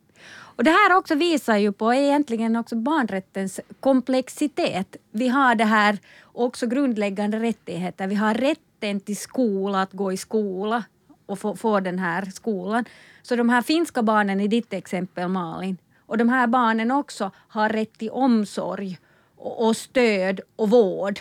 Och 0.57 0.63
det 0.63 0.71
här 0.71 0.97
också 0.97 1.15
visar 1.15 1.57
ju 1.57 1.71
på 1.71 1.93
egentligen 1.93 2.55
också 2.55 2.75
barnrättens 2.75 3.59
komplexitet. 3.79 4.95
Vi 5.11 5.27
har 5.27 5.55
det 5.55 5.65
här 5.65 5.97
också 6.23 6.67
grundläggande 6.67 7.39
rättigheter. 7.39 8.07
Vi 8.07 8.15
har 8.15 8.33
rätten 8.33 8.99
till 8.99 9.17
skola, 9.17 9.81
att 9.81 9.93
gå 9.93 10.11
i 10.11 10.17
skola 10.17 10.83
och 11.25 11.39
få, 11.39 11.55
få 11.55 11.79
den 11.79 11.99
här 11.99 12.25
skolan. 12.25 12.85
Så 13.21 13.35
de 13.35 13.49
här 13.49 13.61
finska 13.61 14.03
barnen 14.03 14.41
i 14.41 14.47
ditt 14.47 14.73
exempel 14.73 15.27
Malin, 15.27 15.77
och 16.05 16.17
de 16.17 16.29
här 16.29 16.47
barnen 16.47 16.91
också 16.91 17.31
har 17.35 17.69
rätt 17.69 17.97
till 17.97 18.09
omsorg 18.09 18.97
och, 19.35 19.67
och 19.67 19.77
stöd 19.77 20.39
och 20.55 20.69
vård. 20.69 21.19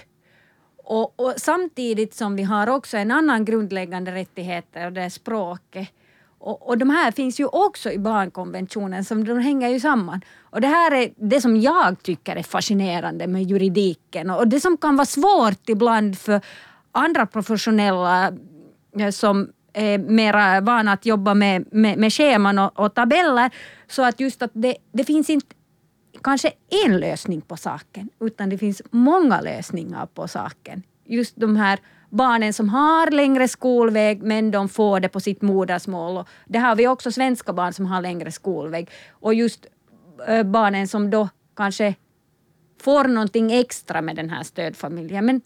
Och, 0.85 1.21
och, 1.21 1.35
samtidigt 1.37 2.15
som 2.15 2.37
vi 2.37 2.43
har 2.43 2.67
också 2.67 2.97
en 2.97 3.11
annan 3.11 3.45
grundläggande 3.45 4.13
rättighet 4.13 4.65
och 4.87 4.93
det 4.93 5.03
är 5.03 5.09
språket. 5.09 5.89
Och, 6.39 6.69
och 6.69 6.79
de 6.79 6.91
här 6.91 7.13
finns 7.13 7.41
ju 7.41 7.47
också 7.47 7.91
i 7.91 7.99
barnkonventionen, 7.99 9.05
som 9.05 9.25
de 9.25 9.39
hänger 9.39 9.69
ju 9.69 9.81
samman. 9.81 10.21
Och 10.51 10.61
det 10.61 10.67
här 10.67 10.95
är 10.95 11.13
det 11.17 11.41
som 11.41 11.61
jag 11.61 12.03
tycker 12.03 12.37
är 12.37 12.43
fascinerande 12.43 13.27
med 13.27 13.43
juridiken 13.43 14.31
och 14.31 14.49
det 14.49 14.61
som 14.61 14.77
kan 14.77 14.97
vara 14.97 15.07
svårt 15.07 15.69
ibland 15.69 16.19
för 16.19 16.41
andra 16.93 17.27
professionella 17.27 18.33
eh, 18.99 19.11
som 19.11 19.49
är 19.73 19.99
mera 19.99 20.61
vana 20.61 20.93
att 20.93 21.07
jobba 21.07 21.35
med, 21.35 21.65
med, 21.73 21.99
med 21.99 22.13
scheman 22.13 22.59
och, 22.59 22.81
och 22.81 22.95
tabeller. 22.95 23.51
Så 23.89 24.03
att 24.03 24.21
just 24.21 24.43
att 24.43 24.51
det, 24.53 24.77
det 24.93 25.05
finns 25.05 25.31
inte 25.31 25.55
kanske 26.25 26.53
en 26.85 27.01
lösning 27.01 27.41
på 27.41 27.57
saken, 27.57 28.09
utan 28.21 28.49
det 28.49 28.59
finns 28.59 28.83
många 28.91 29.41
lösningar 29.41 30.07
på 30.07 30.29
saken. 30.29 30.83
Just 31.05 31.37
de 31.37 31.57
här 31.57 31.79
barnen 32.11 32.53
som 32.53 32.69
har 32.69 33.11
längre 33.11 33.49
skolväg 33.49 34.23
men 34.23 34.51
de 34.51 34.69
får 34.69 35.01
det 35.01 35.09
på 35.09 35.21
sitt 35.21 35.43
modersmål. 35.43 36.17
Och 36.17 36.29
det 36.47 36.59
har 36.59 36.77
vi 36.77 36.89
också 36.89 37.13
svenska 37.13 37.53
barn 37.53 37.73
som 37.73 37.87
har 37.87 38.03
längre 38.03 38.33
skolväg. 38.33 38.91
Och 39.11 39.35
just 39.35 39.67
eh, 40.27 40.43
barnen 40.43 40.89
som 40.89 41.11
då 41.11 41.29
kanske 41.57 41.95
får 42.81 43.05
någonting 43.05 43.53
extra 43.53 44.03
med 44.03 44.17
den 44.17 44.31
här 44.31 44.43
stödfamiljen. 44.43 45.27
Men 45.27 45.41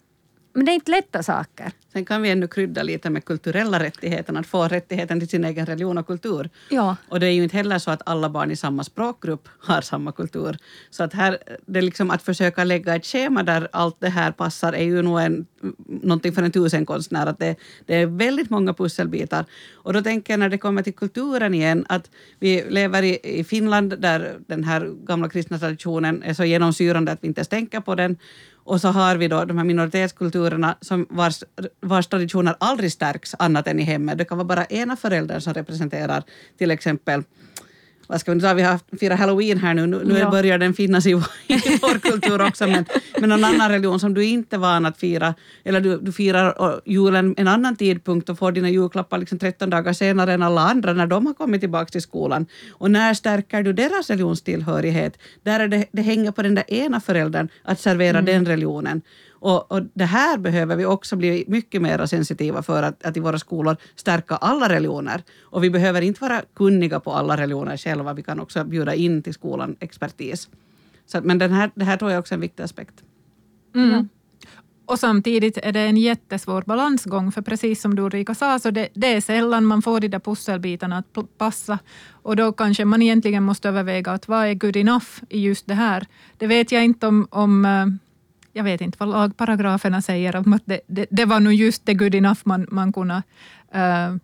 men 0.53 0.65
det 0.65 0.71
är 0.71 0.73
inte 0.73 0.91
lätta 0.91 1.23
saker. 1.23 1.71
Sen 1.93 2.05
kan 2.05 2.21
vi 2.21 2.29
ännu 2.29 2.47
krydda 2.47 2.83
lite 2.83 3.09
med 3.09 3.25
kulturella 3.25 3.79
rättigheter, 3.79 4.39
att 4.39 4.47
få 4.47 4.67
rättigheten 4.67 5.19
till 5.19 5.29
sin 5.29 5.45
egen 5.45 5.65
religion 5.65 5.97
och 5.97 6.07
kultur. 6.07 6.49
Ja. 6.69 6.95
Och 7.09 7.19
det 7.19 7.27
är 7.27 7.31
ju 7.31 7.43
inte 7.43 7.57
heller 7.57 7.79
så 7.79 7.91
att 7.91 8.01
alla 8.05 8.29
barn 8.29 8.51
i 8.51 8.55
samma 8.55 8.83
språkgrupp 8.83 9.49
har 9.59 9.81
samma 9.81 10.11
kultur. 10.11 10.57
Så 10.89 11.03
att 11.03 11.13
här, 11.13 11.37
det 11.65 11.79
är 11.79 11.83
liksom 11.83 12.11
att 12.11 12.21
försöka 12.21 12.63
lägga 12.63 12.95
ett 12.95 13.05
schema 13.05 13.43
där 13.43 13.67
allt 13.71 13.95
det 13.99 14.09
här 14.09 14.31
passar 14.31 14.73
är 14.73 14.83
ju 14.83 15.01
nog 15.01 15.19
en, 15.19 15.45
någonting 15.85 16.33
för 16.33 16.43
en 16.43 16.51
tusenkonstnär. 16.51 17.27
Att 17.27 17.39
det, 17.39 17.55
det 17.85 17.95
är 17.95 18.05
väldigt 18.05 18.49
många 18.49 18.73
pusselbitar. 18.73 19.45
Och 19.73 19.93
då 19.93 20.01
tänker 20.01 20.33
jag 20.33 20.39
när 20.39 20.49
det 20.49 20.57
kommer 20.57 20.83
till 20.83 20.95
kulturen 20.95 21.53
igen, 21.53 21.85
att 21.89 22.09
vi 22.39 22.63
lever 22.69 23.03
i, 23.03 23.19
i 23.23 23.43
Finland 23.43 23.99
där 23.99 24.37
den 24.47 24.63
här 24.63 25.05
gamla 25.05 25.29
kristna 25.29 25.59
traditionen 25.59 26.23
är 26.23 26.33
så 26.33 26.43
genomsyrande 26.43 27.11
att 27.11 27.19
vi 27.21 27.27
inte 27.27 27.39
ens 27.39 27.47
tänker 27.47 27.79
på 27.79 27.95
den. 27.95 28.17
Och 28.69 28.81
så 28.81 28.87
har 28.87 29.15
vi 29.15 29.27
då 29.27 29.45
de 29.45 29.57
här 29.57 29.65
minoritetskulturerna 29.65 30.77
som 30.81 31.07
vars, 31.09 31.43
vars 31.79 32.07
traditioner 32.07 32.55
aldrig 32.59 32.91
stärks 32.91 33.35
annat 33.39 33.67
än 33.67 33.79
i 33.79 33.83
hemmet. 33.83 34.17
Det 34.17 34.25
kan 34.25 34.37
vara 34.37 34.45
bara 34.45 34.65
ena 34.65 34.95
föräldern 34.95 35.41
som 35.41 35.53
representerar 35.53 36.23
till 36.57 36.71
exempel 36.71 37.23
vad 38.09 38.21
ska 38.21 38.33
vi 38.33 38.41
säga, 38.41 38.53
vi 38.53 38.61
har 38.61 38.79
firat 38.99 39.19
halloween 39.19 39.57
här 39.57 39.73
nu, 39.73 39.87
nu 39.87 40.19
ja. 40.19 40.31
börjar 40.31 40.57
den 40.57 40.73
finnas 40.73 41.05
i, 41.05 41.09
i 41.09 41.79
vår 41.81 41.99
kultur 41.99 42.41
också, 42.41 42.67
men, 42.67 42.85
men 43.19 43.29
någon 43.29 43.43
annan 43.43 43.69
religion 43.71 43.99
som 43.99 44.13
du 44.13 44.25
inte 44.25 44.55
är 44.55 44.57
van 44.57 44.85
att 44.85 44.97
fira, 44.97 45.35
eller 45.63 45.81
du, 45.81 45.97
du 45.97 46.11
firar 46.11 46.81
julen 46.85 47.35
en 47.37 47.47
annan 47.47 47.75
tidpunkt 47.75 48.29
och 48.29 48.37
får 48.37 48.51
dina 48.51 48.69
julklappar 48.69 49.17
liksom 49.17 49.39
13 49.39 49.69
dagar 49.69 49.93
senare 49.93 50.33
än 50.33 50.43
alla 50.43 50.61
andra 50.61 50.93
när 50.93 51.07
de 51.07 51.25
har 51.25 51.33
kommit 51.33 51.61
tillbaka 51.61 51.85
till 51.85 52.01
skolan. 52.01 52.45
Och 52.71 52.91
när 52.91 53.13
stärker 53.13 53.63
du 53.63 53.73
deras 53.73 54.09
religionstillhörighet? 54.09 55.17
Där 55.43 55.59
är 55.59 55.67
det, 55.67 55.85
det 55.91 56.01
hänger 56.01 56.31
på 56.31 56.41
den 56.41 56.55
där 56.55 56.73
ena 56.73 57.01
föräldern 57.01 57.49
att 57.63 57.79
servera 57.79 58.17
mm. 58.17 58.25
den 58.25 58.45
religionen. 58.45 59.01
Och, 59.39 59.71
och, 59.71 59.81
det 59.93 60.05
här 60.05 60.37
behöver 60.37 60.75
vi 60.75 60.85
också 60.85 61.15
bli 61.15 61.45
mycket 61.47 61.81
mer 61.81 62.05
sensitiva 62.05 62.63
för 62.63 62.83
att, 62.83 63.05
att 63.05 63.17
i 63.17 63.19
våra 63.19 63.39
skolor 63.39 63.77
stärka 63.95 64.35
alla 64.35 64.69
religioner. 64.69 65.23
Och 65.41 65.63
vi 65.63 65.69
behöver 65.69 66.01
inte 66.01 66.21
vara 66.21 66.41
kunniga 66.55 66.99
på 66.99 67.11
alla 67.11 67.37
religioner 67.37 67.77
själva, 67.77 68.13
vi 68.13 68.23
kan 68.23 68.39
också 68.39 68.63
bjuda 68.63 68.95
in 68.95 69.23
till 69.23 69.33
skolan 69.33 69.75
expertis. 69.79 70.49
Så, 71.05 71.21
men 71.21 71.37
den 71.37 71.51
här, 71.51 71.71
det 71.75 71.85
här 71.85 71.97
tror 71.97 72.11
jag 72.11 72.19
också 72.19 72.33
är 72.33 72.37
en 72.37 72.41
viktig 72.41 72.63
aspekt. 72.63 73.03
Mm. 73.75 74.09
Och 74.89 74.99
samtidigt 74.99 75.57
är 75.57 75.71
det 75.71 75.79
en 75.79 75.97
jättesvår 75.97 76.61
balansgång, 76.61 77.31
för 77.31 77.41
precis 77.41 77.81
som 77.81 77.95
du 77.95 78.01
Ulrika 78.01 78.35
sa, 78.35 78.59
så 78.59 78.71
det, 78.71 78.89
det, 78.93 79.13
är 79.13 79.21
sällan 79.21 79.65
man 79.65 79.81
får 79.81 79.99
de 79.99 80.07
där 80.07 80.19
pusselbitarna 80.19 80.97
att 80.97 81.37
passa. 81.37 81.79
Och 82.11 82.35
då 82.35 82.51
kanske 82.51 82.85
man 82.85 83.01
egentligen 83.01 83.43
måste 83.43 83.69
överväga 83.69 84.11
att 84.11 84.27
vad 84.27 84.45
är 84.47 84.53
good 84.53 84.75
enough 84.75 85.07
i 85.29 85.39
just 85.39 85.67
det 85.67 85.73
här. 85.73 86.07
Det 86.37 86.47
vet 86.47 86.71
jag 86.71 86.85
inte 86.85 87.07
om, 87.07 87.27
om 87.29 87.65
eh, 87.65 87.85
jag 88.53 88.63
vet 88.63 88.81
inte 88.81 88.97
vad 88.99 89.09
lagparagraferna 89.09 90.01
säger 90.01 90.35
om 90.35 90.53
att 90.53 90.63
det, 90.65 90.81
det, 90.87 91.05
det 91.09 91.25
var 91.25 91.39
nog 91.39 91.53
just 91.53 91.85
det 91.85 91.93
good 91.93 92.15
enough 92.15 92.39
man, 92.43 92.67
man 92.71 92.93
kunde 92.93 93.23
uh, 93.75 94.15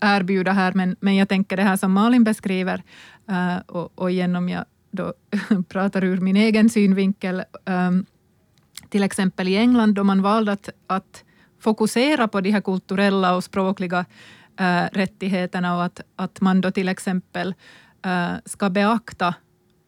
erbjuda 0.00 0.52
här, 0.52 0.72
men, 0.72 0.96
men 1.00 1.16
jag 1.16 1.28
tänker 1.28 1.56
det 1.56 1.62
här 1.62 1.76
som 1.76 1.92
Malin 1.92 2.24
beskriver, 2.24 2.82
uh, 3.30 3.58
och, 3.66 3.92
och 3.94 4.10
genom 4.10 4.48
jag 4.48 4.64
då 4.90 5.12
pratar 5.68 6.04
ur 6.04 6.20
min 6.20 6.36
egen 6.36 6.70
synvinkel, 6.70 7.44
um, 7.64 8.06
till 8.88 9.02
exempel 9.02 9.48
i 9.48 9.56
England 9.56 9.94
då 9.94 10.04
man 10.04 10.22
valde 10.22 10.52
att, 10.52 10.68
att 10.86 11.24
fokusera 11.60 12.28
på 12.28 12.40
de 12.40 12.50
här 12.50 12.60
kulturella 12.60 13.36
och 13.36 13.44
språkliga 13.44 14.04
uh, 14.60 14.86
rättigheterna 14.92 15.76
och 15.76 15.84
att, 15.84 16.00
att 16.16 16.40
man 16.40 16.60
då 16.60 16.70
till 16.70 16.88
exempel 16.88 17.54
uh, 18.06 18.34
ska 18.44 18.70
beakta 18.70 19.34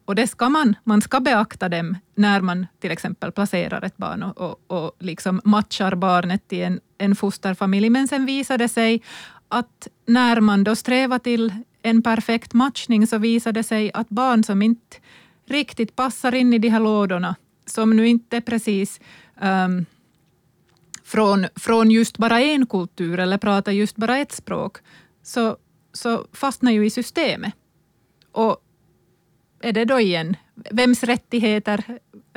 och 0.05 0.15
det 0.15 0.27
ska 0.27 0.49
man. 0.49 0.75
Man 0.83 1.01
ska 1.01 1.19
beakta 1.19 1.69
dem 1.69 1.97
när 2.15 2.41
man 2.41 2.67
till 2.79 2.91
exempel 2.91 3.31
placerar 3.31 3.85
ett 3.85 3.97
barn 3.97 4.23
och, 4.23 4.37
och, 4.37 4.61
och 4.67 4.95
liksom 4.99 5.41
matchar 5.43 5.95
barnet 5.95 6.53
i 6.53 6.61
en, 6.61 6.79
en 6.97 7.15
fosterfamilj. 7.15 7.89
Men 7.89 8.07
sen 8.07 8.25
visar 8.25 8.57
det 8.57 8.69
sig 8.69 9.01
att 9.47 9.87
när 10.05 10.41
man 10.41 10.63
då 10.63 10.75
strävar 10.75 11.19
till 11.19 11.53
en 11.81 12.01
perfekt 12.01 12.53
matchning 12.53 13.07
så 13.07 13.17
visar 13.17 13.51
det 13.51 13.63
sig 13.63 13.91
att 13.93 14.09
barn 14.09 14.43
som 14.43 14.61
inte 14.61 14.97
riktigt 15.45 15.95
passar 15.95 16.35
in 16.35 16.53
i 16.53 16.59
de 16.59 16.69
här 16.69 16.79
lådorna, 16.79 17.35
som 17.65 17.89
nu 17.89 18.07
inte 18.07 18.41
precis 18.41 18.99
um, 19.41 19.85
från, 21.03 21.47
från 21.55 21.91
just 21.91 22.17
bara 22.17 22.41
en 22.41 22.65
kultur 22.65 23.19
eller 23.19 23.37
pratar 23.37 23.71
just 23.71 23.95
bara 23.95 24.17
ett 24.17 24.31
språk, 24.31 24.77
så, 25.23 25.57
så 25.93 26.27
fastnar 26.33 26.71
ju 26.71 26.85
i 26.85 26.89
systemet. 26.89 27.53
Och 28.31 28.57
är 29.65 29.73
det 29.73 29.85
då 29.85 29.99
igen, 29.99 30.35
vems 30.71 31.03
rättigheter 31.03 31.83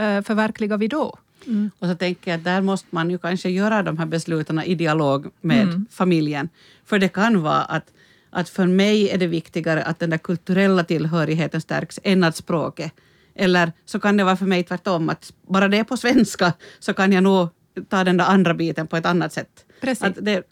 uh, 0.00 0.22
förverkligar 0.22 0.78
vi 0.78 0.88
då? 0.88 1.18
Mm. 1.46 1.70
Och 1.78 1.88
så 1.88 1.94
tänker 1.94 2.30
jag 2.30 2.38
att 2.38 2.44
där 2.44 2.60
måste 2.60 2.86
man 2.90 3.10
ju 3.10 3.18
kanske 3.18 3.50
göra 3.50 3.82
de 3.82 3.98
här 3.98 4.06
besluten 4.06 4.62
i 4.62 4.74
dialog 4.74 5.26
med 5.40 5.62
mm. 5.62 5.86
familjen. 5.90 6.48
För 6.84 6.98
det 6.98 7.08
kan 7.08 7.42
vara 7.42 7.62
att, 7.62 7.92
att 8.30 8.48
för 8.48 8.66
mig 8.66 9.10
är 9.10 9.18
det 9.18 9.26
viktigare 9.26 9.82
att 9.82 9.98
den 9.98 10.10
där 10.10 10.18
kulturella 10.18 10.84
tillhörigheten 10.84 11.60
stärks 11.60 12.00
än 12.02 12.24
att 12.24 12.36
språket. 12.36 12.92
Eller 13.34 13.72
så 13.84 14.00
kan 14.00 14.16
det 14.16 14.24
vara 14.24 14.36
för 14.36 14.46
mig 14.46 14.64
tvärtom, 14.64 15.08
att 15.08 15.32
bara 15.48 15.68
det 15.68 15.78
är 15.78 15.84
på 15.84 15.96
svenska 15.96 16.52
så 16.78 16.94
kan 16.94 17.12
jag 17.12 17.22
nog 17.22 17.48
ta 17.88 18.04
den 18.04 18.16
där 18.16 18.24
andra 18.24 18.54
biten 18.54 18.86
på 18.86 18.96
ett 18.96 19.06
annat 19.06 19.32
sätt. 19.32 19.64
Precis. 19.80 20.14
Det, 20.20 20.42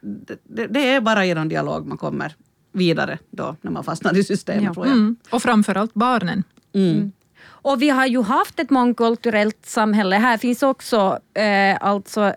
det, 0.45 0.67
det 0.67 0.89
är 0.89 1.01
bara 1.01 1.25
genom 1.25 1.49
dialog 1.49 1.87
man 1.87 1.99
kommer 1.99 2.35
vidare 2.73 3.19
då 3.31 3.57
när 3.61 3.71
man 3.71 3.85
fastnar 3.85 4.17
i 4.17 4.25
systemet. 4.25 4.73
Ja. 4.77 4.85
Mm. 4.85 5.17
Och 5.31 5.43
framförallt 5.43 5.95
barnen. 5.95 6.43
Mm. 6.77 6.97
mm. 6.97 7.13
Och 7.47 7.83
vi 7.83 7.89
har 7.89 8.07
ju 8.07 8.23
haft 8.23 8.61
ett 8.61 8.71
mångkulturellt 8.71 9.67
samhälle. 9.67 10.17
Här 10.17 10.39
finns 10.39 10.63
också 10.63 11.19
eh, 11.35 11.77
alltså 11.81 12.35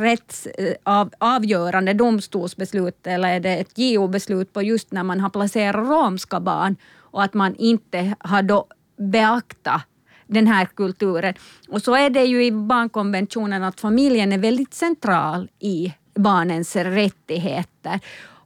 rätts, 0.00 0.46
eh, 0.46 0.74
av, 0.82 1.10
avgörande 1.18 1.92
domstolsbeslut 1.92 3.06
eller 3.06 3.28
är 3.28 3.40
det 3.40 3.56
ett 3.56 3.78
JO-beslut 3.78 4.52
på 4.52 4.62
just 4.62 4.92
när 4.92 5.02
man 5.02 5.20
har 5.20 5.30
placerat 5.30 5.88
romska 5.88 6.40
barn 6.40 6.76
och 6.96 7.22
att 7.22 7.34
man 7.34 7.54
inte 7.54 8.14
har 8.18 8.42
då 8.42 8.66
beaktat 8.96 9.82
den 10.26 10.46
här 10.46 10.66
kulturen. 10.66 11.34
Och 11.68 11.82
så 11.82 11.94
är 11.94 12.10
det 12.10 12.24
ju 12.24 12.44
i 12.44 12.52
barnkonventionen 12.52 13.64
att 13.64 13.80
familjen 13.80 14.32
är 14.32 14.38
väldigt 14.38 14.74
central 14.74 15.50
i 15.58 15.94
barnens 16.14 16.76
rättigheter. 16.76 18.00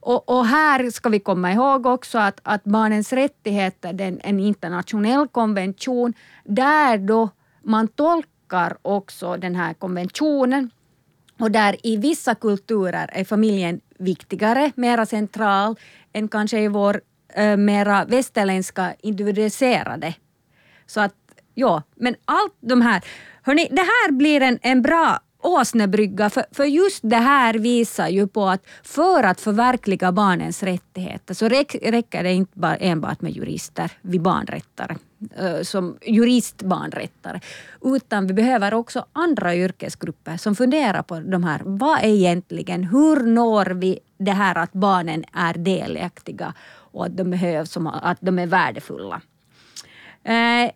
Och, 0.04 0.28
och, 0.28 0.46
här 0.46 0.90
ska 0.90 1.08
vi 1.08 1.20
komma 1.20 1.52
ihåg 1.52 1.86
också 1.86 2.18
att, 2.18 2.40
att 2.42 2.64
barnens 2.64 3.12
rättigheter 3.12 4.00
är 4.00 4.18
en 4.22 4.40
internationell 4.40 5.28
konvention 5.28 6.14
där 6.44 6.98
då 6.98 7.28
man 7.62 7.88
tolkar 7.88 8.76
också 8.82 9.36
den 9.36 9.54
här 9.54 9.74
konventionen 9.74 10.70
och 11.40 11.50
där 11.50 11.76
i 11.86 11.96
vissa 11.96 12.34
kulturer 12.34 13.10
är 13.12 13.24
familjen 13.24 13.80
viktigare, 13.98 14.72
mera 14.74 15.06
central 15.06 15.76
än 16.12 16.28
kanske 16.28 16.60
i 16.60 16.68
vår 16.68 17.00
eh, 17.34 17.56
mera 17.56 18.04
västerländska 18.04 18.94
individualiserade. 19.02 20.14
Så 20.86 21.00
att 21.00 21.14
ja, 21.54 21.82
men 21.94 22.14
allt 22.24 22.56
de 22.60 22.82
här, 22.82 23.04
hörni, 23.42 23.68
det 23.70 23.82
här 23.82 24.12
blir 24.12 24.40
en, 24.40 24.58
en 24.62 24.82
bra 24.82 25.20
åsnebrygga, 25.42 26.30
för, 26.30 26.44
för 26.50 26.64
just 26.64 27.00
det 27.02 27.16
här 27.16 27.54
visar 27.54 28.08
ju 28.08 28.26
på 28.26 28.48
att 28.48 28.66
för 28.82 29.22
att 29.22 29.40
förverkliga 29.40 30.12
barnens 30.12 30.62
rättigheter 30.62 31.34
så 31.34 31.48
räcker 31.48 32.22
det 32.22 32.32
inte 32.32 32.58
bara 32.58 32.76
enbart 32.76 33.20
med 33.20 33.32
jurister, 33.32 33.92
vid 34.02 34.22
barnrättare, 34.22 34.96
eh, 35.36 35.62
som 35.62 35.98
juristbarnrättare, 36.02 37.40
utan 37.82 38.26
vi 38.26 38.34
behöver 38.34 38.74
också 38.74 39.04
andra 39.12 39.54
yrkesgrupper 39.56 40.36
som 40.36 40.54
funderar 40.54 41.02
på 41.02 41.20
de 41.20 41.44
här, 41.44 41.60
vad 41.64 41.98
är 41.98 42.08
egentligen, 42.08 42.84
hur 42.84 43.26
når 43.26 43.66
vi 43.66 43.98
det 44.18 44.32
här 44.32 44.58
att 44.58 44.72
barnen 44.72 45.24
är 45.32 45.54
delaktiga 45.54 46.54
och 46.92 47.04
att 47.04 47.16
de 47.16 47.30
behövs, 47.30 47.76
att 47.76 48.18
de 48.20 48.38
är 48.38 48.46
värdefulla. 48.46 49.20
Eh, 50.24 50.70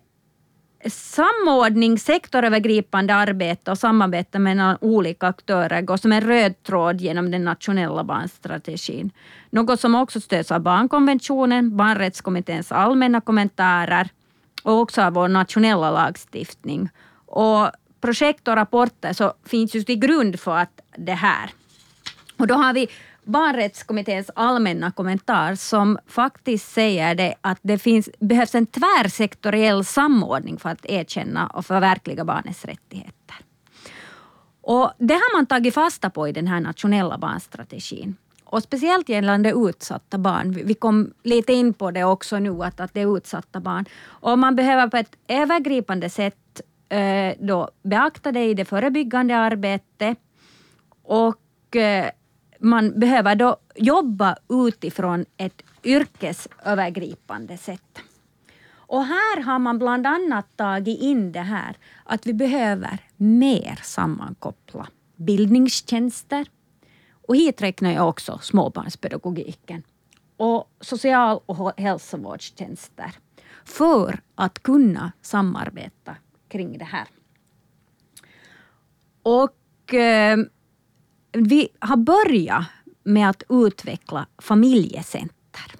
Samordning, 0.89 1.99
sektorövergripande 1.99 3.15
arbete 3.15 3.71
och 3.71 3.77
samarbete 3.77 4.39
mellan 4.39 4.77
olika 4.81 5.27
aktörer 5.27 5.81
går 5.81 5.97
som 5.97 6.11
en 6.11 6.21
röd 6.21 6.63
tråd 6.63 7.01
genom 7.01 7.31
den 7.31 7.43
nationella 7.43 8.03
barnstrategin. 8.03 9.11
Något 9.49 9.79
som 9.79 9.95
också 9.95 10.21
stöds 10.21 10.51
av 10.51 10.61
barnkonventionen, 10.61 11.77
barnrättskommitténs 11.77 12.71
allmänna 12.71 13.21
kommentarer 13.21 14.09
och 14.63 14.79
också 14.79 15.01
av 15.01 15.13
vår 15.13 15.27
nationella 15.27 15.91
lagstiftning. 15.91 16.89
Och 17.25 17.71
projekt 18.01 18.47
och 18.47 18.55
rapporter 18.55 19.13
så 19.13 19.33
finns 19.45 19.75
just 19.75 19.87
till 19.87 19.99
grund 19.99 20.39
för 20.39 20.57
att 20.57 20.81
det 20.97 21.13
här. 21.13 21.49
Och 22.37 22.47
då 22.47 22.55
har 22.55 22.73
vi 22.73 22.87
barnrättskommitténs 23.27 24.31
allmänna 24.35 24.91
kommentar 24.91 25.55
som 25.55 25.97
faktiskt 26.07 26.71
säger 26.73 27.15
det 27.15 27.35
att 27.41 27.59
det 27.61 27.77
finns, 27.77 28.09
behövs 28.19 28.55
en 28.55 28.65
tvärsektoriell 28.65 29.85
samordning 29.85 30.57
för 30.59 30.69
att 30.69 30.85
erkänna 30.85 31.47
och 31.47 31.65
förverkliga 31.65 32.25
barnets 32.25 32.65
rättigheter. 32.65 33.35
Och 34.61 34.91
det 34.97 35.13
har 35.13 35.37
man 35.37 35.45
tagit 35.45 35.73
fasta 35.73 36.09
på 36.09 36.27
i 36.27 36.31
den 36.31 36.47
här 36.47 36.59
nationella 36.59 37.17
barnstrategin. 37.17 38.15
Och 38.43 38.63
speciellt 38.63 39.09
gällande 39.09 39.53
utsatta 39.55 40.17
barn. 40.17 40.51
Vi 40.65 40.73
kom 40.73 41.13
lite 41.23 41.53
in 41.53 41.73
på 41.73 41.91
det 41.91 42.03
också 42.03 42.39
nu, 42.39 42.63
att, 42.63 42.79
att 42.79 42.93
det 42.93 43.01
är 43.01 43.17
utsatta 43.17 43.59
barn. 43.59 43.85
Och 44.05 44.39
man 44.39 44.55
behöver 44.55 44.87
på 44.87 44.97
ett 44.97 45.17
övergripande 45.27 46.09
sätt 46.09 46.61
eh, 46.89 47.33
då 47.39 47.69
beakta 47.83 48.31
det 48.31 48.45
i 48.45 48.53
det 48.53 48.65
förebyggande 48.65 49.37
arbetet. 49.37 50.17
Och 51.03 51.75
eh, 51.75 52.09
man 52.59 52.99
behöver 52.99 53.35
då 53.35 53.57
jobba 53.75 54.35
utifrån 54.49 55.25
ett 55.37 55.61
yrkesövergripande 55.83 57.57
sätt. 57.57 57.99
Och 58.69 59.03
här 59.03 59.41
har 59.41 59.59
man 59.59 59.79
bland 59.79 60.07
annat 60.07 60.57
tagit 60.57 61.01
in 61.01 61.31
det 61.31 61.39
här 61.39 61.77
att 62.03 62.27
vi 62.27 62.33
behöver 62.33 62.97
mer 63.17 63.79
sammankoppla 63.83 64.87
bildningstjänster. 65.15 66.47
Och 67.27 67.35
hit 67.35 67.61
räknar 67.61 67.91
jag 67.91 68.09
också 68.09 68.39
småbarnspedagogiken 68.41 69.83
och 70.37 70.71
social 70.81 71.39
och 71.45 71.79
hälsovårdstjänster 71.79 73.11
för 73.65 74.19
att 74.35 74.63
kunna 74.63 75.11
samarbeta 75.21 76.15
kring 76.47 76.77
det 76.77 76.85
här. 76.85 77.07
Och 79.23 79.93
eh, 79.93 80.37
vi 81.31 81.67
har 81.79 81.97
börjat 81.97 82.65
med 83.03 83.29
att 83.29 83.43
utveckla 83.49 84.27
familjecenter. 84.37 85.75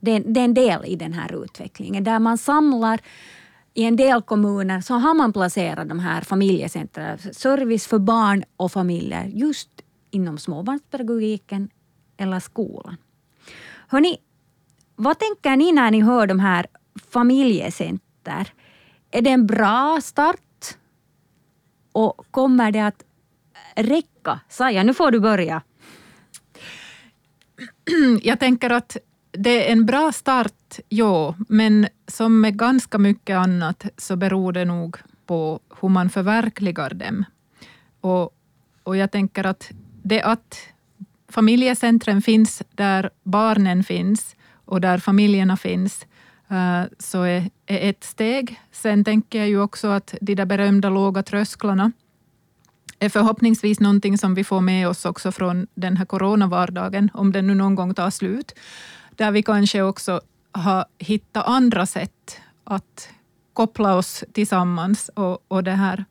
Det 0.00 0.10
är, 0.10 0.20
det 0.20 0.40
är 0.40 0.44
en 0.44 0.54
del 0.54 0.84
i 0.84 0.96
den 0.96 1.12
här 1.12 1.44
utvecklingen 1.44 2.04
där 2.04 2.18
man 2.18 2.38
samlar 2.38 3.00
i 3.74 3.84
en 3.84 3.96
del 3.96 4.22
kommuner 4.22 4.80
så 4.80 4.94
har 4.94 5.14
man 5.14 5.32
placerat 5.32 5.88
de 5.88 5.98
här 5.98 6.20
familjecentren, 6.20 7.18
service 7.18 7.86
för 7.86 7.98
barn 7.98 8.44
och 8.56 8.72
familjer 8.72 9.24
just 9.24 9.70
inom 10.10 10.38
småbarnspedagogiken 10.38 11.70
eller 12.16 12.40
skolan. 12.40 12.96
Hörni, 13.88 14.18
vad 14.96 15.18
tänker 15.18 15.56
ni 15.56 15.72
när 15.72 15.90
ni 15.90 16.00
hör 16.00 16.26
de 16.26 16.40
här 16.40 16.66
familjecenter? 17.10 18.52
Är 19.10 19.22
det 19.22 19.30
en 19.30 19.46
bra 19.46 20.00
start? 20.02 20.76
Och 21.92 22.26
kommer 22.30 22.72
det 22.72 22.86
att 22.86 23.04
räcka? 23.76 24.40
Saja, 24.48 24.82
nu 24.82 24.94
får 24.94 25.10
du 25.10 25.20
börja. 25.20 25.62
Jag 28.22 28.40
tänker 28.40 28.70
att 28.70 28.96
det 29.32 29.68
är 29.68 29.72
en 29.72 29.86
bra 29.86 30.12
start, 30.12 30.78
ja, 30.88 31.34
men 31.48 31.88
som 32.06 32.40
med 32.40 32.58
ganska 32.58 32.98
mycket 32.98 33.36
annat 33.36 33.86
så 33.96 34.16
beror 34.16 34.52
det 34.52 34.64
nog 34.64 34.96
på 35.26 35.60
hur 35.80 35.88
man 35.88 36.10
förverkligar 36.10 36.94
dem. 36.94 37.24
Och, 38.00 38.34
och 38.82 38.96
jag 38.96 39.10
tänker 39.10 39.44
att 39.44 39.70
det 40.02 40.22
att 40.22 40.58
familjecentren 41.28 42.22
finns 42.22 42.62
där 42.74 43.10
barnen 43.22 43.84
finns 43.84 44.36
och 44.64 44.80
där 44.80 44.98
familjerna 44.98 45.56
finns, 45.56 46.06
eh, 46.48 46.82
så 46.98 47.22
är, 47.22 47.50
är 47.66 47.90
ett 47.90 48.04
steg. 48.04 48.60
Sen 48.72 49.04
tänker 49.04 49.38
jag 49.38 49.48
ju 49.48 49.60
också 49.60 49.88
att 49.88 50.14
de 50.20 50.34
där 50.34 50.46
berömda 50.46 50.90
låga 50.90 51.22
trösklarna 51.22 51.92
är 53.00 53.08
förhoppningsvis 53.08 53.80
någonting 53.80 54.18
som 54.18 54.34
vi 54.34 54.44
får 54.44 54.60
med 54.60 54.88
oss 54.88 55.04
också 55.04 55.32
från 55.32 55.66
den 55.74 55.96
här 55.96 56.04
coronavardagen, 56.04 57.10
om 57.14 57.32
den 57.32 57.46
nu 57.46 57.54
någon 57.54 57.74
gång 57.74 57.94
tar 57.94 58.10
slut, 58.10 58.52
där 59.16 59.30
vi 59.30 59.42
kanske 59.42 59.82
också 59.82 60.20
har 60.52 60.84
hittat 60.98 61.46
andra 61.46 61.86
sätt 61.86 62.40
att 62.64 63.08
koppla 63.52 63.94
oss 63.94 64.24
tillsammans 64.32 65.10
och, 65.14 65.44
och 65.48 65.64
det 65.64 65.70
här 65.70 66.04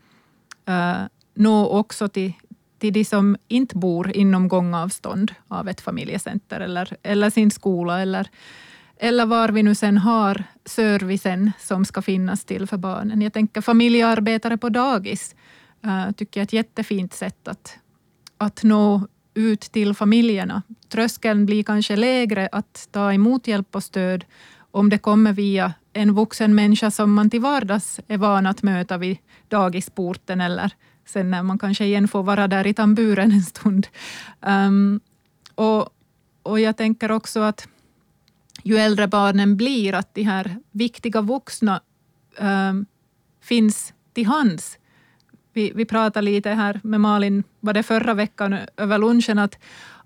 uh, 0.69 1.07
nå 1.33 1.67
också 1.67 2.07
till, 2.07 2.33
till 2.79 2.93
de 2.93 3.05
som 3.05 3.37
inte 3.47 3.77
bor 3.77 4.17
inom 4.17 4.47
gångavstånd 4.47 5.31
av 5.47 5.69
ett 5.69 5.81
familjecenter 5.81 6.59
eller, 6.59 6.95
eller 7.03 7.29
sin 7.29 7.51
skola 7.51 8.01
eller, 8.01 8.29
eller 8.97 9.25
var 9.25 9.49
vi 9.49 9.63
nu 9.63 9.75
sen 9.75 9.97
har 9.97 10.43
servicen 10.65 11.51
som 11.59 11.85
ska 11.85 12.01
finnas 12.01 12.45
till 12.45 12.67
för 12.67 12.77
barnen. 12.77 13.21
Jag 13.21 13.33
tänker 13.33 13.61
familjearbetare 13.61 14.57
på 14.57 14.69
dagis 14.69 15.35
uh, 15.85 16.11
tycker 16.11 16.39
jag 16.39 16.43
är 16.43 16.47
ett 16.47 16.53
jättefint 16.53 17.13
sätt 17.13 17.47
att, 17.47 17.77
att 18.37 18.63
nå 18.63 19.07
ut 19.33 19.61
till 19.61 19.93
familjerna. 19.93 20.61
Tröskeln 20.89 21.45
blir 21.45 21.63
kanske 21.63 21.95
lägre 21.95 22.49
att 22.51 22.87
ta 22.91 23.13
emot 23.13 23.47
hjälp 23.47 23.75
och 23.75 23.83
stöd 23.83 24.25
om 24.71 24.89
det 24.89 24.97
kommer 24.97 25.33
via 25.33 25.73
en 25.93 26.13
vuxen 26.13 26.55
människa 26.55 26.91
som 26.91 27.13
man 27.13 27.29
till 27.29 27.41
vardags 27.41 27.99
är 28.07 28.17
van 28.17 28.45
att 28.45 28.63
möta 28.63 28.97
vid 28.97 29.17
dagisporten 29.47 30.41
eller 30.41 30.71
sen 31.05 31.31
när 31.31 31.43
man 31.43 31.59
kanske 31.59 31.85
igen 31.85 32.07
får 32.07 32.23
vara 32.23 32.47
där 32.47 32.67
i 32.67 32.73
tamburen 32.73 33.31
en 33.31 33.41
stund. 33.41 33.87
Um, 34.41 34.99
och, 35.55 35.89
och 36.43 36.59
jag 36.59 36.77
tänker 36.77 37.11
också 37.11 37.39
att 37.39 37.67
ju 38.63 38.77
äldre 38.77 39.07
barnen 39.07 39.57
blir, 39.57 39.93
att 39.93 40.15
de 40.15 40.23
här 40.23 40.59
viktiga 40.71 41.21
vuxna 41.21 41.81
um, 42.39 42.85
finns 43.41 43.93
till 44.13 44.25
hands. 44.25 44.78
Vi, 45.59 45.71
vi 45.75 45.85
pratade 45.85 46.25
lite 46.25 46.49
här 46.49 46.79
med 46.83 47.01
Malin, 47.01 47.43
var 47.59 47.73
det 47.73 47.83
förra 47.83 48.13
veckan 48.13 48.57
över 48.77 48.97
lunchen, 48.97 49.39
att, 49.39 49.57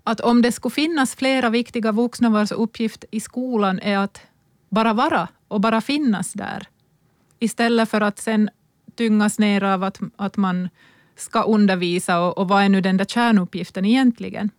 att 0.04 0.20
om 0.20 0.42
det 0.42 0.52
skulle 0.52 0.72
finnas 0.72 1.14
flera 1.14 1.50
viktiga 1.50 1.92
vuxna 1.92 2.30
vars 2.30 2.52
uppgift 2.52 3.04
i 3.10 3.20
skolan 3.20 3.78
är 3.78 3.98
att 3.98 4.20
bara 4.68 4.92
vara 4.92 5.28
och 5.48 5.60
bara 5.60 5.80
finnas 5.80 6.32
där, 6.32 6.68
istället 7.38 7.88
för 7.88 8.00
att 8.00 8.18
sen 8.18 8.50
tyngas 8.96 9.38
ner 9.38 9.64
av 9.64 9.84
att, 9.84 10.00
att 10.16 10.36
man 10.36 10.68
ska 11.16 11.42
undervisa 11.42 12.20
och, 12.20 12.38
och 12.38 12.48
vad 12.48 12.62
är 12.62 12.68
nu 12.68 12.80
den 12.80 12.96
där 12.96 13.04
kärnuppgiften 13.04 13.84
egentligen? 13.84 14.50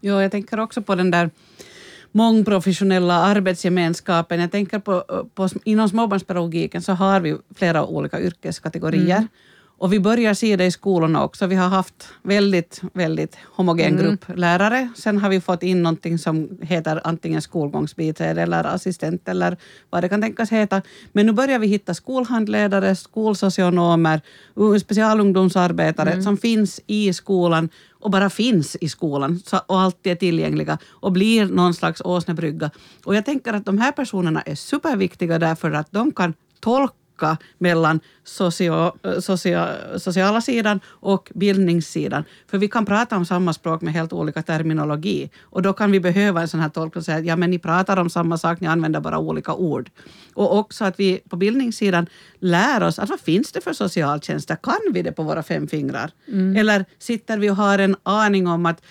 Jo, 0.00 0.20
jag 0.20 0.30
tänker 0.30 0.60
också 0.60 0.82
på 0.82 0.94
den 0.94 1.10
där 1.10 1.30
mångprofessionella 2.12 3.14
arbetsgemenskapen. 3.14 4.40
Jag 4.40 4.50
tänker 4.50 4.78
på, 4.78 5.04
på 5.34 5.48
inom 5.64 5.88
småbarnspedagogiken 5.88 6.82
så 6.82 6.92
har 6.92 7.20
vi 7.20 7.36
flera 7.54 7.84
olika 7.84 8.20
yrkeskategorier. 8.20 9.16
Mm. 9.16 9.28
Och 9.78 9.92
vi 9.92 10.00
börjar 10.00 10.34
se 10.34 10.56
det 10.56 10.64
i 10.64 10.70
skolorna 10.70 11.24
också. 11.24 11.46
Vi 11.46 11.54
har 11.54 11.68
haft 11.68 12.08
väldigt, 12.22 12.80
väldigt 12.92 13.36
homogen 13.56 13.92
mm. 13.92 14.04
grupp 14.04 14.24
lärare. 14.36 14.88
Sen 14.96 15.18
har 15.18 15.28
vi 15.28 15.40
fått 15.40 15.62
in 15.62 15.82
någonting 15.82 16.18
som 16.18 16.58
heter 16.62 17.00
antingen 17.04 17.42
skolgångsbiträde 17.42 18.42
eller 18.42 18.64
assistent 18.64 19.28
eller 19.28 19.56
vad 19.90 20.02
det 20.02 20.08
kan 20.08 20.22
tänkas 20.22 20.52
heta. 20.52 20.82
Men 21.12 21.26
nu 21.26 21.32
börjar 21.32 21.58
vi 21.58 21.66
hitta 21.66 21.94
skolhandledare, 21.94 22.96
skolsocionomer, 22.96 24.20
specialungdomsarbetare 24.78 26.10
mm. 26.10 26.22
som 26.22 26.36
finns 26.36 26.80
i 26.86 27.12
skolan 27.12 27.68
och 27.90 28.10
bara 28.10 28.30
finns 28.30 28.76
i 28.80 28.88
skolan 28.88 29.42
och 29.66 29.80
alltid 29.80 30.12
är 30.12 30.16
tillgängliga 30.16 30.78
och 30.84 31.12
blir 31.12 31.46
någon 31.46 31.74
slags 31.74 32.00
åsnebrygga. 32.00 32.70
Och 33.04 33.14
jag 33.14 33.24
tänker 33.24 33.52
att 33.52 33.66
de 33.66 33.78
här 33.78 33.92
personerna 33.92 34.42
är 34.42 34.54
superviktiga 34.54 35.38
därför 35.38 35.72
att 35.72 35.92
de 35.92 36.12
kan 36.12 36.34
tolka 36.60 37.36
mellan 37.58 38.00
socio, 38.24 38.92
socio, 39.20 39.58
sociala 39.98 40.40
sidan 40.40 40.80
och 40.86 41.32
bildningssidan. 41.34 42.24
För 42.46 42.58
vi 42.58 42.68
kan 42.68 42.86
prata 42.86 43.16
om 43.16 43.26
samma 43.26 43.52
språk 43.52 43.80
med 43.80 43.92
helt 43.92 44.12
olika 44.12 44.42
terminologi. 44.42 45.30
Och 45.42 45.62
då 45.62 45.72
kan 45.72 45.90
vi 45.92 46.00
behöva 46.00 46.40
en 46.40 46.48
sån 46.48 46.60
här 46.60 46.68
tolk 46.68 46.96
och 46.96 47.04
säga 47.04 47.18
att 47.18 47.24
ja, 47.24 47.36
men 47.36 47.50
ni 47.50 47.58
pratar 47.58 47.96
om 47.96 48.10
samma 48.10 48.38
sak, 48.38 48.60
ni 48.60 48.66
använder 48.66 49.00
bara 49.00 49.18
olika 49.18 49.54
ord. 49.54 49.90
Och 50.34 50.58
också 50.58 50.84
att 50.84 51.00
vi 51.00 51.20
på 51.28 51.36
bildningssidan 51.36 52.06
lär 52.38 52.82
oss 52.82 52.98
att 52.98 53.10
vad 53.10 53.20
finns 53.20 53.52
det 53.52 53.60
för 53.60 53.72
socialtjänster? 53.72 54.56
Kan 54.62 54.92
vi 54.92 55.02
det 55.02 55.12
på 55.12 55.22
våra 55.22 55.42
fem 55.42 55.68
fingrar? 55.68 56.10
Mm. 56.28 56.56
Eller 56.56 56.84
sitter 56.98 57.38
vi 57.38 57.50
och 57.50 57.56
har 57.56 57.78
en 57.78 57.96
aning 58.02 58.46
om 58.46 58.66
att 58.66 58.82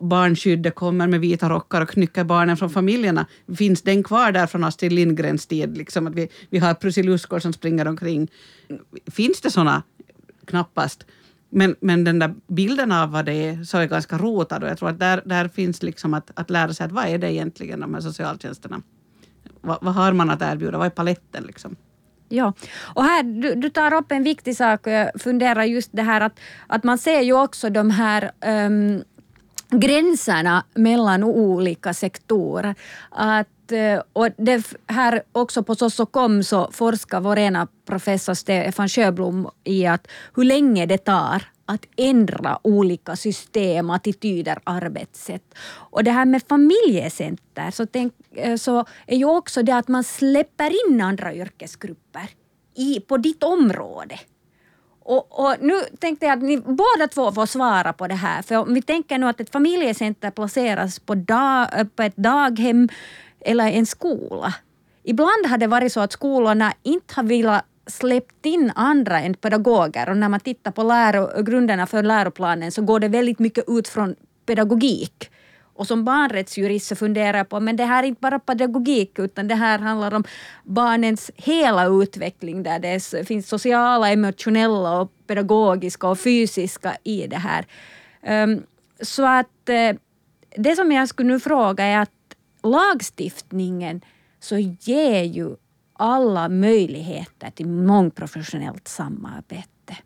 barnskyddet 0.00 0.74
kommer 0.74 1.06
med 1.06 1.20
vita 1.20 1.48
rockar 1.48 1.80
och 1.80 1.88
knycker 1.88 2.24
barnen 2.24 2.56
från 2.56 2.70
familjerna? 2.70 3.26
Finns 3.58 3.82
den 3.82 4.02
kvar 4.02 4.32
där 4.32 4.46
från 4.46 4.64
Astrid 4.64 4.92
Lindgrens 4.92 5.46
tid? 5.46 5.76
Liksom 5.76 6.06
att 6.06 6.14
vi, 6.14 6.28
vi 6.50 6.58
har 6.58 6.74
prusiluskor 6.74 7.38
som 7.38 7.52
springer 7.52 7.88
omkring. 7.88 8.28
Finns 9.10 9.40
det 9.40 9.50
såna? 9.50 9.82
Knappast. 10.46 11.06
Men, 11.50 11.76
men 11.80 12.04
den 12.04 12.18
där 12.18 12.34
bilden 12.46 12.92
av 12.92 13.10
vad 13.10 13.24
det 13.24 13.34
är 13.34 13.64
så 13.64 13.78
är 13.78 13.86
ganska 13.86 14.18
rotad 14.18 14.62
och 14.62 14.68
jag 14.68 14.78
tror 14.78 14.88
att 14.88 14.98
där, 14.98 15.22
där 15.24 15.48
finns 15.48 15.82
liksom 15.82 16.14
att, 16.14 16.30
att 16.34 16.50
lära 16.50 16.74
sig 16.74 16.86
att 16.86 16.92
vad 16.92 17.04
är 17.04 17.18
det 17.18 17.32
egentligen 17.32 17.80
de 17.80 17.94
här 17.94 18.00
socialtjänsterna? 18.00 18.82
Vad, 19.60 19.78
vad 19.80 19.94
har 19.94 20.12
man 20.12 20.30
att 20.30 20.42
erbjuda? 20.42 20.78
Vad 20.78 20.86
är 20.86 20.90
paletten 20.90 21.44
liksom? 21.44 21.76
Ja, 22.28 22.52
och 22.94 23.04
här, 23.04 23.22
du, 23.22 23.54
du, 23.54 23.70
tar 23.70 23.94
upp 23.94 24.12
en 24.12 24.22
viktig 24.22 24.56
sak 24.56 24.86
och 24.86 24.92
jag 24.92 25.20
funderar 25.20 25.64
just 25.64 25.90
det 25.92 26.02
här 26.02 26.20
att, 26.20 26.40
att 26.66 26.84
man 26.84 26.98
ser 26.98 27.20
ju 27.20 27.32
också 27.32 27.70
de 27.70 27.90
här 27.90 28.30
um, 28.46 29.04
gränserna 29.70 30.64
mellan 30.74 31.24
olika 31.24 31.94
sektorer. 31.94 32.74
Att 33.10 33.72
eh, 33.72 34.02
och 34.12 34.28
det 34.36 34.72
här 34.86 35.22
också 35.32 35.62
på 35.62 35.74
Sossokom 35.74 36.42
så 36.42 36.70
forskar 36.72 37.20
vår 37.20 37.38
ena 37.38 37.68
professor 37.86 38.34
Stefan 38.34 38.88
Sjöblom 38.88 39.50
i 39.64 39.86
att 39.86 40.08
hur 40.34 40.44
länge 40.44 40.86
det 40.86 40.98
tar 40.98 41.42
att 41.66 41.86
ändra 41.96 42.58
olika 42.62 43.16
system, 43.16 43.90
attityder, 43.90 44.58
arbetssätt. 44.64 45.54
Och 45.90 46.04
det 46.04 46.10
här 46.10 46.24
med 46.24 46.42
familjecenter 46.48 47.70
så, 47.70 47.86
tänk, 47.86 48.14
eh, 48.34 48.56
så 48.56 48.84
är 49.06 49.16
ju 49.16 49.24
också 49.24 49.62
det 49.62 49.76
att 49.76 49.88
man 49.88 50.04
släpper 50.04 50.88
in 50.88 51.00
andra 51.00 51.34
yrkesgrupper 51.34 52.28
i, 52.76 53.00
på 53.00 53.16
ditt 53.16 53.42
område. 53.42 54.18
Och, 55.08 55.40
och, 55.40 55.54
nu 55.60 55.74
tänkte 56.00 56.26
jag 56.26 56.32
att 56.38 56.42
ni 56.42 56.58
båda 56.58 57.08
två 57.14 57.32
får 57.32 57.46
svara 57.46 57.92
på 57.92 58.06
det 58.06 58.14
här. 58.14 58.42
För 58.42 58.56
om 58.56 58.74
vi 58.74 58.82
tänker 58.82 59.18
nu 59.18 59.26
att 59.26 59.40
ett 59.40 59.50
familjecenter 59.50 60.30
placeras 60.30 60.98
på, 60.98 61.14
dag, 61.14 61.68
på 61.96 62.02
ett 62.02 62.16
daghem 62.16 62.88
eller 63.40 63.70
en 63.70 63.86
skola. 63.86 64.54
Ibland 65.02 65.46
har 65.46 65.58
det 65.58 65.66
varit 65.66 65.92
så 65.92 66.00
att 66.00 66.12
skolorna 66.12 66.72
inte 66.82 67.14
har 67.14 67.22
velat 67.22 67.64
släppt 67.86 68.46
in 68.46 68.72
andra 68.74 69.20
än 69.20 69.34
pedagoger 69.34 70.08
och 70.08 70.16
när 70.16 70.28
man 70.28 70.40
tittar 70.40 70.70
på 70.70 70.82
läro, 70.82 71.42
grunderna 71.42 71.86
för 71.86 72.02
läroplanen 72.02 72.72
så 72.72 72.82
går 72.82 73.00
det 73.00 73.08
väldigt 73.08 73.38
mycket 73.38 73.64
ut 73.68 73.88
från 73.88 74.14
pedagogik. 74.46 75.30
Och 75.76 75.86
som 75.86 76.04
barnrättsjurist 76.04 76.86
så 76.86 76.96
funderar 76.96 77.38
jag 77.38 77.48
på, 77.48 77.60
men 77.60 77.76
det 77.76 77.84
här 77.84 78.02
är 78.02 78.06
inte 78.06 78.20
bara 78.20 78.38
pedagogik 78.38 79.18
utan 79.18 79.48
det 79.48 79.54
här 79.54 79.78
handlar 79.78 80.14
om 80.14 80.24
barnens 80.64 81.30
hela 81.34 81.86
utveckling 81.86 82.62
där 82.62 82.78
det 82.78 83.26
finns 83.26 83.48
sociala, 83.48 84.10
emotionella 84.10 85.00
och 85.00 85.12
pedagogiska 85.26 86.08
och 86.08 86.18
fysiska 86.18 86.96
i 87.04 87.26
det 87.26 87.36
här. 87.36 87.66
Ehm, 88.22 88.62
så 89.00 89.26
att 89.26 89.68
eh, 89.68 89.96
det 90.56 90.76
som 90.76 90.92
jag 90.92 91.08
skulle 91.08 91.28
nu 91.28 91.40
fråga 91.40 91.84
är 91.84 91.98
att 91.98 92.10
lagstiftningen 92.62 94.00
så 94.40 94.58
ger 94.58 95.22
ju 95.22 95.56
alla 95.92 96.48
möjligheter 96.48 97.50
till 97.50 97.68
mångprofessionellt 97.68 98.88
samarbete. 98.88 99.96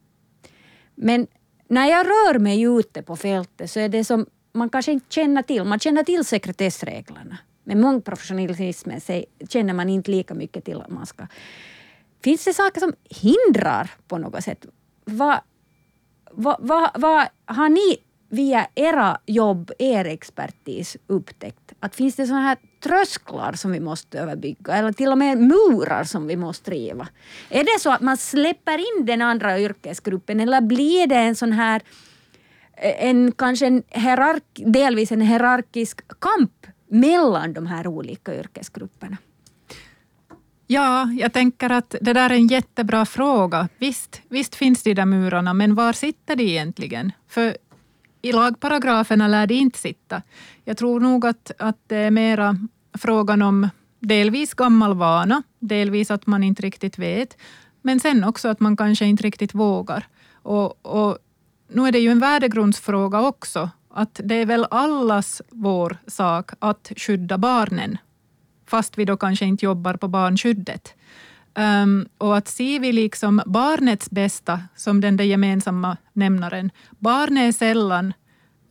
Men 0.94 1.26
när 1.68 1.86
jag 1.86 2.06
rör 2.06 2.38
mig 2.38 2.62
ute 2.62 3.02
på 3.02 3.16
fältet 3.16 3.70
så 3.70 3.80
är 3.80 3.88
det 3.88 4.04
som 4.04 4.26
man 4.52 4.70
kanske 4.70 4.92
inte 4.92 5.06
känner 5.08 5.42
till. 5.42 5.64
Man 5.64 5.78
känner 5.78 6.02
till 6.02 6.24
sekretessreglerna. 6.24 7.38
Men 7.64 7.80
mångprofessionalismen 7.80 9.00
känner 9.48 9.72
man 9.74 9.88
inte 9.88 10.10
lika 10.10 10.34
mycket 10.34 10.64
till. 10.64 10.82
Man 10.88 11.06
ska. 11.06 11.26
Finns 12.24 12.44
det 12.44 12.54
saker 12.54 12.80
som 12.80 12.92
hindrar 13.10 13.90
på 14.08 14.18
något 14.18 14.44
sätt? 14.44 14.66
Vad, 15.04 15.40
vad, 16.30 16.56
vad, 16.60 16.90
vad 16.94 17.26
har 17.44 17.68
ni 17.68 17.98
via 18.28 18.66
era 18.74 19.18
jobb, 19.26 19.70
er 19.78 20.04
expertis 20.04 20.96
upptäckt 21.06 21.72
att 21.80 21.94
finns 21.94 22.16
det 22.16 22.26
sådana 22.26 22.42
här 22.42 22.58
trösklar 22.82 23.52
som 23.52 23.72
vi 23.72 23.80
måste 23.80 24.18
överbygga 24.18 24.74
eller 24.74 24.92
till 24.92 25.12
och 25.12 25.18
med 25.18 25.38
murar 25.38 26.04
som 26.04 26.26
vi 26.26 26.36
måste 26.36 26.70
riva? 26.70 27.08
Är 27.48 27.64
det 27.64 27.80
så 27.80 27.90
att 27.90 28.00
man 28.00 28.16
släpper 28.16 28.78
in 28.78 29.06
den 29.06 29.22
andra 29.22 29.60
yrkesgruppen 29.60 30.40
eller 30.40 30.60
blir 30.60 31.06
det 31.06 31.16
en 31.16 31.36
sån 31.36 31.52
här 31.52 31.82
Eh, 32.80 33.08
en, 33.08 33.32
kanske 33.32 33.66
en 33.66 33.82
hierark, 33.88 34.44
delvis 34.66 35.12
en 35.12 35.20
hierarkisk 35.20 36.00
kamp 36.20 36.66
mellan 36.88 37.52
de 37.52 37.66
här 37.66 37.86
olika 37.86 38.34
yrkesgrupperna? 38.38 39.16
Ja, 40.66 41.08
jag 41.18 41.32
tänker 41.32 41.70
att 41.70 41.94
det 42.00 42.12
där 42.12 42.30
är 42.30 42.34
en 42.34 42.46
jättebra 42.46 43.06
fråga. 43.06 43.68
Visst, 43.78 44.20
visst 44.28 44.54
finns 44.54 44.82
de 44.82 44.94
där 44.94 45.06
murarna, 45.06 45.54
men 45.54 45.74
var 45.74 45.92
sitter 45.92 46.36
de 46.36 46.44
egentligen? 46.44 47.12
För 47.28 47.56
i 48.22 48.32
lagparagraferna 48.32 49.28
lär 49.28 49.46
de 49.46 49.54
inte 49.54 49.78
sitta. 49.78 50.22
Jag 50.64 50.76
tror 50.76 51.00
nog 51.00 51.26
att, 51.26 51.52
att 51.58 51.78
det 51.86 51.96
är 51.96 52.10
mera 52.10 52.56
frågan 52.98 53.42
om 53.42 53.68
delvis 53.98 54.54
gammal 54.54 54.94
vana, 54.94 55.42
delvis 55.58 56.10
att 56.10 56.26
man 56.26 56.42
inte 56.42 56.62
riktigt 56.62 56.98
vet, 56.98 57.36
men 57.82 58.00
sen 58.00 58.24
också 58.24 58.48
att 58.48 58.60
man 58.60 58.76
kanske 58.76 59.06
inte 59.06 59.22
riktigt 59.22 59.54
vågar. 59.54 60.06
Och, 60.42 60.86
och 60.86 61.18
nu 61.72 61.88
är 61.88 61.92
det 61.92 61.98
ju 61.98 62.10
en 62.10 62.18
värdegrundsfråga 62.18 63.20
också, 63.20 63.70
att 63.90 64.20
det 64.24 64.34
är 64.34 64.46
väl 64.46 64.66
allas 64.70 65.42
vår 65.50 65.96
sak 66.06 66.50
att 66.58 66.92
skydda 66.96 67.38
barnen, 67.38 67.98
fast 68.66 68.98
vi 68.98 69.04
då 69.04 69.16
kanske 69.16 69.44
inte 69.44 69.64
jobbar 69.64 69.94
på 69.94 70.08
barnskyddet. 70.08 70.94
Um, 71.54 72.08
och 72.18 72.36
att 72.36 72.48
ser 72.48 72.80
vi 72.80 72.92
liksom 72.92 73.42
barnets 73.46 74.10
bästa 74.10 74.62
som 74.76 75.00
den 75.00 75.16
där 75.16 75.24
gemensamma 75.24 75.96
nämnaren. 76.12 76.70
Barnet 76.98 77.54
är 77.54 77.58
sällan 77.58 78.12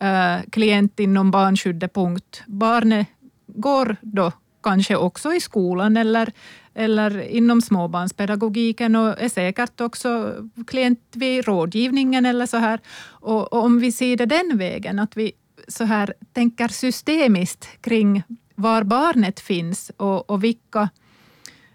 uh, 0.02 0.50
klient 0.50 1.00
inom 1.00 1.30
barnskyddepunkt. 1.30 2.42
Barnet 2.46 3.06
går 3.46 3.96
då 4.00 4.32
kanske 4.62 4.96
också 4.96 5.32
i 5.32 5.40
skolan 5.40 5.96
eller, 5.96 6.32
eller 6.74 7.20
inom 7.20 7.62
småbarnspedagogiken 7.62 8.96
och 8.96 9.20
är 9.20 9.28
säkert 9.28 9.80
också 9.80 10.34
klient 10.66 11.00
vid 11.14 11.44
rådgivningen 11.44 12.26
eller 12.26 12.46
så 12.46 12.56
här. 12.56 12.80
Och, 13.06 13.52
och, 13.52 13.64
om 13.64 13.80
vi 13.80 13.92
ser 13.92 14.16
det 14.16 14.26
den 14.26 14.58
vägen, 14.58 14.98
att 14.98 15.16
vi 15.16 15.32
så 15.68 15.84
här 15.84 16.14
tänker 16.32 16.68
systemiskt 16.68 17.68
kring 17.80 18.22
var 18.54 18.82
barnet 18.82 19.40
finns 19.40 19.90
och, 19.96 20.30
och 20.30 20.44
vilka, 20.44 20.88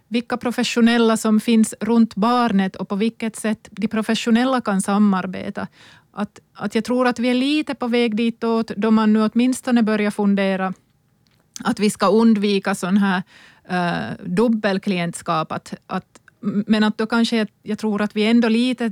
vilka 0.07 0.37
professionella 0.37 1.17
som 1.17 1.39
finns 1.39 1.75
runt 1.79 2.15
barnet 2.15 2.75
och 2.75 2.89
på 2.89 2.95
vilket 2.95 3.35
sätt 3.35 3.67
de 3.71 3.87
professionella 3.87 4.61
kan 4.61 4.81
samarbeta. 4.81 5.67
Att, 6.11 6.39
att 6.53 6.75
jag 6.75 6.83
tror 6.83 7.07
att 7.07 7.19
vi 7.19 7.29
är 7.29 7.33
lite 7.33 7.75
på 7.75 7.87
väg 7.87 8.15
ditåt 8.15 8.71
då 8.77 8.91
man 8.91 9.13
nu 9.13 9.23
åtminstone 9.23 9.83
börjar 9.83 10.11
fundera 10.11 10.73
att 11.63 11.79
vi 11.79 11.89
ska 11.89 12.07
undvika 12.07 12.75
sån 12.75 12.97
här 12.97 13.23
uh, 13.71 14.25
dubbelklientskap. 14.25 15.51
Att, 15.51 15.73
att, 15.87 16.19
men 16.41 16.83
att 16.83 16.97
då 16.97 17.05
kanske 17.05 17.37
jag, 17.37 17.47
jag 17.63 17.79
tror 17.79 18.01
att 18.01 18.15
vi 18.15 18.25
ändå 18.25 18.47
lite 18.47 18.91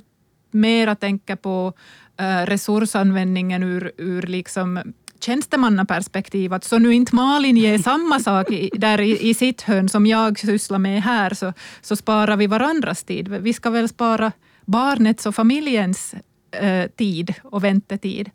mera 0.52 0.96
tänker 0.96 1.36
på 1.36 1.74
uh, 2.22 2.46
resursanvändningen 2.46 3.64
ur, 3.64 3.92
ur 3.98 4.22
liksom 4.22 4.94
tjänstemannaperspektiv, 5.20 6.54
att 6.54 6.64
så 6.64 6.80
nu 6.80 6.94
inte 6.94 7.16
Malin 7.16 7.58
ger 7.58 7.78
samma 7.84 8.20
sak 8.20 8.52
i, 8.52 8.70
där 8.74 9.02
i, 9.02 9.30
i 9.30 9.34
sitt 9.34 9.62
hörn 9.62 9.90
som 9.90 10.06
jag 10.06 10.40
sysslar 10.40 10.80
med 10.80 11.04
här, 11.04 11.34
så, 11.34 11.54
så 11.82 11.96
sparar 11.96 12.38
vi 12.38 12.48
varandras 12.48 13.04
tid. 13.04 13.28
Vi 13.28 13.54
ska 13.54 13.70
väl 13.70 13.90
spara 13.90 14.32
barnets 14.66 15.26
och 15.26 15.36
familjens 15.36 16.16
eh, 16.52 16.88
tid 16.88 17.34
och 17.44 17.64
väntetid. 17.64 18.30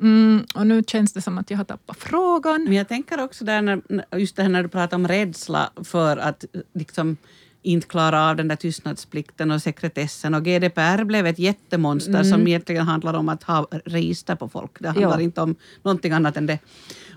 Mm, 0.00 0.46
och 0.54 0.66
nu 0.66 0.82
känns 0.86 1.12
det 1.12 1.20
som 1.20 1.38
att 1.38 1.50
jag 1.50 1.58
har 1.58 1.64
tappat 1.64 1.96
frågan. 1.96 2.64
Men 2.64 2.72
jag 2.72 2.88
tänker 2.88 3.24
också 3.24 3.44
där 3.44 3.62
när, 3.62 3.82
just 4.18 4.36
det 4.36 4.42
här 4.42 4.48
när 4.48 4.62
du 4.62 4.68
pratar 4.68 4.96
om 4.96 5.08
rädsla 5.08 5.70
för 5.84 6.16
att 6.16 6.44
liksom 6.74 7.16
inte 7.62 7.86
klara 7.86 8.30
av 8.30 8.36
den 8.36 8.48
där 8.48 8.56
tystnadsplikten 8.56 9.50
och 9.50 9.62
sekretessen. 9.62 10.34
Och 10.34 10.44
GDPR 10.44 11.04
blev 11.04 11.26
ett 11.26 11.38
jättemonster 11.38 12.10
mm. 12.10 12.24
som 12.24 12.46
egentligen 12.48 12.86
handlar 12.86 13.14
om 13.14 13.28
att 13.28 13.42
ha 13.42 13.68
register 13.84 14.36
på 14.36 14.48
folk. 14.48 14.80
Det 14.80 14.88
handlar 14.88 15.18
ja. 15.18 15.20
inte 15.20 15.40
om 15.40 15.54
någonting 15.82 16.12
annat 16.12 16.36
än 16.36 16.46
det. 16.46 16.58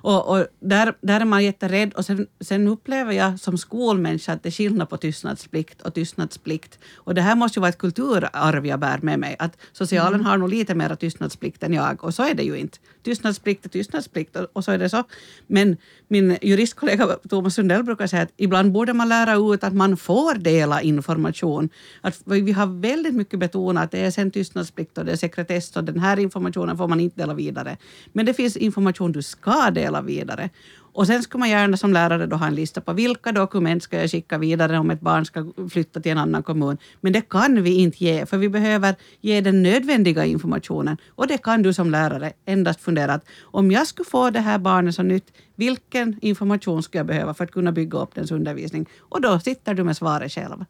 Och, 0.02 0.30
och, 0.30 0.48
där, 0.60 0.94
där 1.02 1.22
är 1.22 1.26
man 1.26 1.44
jätterädd. 1.44 1.94
Och 1.94 2.06
sen, 2.06 2.28
sen 2.40 2.68
upplever 2.68 3.12
jag 3.14 3.40
som 3.40 3.58
skolmänniska 3.58 4.34
att 4.34 4.44
det 4.44 4.50
är 4.50 4.52
skillnad 4.52 4.90
på 4.90 4.98
tystnadsplikt 4.98 5.82
och 5.82 5.94
tystnadsplikt. 5.94 6.80
Och 6.96 7.16
det 7.16 7.22
här 7.22 7.36
måste 7.36 7.60
ju 7.60 7.62
vara 7.62 7.70
ett 7.70 7.78
kulturarv 7.78 8.66
jag 8.66 8.80
bär 8.80 9.00
med 9.02 9.20
mig. 9.20 9.36
Att 9.40 9.58
socialen 9.72 10.14
mm. 10.14 10.26
har 10.26 10.38
nog 10.38 10.50
lite 10.50 10.76
mer 10.76 10.96
tystnadsplikt 10.96 11.64
än 11.64 11.74
jag. 11.74 12.04
Och 12.04 12.14
så 12.14 12.24
är 12.24 12.34
det 12.34 12.44
ju 12.44 12.58
inte. 12.58 12.78
Tystnadsplikt 13.04 13.66
är 13.66 13.70
tystnadsplikt 13.70 14.36
och, 14.36 14.48
och 14.54 14.64
så 14.64 14.72
är 14.72 14.78
det 14.78 14.90
så. 14.90 15.04
Men 15.48 15.78
min 16.08 16.38
juristkollega 16.42 17.08
Thomas 17.30 17.56
Sundell 17.56 17.84
brukar 17.84 18.08
säga 18.08 18.24
att 18.24 18.34
ibland 18.38 18.72
borde 18.72 18.94
man 18.94 19.10
lära 19.10 19.54
ut 19.54 19.64
att 19.64 19.74
man 19.74 19.98
får 19.98 20.36
dela 20.36 20.82
information. 20.82 21.70
Att 22.02 22.22
vi 22.26 22.52
har 22.52 22.82
väldigt 22.82 23.14
mycket 23.14 23.40
betonat 23.40 23.82
att 23.84 23.92
det 23.92 24.00
är 24.00 24.12
sen 24.12 24.32
tystnadsplikt 24.32 24.98
och 24.98 25.06
det 25.06 25.12
är 25.12 25.16
sekretess 25.16 25.76
och 25.76 25.84
den 25.84 26.00
här 26.00 26.20
informationen 26.20 26.78
får 26.78 26.88
man 26.88 27.00
inte 27.00 27.22
dela 27.22 27.34
vidare. 27.34 27.78
Men 28.14 28.26
det 28.26 28.34
finns 28.34 28.58
information 28.58 29.12
du 29.12 29.22
ska 29.22 29.72
dela 29.72 29.91
dela 29.92 30.02
vidare. 30.02 30.50
Och 30.94 31.08
sen 31.08 31.24
skulle 31.24 31.40
man 31.40 31.50
gärna 31.50 31.78
som 31.78 31.94
lärare 31.94 32.26
då 32.28 32.36
ha 32.36 32.48
en 32.48 32.56
lista 32.56 32.82
på 32.82 32.94
vilka 32.94 33.32
dokument 33.32 33.84
ska 33.84 34.00
jag 34.02 34.12
skicka 34.12 34.38
vidare 34.38 34.80
om 34.80 34.92
ett 34.92 35.02
barn 35.02 35.26
ska 35.26 35.46
flytta 35.70 36.00
till 36.00 36.12
en 36.12 36.18
annan 36.18 36.44
kommun. 36.44 36.78
Men 37.02 37.14
det 37.14 37.30
kan 37.30 37.64
vi 37.64 37.76
inte 37.76 38.04
ge, 38.04 38.26
för 38.26 38.38
vi 38.38 38.50
behöver 38.50 38.96
ge 39.22 39.42
den 39.42 39.64
nödvändiga 39.64 40.26
informationen. 40.26 40.98
Och 41.16 41.28
det 41.28 41.38
kan 41.38 41.62
du 41.62 41.74
som 41.74 41.92
lärare 41.92 42.34
endast 42.46 42.82
fundera 42.82 43.14
att 43.14 43.26
om 43.42 43.72
jag 43.72 43.88
skulle 43.88 44.10
få 44.10 44.30
det 44.30 44.40
här 44.40 44.60
barnet 44.60 44.96
så 44.96 45.04
nytt, 45.04 45.34
vilken 45.56 46.20
information 46.22 46.84
skulle 46.84 47.00
jag 47.00 47.08
behöva 47.08 47.34
för 47.34 47.44
att 47.44 47.52
kunna 47.52 47.72
bygga 47.72 48.00
upp 48.00 48.16
dens 48.16 48.32
undervisning? 48.32 48.86
Och 49.00 49.22
då 49.22 49.40
sitter 49.40 49.74
du 49.74 49.84
med 49.84 49.98
svaret 49.98 50.32
själv. 50.32 50.66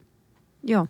Ja. 0.62 0.88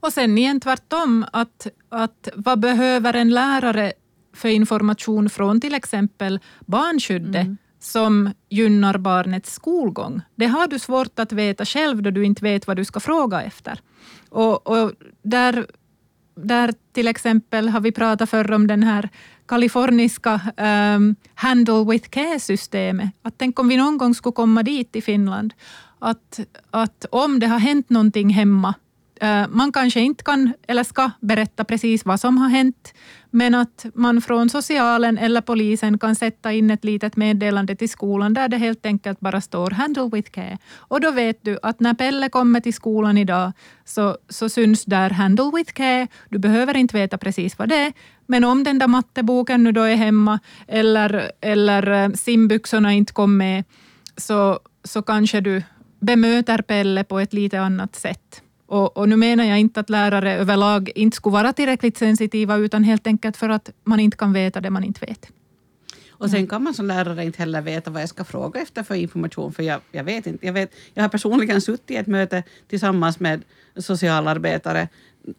Och 0.00 0.12
sen 0.12 0.38
igen 0.38 0.60
tvärtom, 0.60 1.24
att, 1.32 1.66
att 1.88 2.28
vad 2.34 2.60
behöver 2.60 3.14
en 3.14 3.30
lärare 3.30 3.92
för 4.34 4.48
information 4.48 5.30
från 5.30 5.60
till 5.60 5.74
exempel 5.74 6.40
barnskyddet 6.66 7.46
mm 7.46 7.56
som 7.84 8.30
gynnar 8.48 8.98
barnets 8.98 9.54
skolgång. 9.54 10.20
Det 10.34 10.46
har 10.46 10.68
du 10.68 10.78
svårt 10.78 11.18
att 11.18 11.32
veta 11.32 11.64
själv 11.64 12.02
då 12.02 12.10
du 12.10 12.24
inte 12.24 12.44
vet 12.44 12.66
vad 12.66 12.76
du 12.76 12.84
ska 12.84 13.00
fråga 13.00 13.42
efter. 13.42 13.80
Och, 14.28 14.66
och 14.66 14.92
där, 15.22 15.66
där 16.34 16.74
till 16.92 17.08
exempel 17.08 17.68
har 17.68 17.80
vi 17.80 17.92
pratat 17.92 18.30
förr 18.30 18.52
om 18.52 18.66
den 18.66 18.82
här 18.82 19.08
kaliforniska 19.46 20.40
um, 20.56 21.16
Handle 21.34 21.84
with 21.84 22.08
care-systemet. 22.08 23.10
Att 23.22 23.34
tänk 23.36 23.58
om 23.58 23.68
vi 23.68 23.76
någon 23.76 23.98
gång 23.98 24.14
skulle 24.14 24.32
komma 24.32 24.62
dit 24.62 24.96
i 24.96 25.02
Finland. 25.02 25.54
Att, 25.98 26.40
att 26.70 27.06
om 27.10 27.40
det 27.40 27.46
har 27.46 27.58
hänt 27.58 27.90
någonting 27.90 28.30
hemma 28.30 28.74
man 29.48 29.72
kanske 29.72 30.00
inte 30.00 30.24
kan 30.24 30.52
eller 30.68 30.84
ska 30.84 31.10
berätta 31.20 31.64
precis 31.64 32.04
vad 32.04 32.20
som 32.20 32.38
har 32.38 32.48
hänt, 32.48 32.94
men 33.30 33.54
att 33.54 33.86
man 33.94 34.20
från 34.20 34.50
socialen 34.50 35.18
eller 35.18 35.40
polisen 35.40 35.98
kan 35.98 36.14
sätta 36.14 36.52
in 36.52 36.70
ett 36.70 36.84
litet 36.84 37.16
meddelande 37.16 37.76
till 37.76 37.88
skolan 37.88 38.34
där 38.34 38.48
det 38.48 38.56
helt 38.56 38.86
enkelt 38.86 39.20
bara 39.20 39.40
står 39.40 39.70
”handle 39.70 40.10
with 40.12 40.30
care”. 40.30 40.58
Och 40.74 41.00
då 41.00 41.10
vet 41.10 41.44
du 41.44 41.58
att 41.62 41.80
när 41.80 41.94
Pelle 41.94 42.28
kommer 42.28 42.60
till 42.60 42.74
skolan 42.74 43.18
idag 43.18 43.52
så, 43.84 44.16
så 44.28 44.48
syns 44.48 44.84
där 44.84 45.10
”handle 45.10 45.50
with 45.54 45.72
care”. 45.72 46.08
Du 46.28 46.38
behöver 46.38 46.76
inte 46.76 46.96
veta 46.96 47.18
precis 47.18 47.58
vad 47.58 47.68
det 47.68 47.76
är, 47.76 47.92
men 48.26 48.44
om 48.44 48.64
den 48.64 48.78
där 48.78 48.88
matteboken 48.88 49.64
nu 49.64 49.72
då 49.72 49.82
är 49.82 49.96
hemma 49.96 50.38
eller, 50.68 51.32
eller 51.40 51.90
eh, 51.90 52.10
simbyxorna 52.10 52.92
inte 52.92 53.12
kom 53.12 53.36
med, 53.36 53.64
så, 54.16 54.58
så 54.84 55.02
kanske 55.02 55.40
du 55.40 55.62
bemöter 56.00 56.62
Pelle 56.62 57.04
på 57.04 57.18
ett 57.18 57.32
lite 57.32 57.60
annat 57.60 57.96
sätt. 57.96 58.43
Och, 58.74 58.96
och, 58.96 59.08
nu 59.08 59.16
menar 59.16 59.44
jag 59.44 59.60
inte 59.60 59.80
att 59.80 59.90
lärare 59.90 60.34
överlag 60.34 60.92
inte 60.94 61.16
skulle 61.16 61.32
vara 61.32 61.52
tillräckligt 61.52 61.98
sensitiva, 61.98 62.56
utan 62.56 62.84
helt 62.84 63.06
enkelt 63.06 63.36
för 63.36 63.48
att 63.48 63.70
man 63.84 64.00
inte 64.00 64.16
kan 64.16 64.32
veta 64.32 64.60
det 64.60 64.70
man 64.70 64.84
inte 64.84 65.06
vet. 65.06 65.28
Och 66.10 66.30
sen 66.30 66.46
kan 66.46 66.62
man 66.62 66.74
som 66.74 66.86
lärare 66.86 67.24
inte 67.24 67.38
heller 67.38 67.60
veta 67.60 67.90
vad 67.90 68.02
jag 68.02 68.08
ska 68.08 68.24
fråga 68.24 68.60
efter 68.60 68.82
för 68.82 68.94
information, 68.94 69.52
för 69.52 69.62
jag, 69.62 69.80
jag 69.92 70.04
vet 70.04 70.26
inte. 70.26 70.46
Jag, 70.46 70.52
vet, 70.52 70.74
jag 70.94 71.02
har 71.02 71.08
personligen 71.08 71.60
suttit 71.60 71.90
i 71.90 71.96
ett 71.96 72.06
möte 72.06 72.42
tillsammans 72.68 73.20
med 73.20 73.42
socialarbetare 73.76 74.88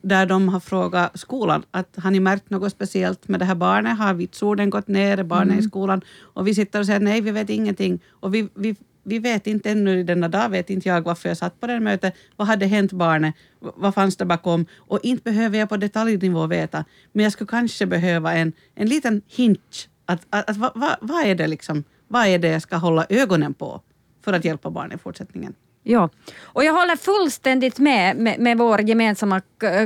där 0.02 0.26
de 0.26 0.50
har 0.50 0.60
frågat 0.60 1.20
skolan 1.20 1.64
att 1.72 1.96
har 1.96 2.12
ni 2.12 2.20
märkt 2.20 2.50
något 2.50 2.72
speciellt 2.72 3.28
med 3.28 3.40
det 3.40 3.46
här 3.46 3.56
barnet? 3.56 3.98
Har 3.98 4.14
vitsorden 4.14 4.70
gått 4.70 4.88
ner? 4.88 5.24
Barnet 5.24 5.54
mm. 5.54 5.60
i 5.60 5.64
skolan? 5.64 6.02
Och 6.22 6.48
vi 6.48 6.56
sitter 6.56 6.80
och 6.80 6.86
säger 6.86 7.00
nej, 7.00 7.22
vi 7.22 7.32
vet 7.32 7.50
ingenting. 7.50 8.00
Och 8.10 8.34
vi, 8.34 8.50
vi 8.54 8.76
vi 9.06 9.20
vet 9.20 9.48
inte 9.48 9.72
ännu 9.72 10.04
denna 10.04 10.28
dag, 10.28 10.50
vet 10.50 10.70
inte 10.70 10.90
jag 10.90 11.02
varför 11.02 11.30
jag 11.30 11.38
satt 11.38 11.60
på 11.60 11.68
det 11.68 11.80
mötet. 11.80 12.16
Vad 12.36 12.48
hade 12.48 12.66
hänt 12.66 12.92
barnet? 12.92 13.36
Vad 13.60 13.94
fanns 13.94 14.18
det 14.18 14.26
bakom? 14.26 14.66
Och 14.76 15.00
inte 15.04 15.24
behöver 15.24 15.60
jag 15.60 15.70
på 15.70 15.78
detaljnivå 15.78 16.48
veta, 16.48 16.86
men 17.12 17.24
jag 17.24 17.32
skulle 17.32 17.48
kanske 17.48 17.86
behöva 17.86 18.34
en, 18.34 18.54
en 18.76 18.88
liten 18.88 19.22
hint. 19.28 19.90
Att, 20.06 20.26
att, 20.30 20.50
att 20.50 20.58
vad, 20.58 20.72
vad, 20.76 20.96
vad, 21.02 21.26
är 21.26 21.36
det 21.36 21.48
liksom, 21.48 21.84
vad 22.08 22.28
är 22.28 22.40
det 22.40 22.48
jag 22.48 22.62
ska 22.62 22.76
hålla 22.76 23.06
ögonen 23.10 23.54
på 23.54 23.82
för 24.22 24.34
att 24.34 24.46
hjälpa 24.46 24.70
barnet 24.70 25.00
i 25.00 25.04
fortsättningen? 25.04 25.54
Ja, 25.88 26.10
och 26.44 26.64
jag 26.64 26.74
håller 26.74 26.96
fullständigt 26.96 27.80
med, 27.80 28.18
med, 28.18 28.40
med 28.40 28.58
vår 28.58 28.82
gemensamma 28.82 29.42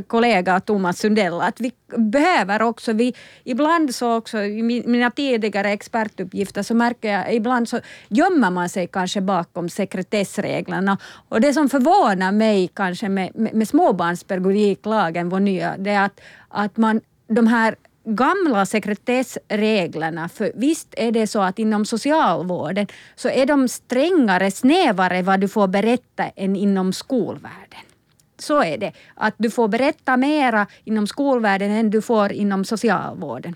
kollega 0.08 0.60
Thomas 0.60 1.00
Sundell 1.00 1.42
att 1.42 1.60
vi 1.62 1.72
behöver 1.98 2.62
också, 2.62 2.94
vi, 2.94 3.14
ibland 3.44 3.96
så 3.96 4.16
också 4.16 4.38
i 4.38 4.64
mina 4.64 5.12
tidigare 5.12 5.72
expertuppgifter 5.72 6.64
så 6.64 6.74
märker 6.74 7.12
jag 7.12 7.34
ibland 7.34 7.70
så 7.70 7.80
gömmer 8.08 8.50
man 8.50 8.70
sig 8.70 8.88
kanske 8.88 9.22
bakom 9.22 9.70
sekretessreglerna. 9.70 10.98
Och 11.30 11.42
det 11.42 11.54
som 11.54 11.70
förvånar 11.70 12.32
mig 12.32 12.70
kanske 12.74 13.10
med, 13.10 13.32
med, 13.36 13.54
med 13.54 13.68
småbarnspedagogiklagen, 13.68 15.30
vår 15.30 15.40
nya, 15.40 15.78
det 15.78 15.92
är 15.92 16.06
att, 16.06 16.22
att 16.50 16.78
man 16.78 17.02
de 17.28 17.48
här 17.48 17.76
gamla 18.16 18.66
sekretessreglerna, 18.66 20.30
för 20.30 20.52
visst 20.56 20.88
är 20.98 21.12
det 21.12 21.28
så 21.28 21.42
att 21.42 21.60
inom 21.60 21.86
socialvården 21.86 22.88
så 23.16 23.30
är 23.30 23.46
de 23.46 23.68
strängare, 23.68 24.52
snävare 24.52 25.22
vad 25.22 25.40
du 25.40 25.48
får 25.48 25.68
berätta 25.68 26.24
än 26.36 26.56
inom 26.56 26.94
skolvärlden. 26.94 27.80
Så 28.38 28.64
är 28.64 28.78
det. 28.78 28.94
Att 29.16 29.36
du 29.38 29.50
får 29.50 29.68
berätta 29.68 30.18
mera 30.18 30.68
inom 30.84 31.08
skolvärlden 31.08 31.72
än 31.72 31.90
du 31.90 32.02
får 32.02 32.32
inom 32.32 32.66
socialvården. 32.66 33.56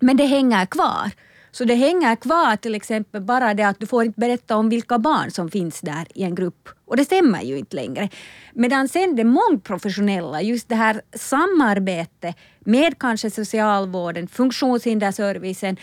Men 0.00 0.16
det 0.16 0.26
hänger 0.26 0.66
kvar. 0.66 1.10
Så 1.50 1.64
det 1.64 1.74
hänger 1.74 2.16
kvar 2.16 2.56
till 2.56 2.74
exempel 2.74 3.22
bara 3.22 3.54
det 3.54 3.62
att 3.62 3.80
du 3.80 3.86
får 3.86 4.04
inte 4.04 4.20
berätta 4.20 4.56
om 4.56 4.68
vilka 4.68 4.98
barn 4.98 5.30
som 5.30 5.50
finns 5.50 5.80
där 5.80 6.06
i 6.14 6.22
en 6.22 6.34
grupp. 6.34 6.68
Och 6.84 6.96
det 6.96 7.04
stämmer 7.04 7.42
ju 7.42 7.58
inte 7.58 7.76
längre. 7.76 8.08
Medan 8.52 8.88
sen 8.88 9.16
det 9.16 9.24
mångprofessionella, 9.24 10.42
just 10.42 10.68
det 10.68 10.74
här 10.74 11.00
samarbetet 11.14 12.36
med 12.68 12.98
kanske 12.98 13.30
socialvården, 13.30 14.28
funktionshinderservicen, 14.28 15.76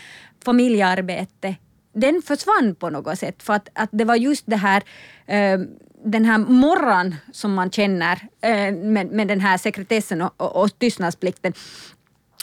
familjearbete, 0.44 1.56
den 1.92 2.22
försvann 2.22 2.74
på 2.74 2.90
något 2.90 3.18
sätt. 3.18 3.42
För 3.42 3.52
att, 3.52 3.68
att 3.72 3.88
det 3.92 4.04
var 4.04 4.16
just 4.16 4.44
det 4.46 4.56
här 4.56 4.82
eh, 5.26 5.58
den 6.04 6.24
här 6.24 6.38
morran 6.38 7.14
som 7.32 7.54
man 7.54 7.70
känner 7.70 8.28
eh, 8.40 8.74
med, 8.74 9.10
med 9.12 9.28
den 9.28 9.40
här 9.40 9.58
sekretessen 9.58 10.22
och, 10.22 10.34
och, 10.36 10.62
och 10.62 10.78
tystnadsplikten. 10.78 11.52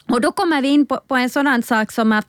Och 0.09 0.21
då 0.21 0.31
kommer 0.31 0.61
vi 0.61 0.67
in 0.67 0.85
på, 0.85 0.99
på 1.07 1.15
en 1.15 1.29
sådan 1.29 1.63
sak 1.63 1.91
som 1.91 2.11
att, 2.11 2.27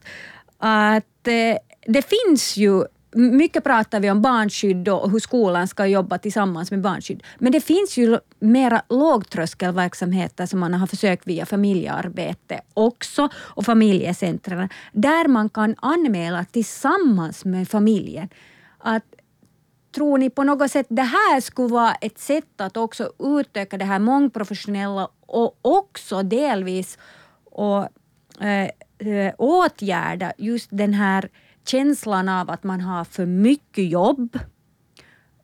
att 0.58 1.28
eh, 1.28 1.56
det 1.86 2.02
finns 2.02 2.56
ju 2.56 2.84
mycket 3.14 3.64
pratar 3.64 4.00
vi 4.00 4.10
om 4.10 4.22
barnskydd 4.22 4.88
och 4.88 5.10
hur 5.10 5.18
skolan 5.18 5.68
ska 5.68 5.86
jobba 5.86 6.18
tillsammans 6.18 6.70
med 6.70 6.80
barnskydd. 6.80 7.22
Men 7.38 7.52
det 7.52 7.60
finns 7.60 7.96
ju 7.96 8.18
mera 8.38 8.82
lågtröskelverksamheter 8.88 10.46
som 10.46 10.60
man 10.60 10.74
har 10.74 10.86
försökt 10.86 11.26
via 11.26 11.46
familjearbete 11.46 12.60
också 12.74 13.28
och 13.34 13.64
familjecentren 13.64 14.68
där 14.92 15.28
man 15.28 15.48
kan 15.48 15.74
anmäla 15.78 16.44
tillsammans 16.44 17.44
med 17.44 17.68
familjen. 17.68 18.28
Att 18.78 19.04
tror 19.94 20.18
ni 20.18 20.30
på 20.30 20.44
något 20.44 20.70
sätt 20.70 20.86
det 20.88 21.02
här 21.02 21.40
skulle 21.40 21.68
vara 21.68 21.94
ett 21.94 22.18
sätt 22.18 22.60
att 22.60 22.76
också 22.76 23.12
utöka 23.18 23.78
det 23.78 23.84
här 23.84 23.98
mångprofessionella 23.98 25.08
och 25.20 25.58
också 25.62 26.22
delvis 26.22 26.98
och, 27.44 27.88
eh, 28.40 28.70
eh 28.98 29.34
åtgärda 29.38 30.32
just 30.38 30.68
den 30.70 30.94
här 30.94 31.28
känslan 31.68 32.28
av 32.28 32.50
att 32.50 32.64
man 32.64 32.80
har 32.80 33.04
för 33.04 33.26
mycket 33.26 33.88
jobb. 33.88 34.38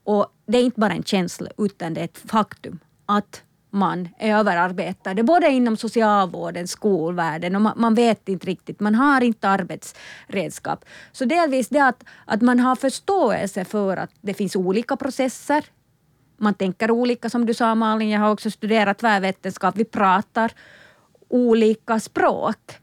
Och 0.04 0.26
det 0.46 0.58
är 0.58 0.62
inte 0.62 0.80
bara 0.80 0.92
en 0.92 1.02
känsla 1.02 1.50
utan 1.58 1.94
det 1.94 2.00
är 2.00 2.04
ett 2.04 2.18
faktum 2.18 2.78
att 3.06 3.42
man 3.70 4.08
är 4.18 4.36
överarbetade, 4.36 5.22
både 5.22 5.48
inom 5.48 5.76
socialvården, 5.76 6.68
skolvärlden 6.68 7.56
och 7.56 7.62
man, 7.62 7.72
man, 7.76 7.94
vet 7.94 8.28
inte 8.28 8.46
riktigt, 8.46 8.80
man 8.80 8.94
har 8.94 9.20
inte 9.20 9.48
arbetsredskap. 9.48 10.84
Så 11.12 11.24
delvis 11.24 11.68
det 11.68 11.80
att, 11.80 12.04
att 12.24 12.42
man 12.42 12.60
har 12.60 12.76
förståelse 12.76 13.64
för 13.64 13.96
att 13.96 14.10
det 14.20 14.34
finns 14.34 14.56
olika 14.56 14.96
processer. 14.96 15.64
Man 16.36 16.54
tänker 16.54 16.90
olika 16.90 17.30
som 17.30 17.46
du 17.46 17.54
sa 17.54 17.74
Malin, 17.74 18.08
jag 18.08 18.20
har 18.20 18.30
också 18.30 18.50
studerat 18.50 18.98
tvärvetenskap, 18.98 19.76
vi 19.76 19.84
pratar 19.84 20.52
olika 21.28 22.00
språk. 22.00 22.78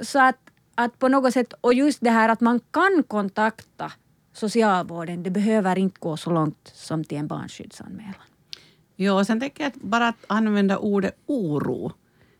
Så 0.00 0.18
att, 0.18 0.43
att 0.74 0.98
på 0.98 1.08
något 1.08 1.32
sätt, 1.32 1.54
och 1.60 1.74
just 1.74 1.98
det 2.00 2.10
här 2.10 2.28
att 2.28 2.40
man 2.40 2.60
kan 2.70 3.02
kontakta 3.08 3.92
socialvården, 4.32 5.22
det 5.22 5.30
behöver 5.30 5.78
inte 5.78 6.00
gå 6.00 6.16
så 6.16 6.30
långt 6.30 6.72
som 6.74 7.04
till 7.04 7.18
en 7.18 7.26
barnskyddsanmälan. 7.26 8.14
Ja, 8.96 9.12
och 9.12 9.26
sen 9.26 9.40
tänker 9.40 9.64
jag 9.64 9.68
att 9.68 9.82
bara 9.82 10.08
att 10.08 10.24
använda 10.26 10.78
ordet 10.78 11.16
oro. 11.26 11.92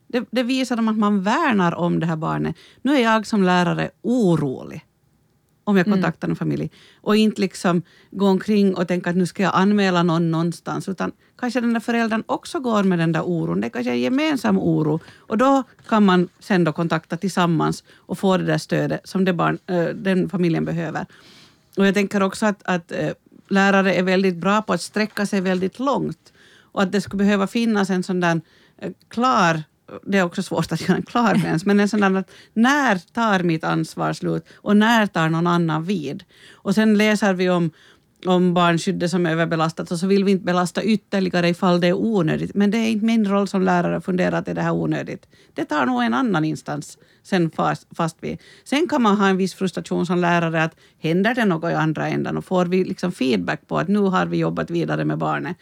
Det, 0.07 0.25
det 0.31 0.43
visar 0.43 0.77
att 0.77 0.97
man 0.97 1.23
värnar 1.23 1.75
om 1.75 2.01
det 2.01 2.07
här 2.07 2.17
barnet. 2.17 2.57
Nu 2.83 2.95
är 2.95 3.03
jag 3.03 3.27
som 3.27 3.43
lärare 3.43 3.91
orolig 4.03 4.85
om 5.65 5.77
jag 5.77 5.87
mm. 5.87 5.99
kontaktar 5.99 6.29
en 6.29 6.37
familj. 6.37 6.71
Och 7.01 7.17
inte 7.17 7.41
liksom 7.41 7.83
gå 8.11 8.27
omkring 8.27 8.75
och 8.75 8.89
tänka 8.89 9.11
att 9.11 9.17
nu 9.17 9.27
ska 9.27 9.43
jag 9.43 9.53
anmäla 9.55 10.03
någon 10.03 10.31
någonstans. 10.31 10.89
Utan 10.89 11.13
kanske 11.39 11.61
den 11.61 11.73
där 11.73 11.81
föräldern 11.81 12.23
också 12.27 12.61
går 12.61 12.83
med 12.83 12.99
den 12.99 13.13
där 13.13 13.23
oron. 13.23 13.61
Det 13.61 13.67
är 13.67 13.69
kanske 13.69 13.91
är 13.91 13.95
en 13.95 14.01
gemensam 14.01 14.59
oro. 14.59 15.01
Och 15.17 15.39
då 15.39 15.63
kan 15.89 16.05
man 16.05 16.29
sen 16.41 16.65
då 16.65 16.73
kontakta 16.73 17.17
tillsammans 17.17 17.85
och 17.95 18.19
få 18.19 18.37
det 18.37 18.45
där 18.45 18.59
stödet 18.59 19.09
som 19.09 19.25
det 19.25 19.33
barn, 19.33 19.59
äh, 19.67 19.85
den 19.85 20.29
familjen 20.29 20.65
behöver. 20.65 21.07
Och 21.77 21.87
jag 21.87 21.95
tänker 21.95 22.23
också 22.23 22.47
att, 22.47 22.63
att 22.65 22.93
äh, 22.93 23.11
lärare 23.49 23.95
är 23.95 24.03
väldigt 24.03 24.37
bra 24.37 24.63
på 24.63 24.73
att 24.73 24.83
sträcka 24.83 25.27
sig 25.27 25.41
väldigt 25.41 25.79
långt. 25.79 26.33
Och 26.73 26.83
att 26.83 26.93
det 26.93 27.01
skulle 27.01 27.25
behöva 27.25 27.47
finnas 27.47 27.91
en 27.91 28.03
sån 28.03 28.21
där 28.21 28.41
äh, 28.79 28.91
klar 29.09 29.63
det 30.03 30.19
är 30.19 30.23
också 30.23 30.43
svårt 30.43 30.73
att 30.73 30.81
göra 30.81 30.97
en 30.97 31.03
klar 31.03 31.65
men 31.65 31.81
en 31.81 31.89
sån 31.89 32.17
att 32.17 32.31
när 32.53 32.99
tar 32.99 33.43
mitt 33.43 33.65
ansvar 33.65 34.13
slut 34.13 34.47
och 34.55 34.77
när 34.77 35.07
tar 35.07 35.29
någon 35.29 35.47
annan 35.47 35.85
vid? 35.85 36.25
Och 36.53 36.75
sen 36.75 36.99
läser 36.99 37.35
vi 37.35 37.51
om, 37.51 37.71
om 38.27 38.55
barnskyddet 38.55 39.11
som 39.11 39.27
är 39.27 39.31
överbelastat 39.31 39.91
och 39.91 39.99
så 39.99 40.07
vill 40.07 40.25
vi 40.25 40.31
inte 40.31 40.45
belasta 40.45 40.83
ytterligare 40.83 41.49
ifall 41.49 41.81
det 41.81 41.87
är 41.87 41.95
onödigt. 41.95 42.55
Men 42.55 42.71
det 42.71 42.79
är 42.79 42.89
inte 42.89 43.05
min 43.05 43.29
roll 43.29 43.49
som 43.49 43.63
lärare 43.63 43.97
att 43.97 44.05
fundera 44.05 44.39
att 44.39 44.49
är 44.49 44.55
det 44.55 44.63
här 44.63 44.73
onödigt. 44.73 45.27
Det 45.55 45.65
tar 45.65 45.87
nog 45.87 46.03
en 46.03 46.15
annan 46.15 46.45
instans 46.45 46.99
sen 47.23 47.51
fast, 47.51 47.87
fast 47.97 48.17
vid. 48.21 48.39
Sen 48.65 48.89
kan 48.89 49.03
man 49.03 49.17
ha 49.17 49.29
en 49.29 49.37
viss 49.37 49.55
frustration 49.55 50.07
som 50.07 50.19
lärare 50.19 50.63
att 50.63 50.77
händer 50.99 51.35
det 51.35 51.45
något 51.45 51.71
i 51.71 51.75
andra 51.75 52.09
änden 52.09 52.37
och 52.37 52.45
får 52.45 52.67
vi 52.67 52.85
liksom 52.85 53.13
feedback 53.13 53.67
på 53.67 53.79
att 53.79 53.89
nu 53.89 53.99
har 53.99 54.27
vi 54.27 54.37
jobbat 54.37 54.71
vidare 54.71 55.05
med 55.05 55.19
barnet 55.19 55.57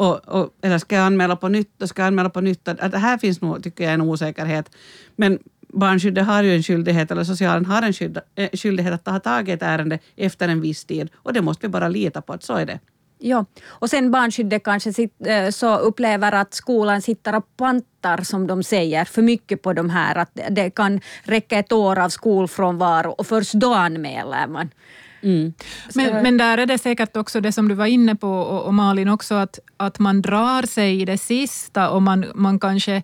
och, 0.00 0.28
och, 0.28 0.54
eller 0.62 0.78
ska 0.78 0.96
jag 0.96 1.06
anmäla 1.06 1.36
på 1.36 1.48
nytt 1.48 1.82
och 1.82 1.88
ska 1.88 2.02
jag 2.02 2.06
anmäla 2.06 2.30
på 2.30 2.40
nytt? 2.40 2.68
Att, 2.68 2.94
här 2.94 3.18
finns 3.18 3.40
nog, 3.40 3.62
tycker 3.62 3.84
jag, 3.84 3.92
en 3.94 4.00
osäkerhet. 4.00 4.76
Men 5.16 5.38
barnskyddet 5.68 6.26
har 6.26 6.42
ju 6.42 6.54
en 6.54 6.62
skyldighet, 6.62 7.10
eller 7.10 7.24
socialen 7.24 7.66
har 7.66 7.82
en 7.82 7.92
skyld, 7.92 8.18
eh, 8.34 8.50
skyldighet 8.52 8.92
att 8.92 9.04
ta 9.04 9.18
tag 9.18 9.48
i 9.48 9.52
ett 9.52 9.62
ärende 9.62 9.98
efter 10.16 10.48
en 10.48 10.60
viss 10.60 10.84
tid. 10.84 11.08
Och 11.14 11.32
det 11.32 11.42
måste 11.42 11.66
vi 11.66 11.70
bara 11.70 11.88
lita 11.88 12.22
på 12.22 12.32
att 12.32 12.42
så 12.42 12.54
är 12.54 12.66
det. 12.66 12.78
Ja, 13.18 13.44
och 13.66 13.90
sen 13.90 14.10
barnskyddet 14.10 14.64
kanske 14.64 14.92
sitt, 14.92 15.26
eh, 15.26 15.50
så 15.50 15.78
upplever 15.78 16.32
att 16.32 16.54
skolan 16.54 17.02
sitter 17.02 17.36
och 17.36 17.56
pantar, 17.56 18.24
som 18.24 18.46
de 18.46 18.62
säger, 18.62 19.04
för 19.04 19.22
mycket 19.22 19.62
på 19.62 19.72
de 19.72 19.90
här. 19.90 20.18
Att 20.18 20.38
det 20.50 20.70
kan 20.70 21.00
räcka 21.22 21.58
ett 21.58 21.72
år 21.72 21.98
av 21.98 22.08
skolfrånvaro 22.08 23.10
och 23.10 23.26
först 23.26 23.52
då 23.52 23.74
anmäler 23.74 24.46
man. 24.46 24.70
Mm. 25.22 25.52
Men, 25.94 26.22
men 26.22 26.36
där 26.36 26.58
är 26.58 26.66
det 26.66 26.78
säkert 26.78 27.16
också 27.16 27.40
det 27.40 27.52
som 27.52 27.68
du 27.68 27.74
var 27.74 27.86
inne 27.86 28.16
på 28.16 28.30
och, 28.30 28.62
och 28.62 28.74
Malin 28.74 29.08
också, 29.08 29.34
att, 29.34 29.58
att 29.76 29.98
man 29.98 30.22
drar 30.22 30.66
sig 30.66 31.00
i 31.00 31.04
det 31.04 31.18
sista 31.18 31.90
och 31.90 32.02
man, 32.02 32.24
man, 32.34 32.58
kanske, 32.58 33.02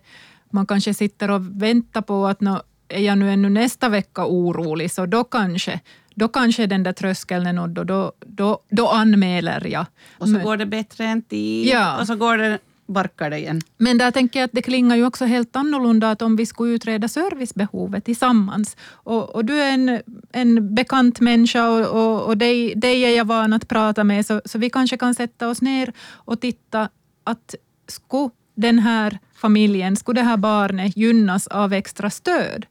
man 0.49 0.65
kanske 0.65 0.93
sitter 0.93 1.31
och 1.31 1.61
väntar 1.61 2.01
på 2.01 2.27
att 2.27 2.41
no, 2.41 2.61
är 2.89 3.01
jag 3.01 3.17
nu 3.17 3.31
ännu 3.31 3.49
nästa 3.49 3.89
vecka 3.89 4.25
orolig, 4.25 4.91
så 4.91 5.05
då 5.05 5.23
kanske 5.23 5.79
då 6.17 6.27
kanske 6.27 6.65
den 6.65 6.83
där 6.83 6.93
tröskeln 6.93 7.47
är 7.47 7.53
nådd 7.53 7.79
och 7.79 7.85
då, 7.85 8.11
då, 8.25 8.59
då 8.69 8.87
anmäler 8.87 9.67
jag. 9.67 9.85
Och 10.17 10.27
så 10.27 10.33
Men, 10.33 10.43
går 10.43 10.57
det 10.57 10.65
bättre 10.65 11.05
en 11.05 11.21
tid 11.21 11.67
ja. 11.67 11.99
och 11.99 12.07
så 12.07 12.15
går 12.15 12.37
det 12.37 12.59
barkar 12.87 13.29
det 13.29 13.37
igen. 13.37 13.61
Men 13.77 13.97
där 13.97 14.11
tänker 14.11 14.39
jag 14.39 14.45
att 14.45 14.51
det 14.53 14.61
klingar 14.61 14.95
ju 14.95 15.05
också 15.05 15.25
helt 15.25 15.55
annorlunda 15.55 16.11
att 16.11 16.21
om 16.21 16.35
vi 16.35 16.45
skulle 16.45 16.73
utreda 16.73 17.07
servicebehovet 17.07 18.05
tillsammans. 18.05 18.77
Och, 18.91 19.35
och 19.35 19.45
du 19.45 19.53
är 19.53 19.71
en, 19.71 20.01
en 20.31 20.75
bekant 20.75 21.19
människa 21.19 21.69
och, 21.69 21.85
och, 21.85 22.25
och 22.25 22.37
dig, 22.37 22.75
dig 22.75 23.01
är 23.01 23.17
jag 23.17 23.25
van 23.25 23.53
att 23.53 23.67
prata 23.67 24.03
med, 24.03 24.25
så, 24.25 24.41
så 24.45 24.57
vi 24.57 24.69
kanske 24.69 24.97
kan 24.97 25.15
sätta 25.15 25.47
oss 25.47 25.61
ner 25.61 25.93
och 26.11 26.41
titta 26.41 26.89
att 27.23 27.55
skulle 27.87 28.29
den 28.55 28.79
här 28.79 29.19
familjen, 29.33 29.95
skulle 29.95 30.21
det 30.21 30.25
här 30.25 30.37
barnet 30.37 30.97
gynnas 30.97 31.47
av 31.47 31.73
extra 31.73 32.09
stöd? 32.09 32.65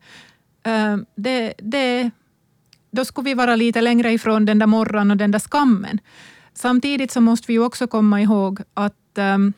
Ehm, 0.63 1.07
det, 1.15 1.55
det, 1.59 2.11
då 2.91 3.05
skulle 3.05 3.25
vi 3.25 3.35
vara 3.35 3.57
lite 3.57 3.81
längre 3.81 4.13
ifrån 4.13 4.45
den 4.45 4.59
där 4.59 4.67
morran 4.67 5.11
och 5.11 5.17
den 5.17 5.31
där 5.31 5.39
skammen. 5.39 6.01
Samtidigt 6.55 7.11
så 7.11 7.21
måste 7.21 7.53
vi 7.53 7.59
också 7.59 7.87
komma 7.87 8.21
ihåg 8.21 8.61
att 8.75 9.19
um, 9.19 9.53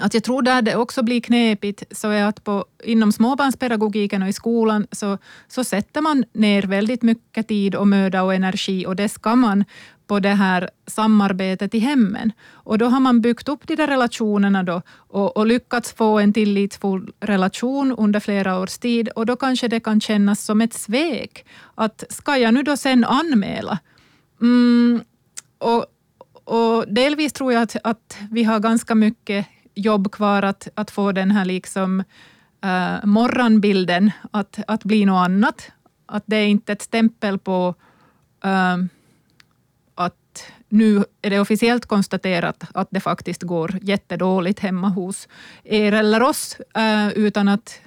att 0.00 0.14
jag 0.14 0.24
tror 0.24 0.42
där 0.42 0.62
det 0.62 0.76
också 0.76 1.02
blir 1.02 1.20
knepigt, 1.20 1.82
så 1.90 2.08
är 2.08 2.24
att 2.24 2.44
på, 2.44 2.64
inom 2.84 3.12
småbarnspedagogiken 3.12 4.22
och 4.22 4.28
i 4.28 4.32
skolan 4.32 4.86
så, 4.92 5.18
så 5.48 5.64
sätter 5.64 6.00
man 6.00 6.24
ner 6.32 6.62
väldigt 6.62 7.02
mycket 7.02 7.48
tid 7.48 7.74
och 7.74 7.88
möda 7.88 8.22
och 8.22 8.34
energi 8.34 8.86
och 8.86 8.96
det 8.96 9.08
ska 9.08 9.36
man 9.36 9.64
på 10.06 10.20
det 10.20 10.34
här 10.34 10.70
samarbetet 10.86 11.74
i 11.74 11.78
hemmen. 11.78 12.32
Och 12.52 12.78
då 12.78 12.86
har 12.86 13.00
man 13.00 13.20
byggt 13.20 13.48
upp 13.48 13.66
de 13.66 13.76
där 13.76 13.86
relationerna 13.86 14.62
då 14.62 14.82
och, 14.96 15.36
och 15.36 15.46
lyckats 15.46 15.92
få 15.92 16.18
en 16.18 16.32
tillitsfull 16.32 17.12
relation 17.20 17.92
under 17.92 18.20
flera 18.20 18.60
års 18.60 18.78
tid 18.78 19.08
och 19.08 19.26
då 19.26 19.36
kanske 19.36 19.68
det 19.68 19.80
kan 19.80 20.00
kännas 20.00 20.44
som 20.44 20.60
ett 20.60 20.74
svek. 20.74 21.46
Att 21.74 22.04
ska 22.08 22.36
jag 22.36 22.54
nu 22.54 22.62
då 22.62 22.76
sen 22.76 23.04
anmäla? 23.04 23.78
Mm, 24.40 25.00
och, 25.58 25.86
och 26.44 26.84
delvis 26.88 27.32
tror 27.32 27.52
jag 27.52 27.62
att, 27.62 27.76
att 27.84 28.18
vi 28.30 28.44
har 28.44 28.60
ganska 28.60 28.94
mycket 28.94 29.46
jobb 29.76 30.12
kvar 30.12 30.42
att, 30.42 30.68
att 30.74 30.90
få 30.90 31.12
den 31.12 31.30
här 31.30 31.44
liksom, 31.44 32.04
uh, 32.64 33.06
morgonbilden 33.06 34.10
att, 34.30 34.58
att 34.66 34.84
bli 34.84 35.04
något 35.04 35.24
annat. 35.24 35.70
Att 36.06 36.22
det 36.26 36.36
är 36.36 36.46
inte 36.46 36.72
ett 36.72 36.82
stämpel 36.82 37.38
på 37.38 37.74
uh, 38.44 38.84
att 39.94 40.52
nu 40.68 41.04
är 41.22 41.30
det 41.30 41.40
officiellt 41.40 41.86
konstaterat 41.86 42.64
att 42.74 42.88
det 42.90 43.00
faktiskt 43.00 43.42
går 43.42 43.78
jättedåligt 43.82 44.60
hemma 44.60 44.88
hos 44.88 45.28
er 45.64 45.92
eller 45.92 46.22
oss, 46.22 46.56
uh, 46.78 47.08
utan 47.08 47.48
att 47.48 47.80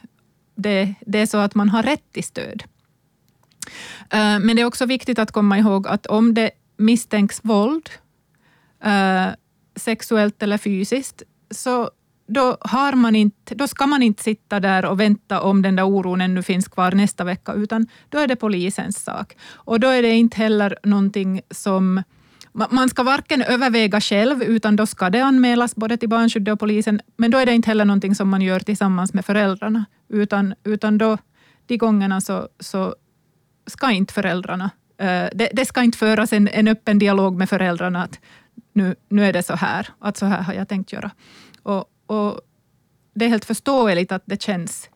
det, 0.55 0.93
det 1.01 1.19
är 1.19 1.25
så 1.25 1.37
att 1.37 1.55
man 1.55 1.69
har 1.69 1.83
rätt 1.83 2.11
till 2.11 2.23
stöd. 2.23 2.63
Men 4.11 4.55
det 4.55 4.61
är 4.61 4.65
också 4.65 4.85
viktigt 4.85 5.19
att 5.19 5.31
komma 5.31 5.57
ihåg 5.57 5.87
att 5.87 6.05
om 6.05 6.33
det 6.33 6.51
misstänks 6.77 7.39
våld, 7.43 7.89
sexuellt 9.75 10.43
eller 10.43 10.57
fysiskt, 10.57 11.23
så 11.51 11.89
då, 12.27 12.57
har 12.61 12.93
man 12.93 13.15
inte, 13.15 13.55
då 13.55 13.67
ska 13.67 13.87
man 13.87 14.03
inte 14.03 14.23
sitta 14.23 14.59
där 14.59 14.85
och 14.85 14.99
vänta 14.99 15.41
om 15.41 15.61
den 15.61 15.75
där 15.75 15.83
oron 15.83 16.21
ännu 16.21 16.43
finns 16.43 16.67
kvar 16.67 16.91
nästa 16.91 17.23
vecka, 17.23 17.53
utan 17.53 17.87
då 18.09 18.17
är 18.17 18.27
det 18.27 18.35
polisens 18.35 19.03
sak. 19.03 19.37
Och 19.53 19.79
då 19.79 19.87
är 19.87 20.01
det 20.01 20.09
inte 20.11 20.37
heller 20.37 20.77
någonting 20.83 21.41
som 21.51 22.03
man 22.51 22.89
ska 22.89 23.03
varken 23.03 23.41
överväga 23.41 24.01
själv, 24.01 24.43
utan 24.43 24.75
då 24.75 24.85
ska 24.85 25.09
det 25.09 25.19
anmälas 25.19 25.75
både 25.75 25.97
till 25.97 26.09
barnskyddet 26.09 26.53
och 26.53 26.59
polisen. 26.59 27.01
Men 27.17 27.31
då 27.31 27.37
är 27.37 27.45
det 27.45 27.53
inte 27.53 27.69
heller 27.69 27.85
någonting 27.85 28.15
som 28.15 28.29
man 28.29 28.41
gör 28.41 28.59
tillsammans 28.59 29.13
med 29.13 29.25
föräldrarna, 29.25 29.85
utan, 30.09 30.53
utan 30.63 30.97
då, 30.97 31.17
de 31.67 31.77
gångerna 31.77 32.21
så, 32.21 32.47
så 32.59 32.95
ska 33.67 33.91
inte 33.91 34.13
föräldrarna... 34.13 34.69
Eh, 34.97 35.29
det, 35.33 35.49
det, 35.53 35.65
ska 35.65 35.83
inte 35.83 35.97
föras 35.97 36.33
en, 36.33 36.47
en 36.47 36.67
öppen 36.67 36.99
dialog 36.99 37.37
med 37.37 37.49
föräldrarna 37.49 38.03
att 38.03 38.19
nu, 38.79 38.95
nu 39.09 39.25
är 39.25 39.33
det 39.33 39.43
så 39.43 39.55
här, 39.55 39.87
att 39.99 40.17
så 40.17 40.25
här 40.25 40.41
har 40.41 40.53
jag 40.53 40.67
tänkt 40.67 40.93
göra. 40.93 41.11
Och, 41.63 41.91
och 42.05 42.41
det 43.13 43.25
är 43.25 43.29
helt 43.29 43.45
förståeligt 43.45 44.11
att 44.11 44.23
det 44.25 44.41
känns 44.41 44.89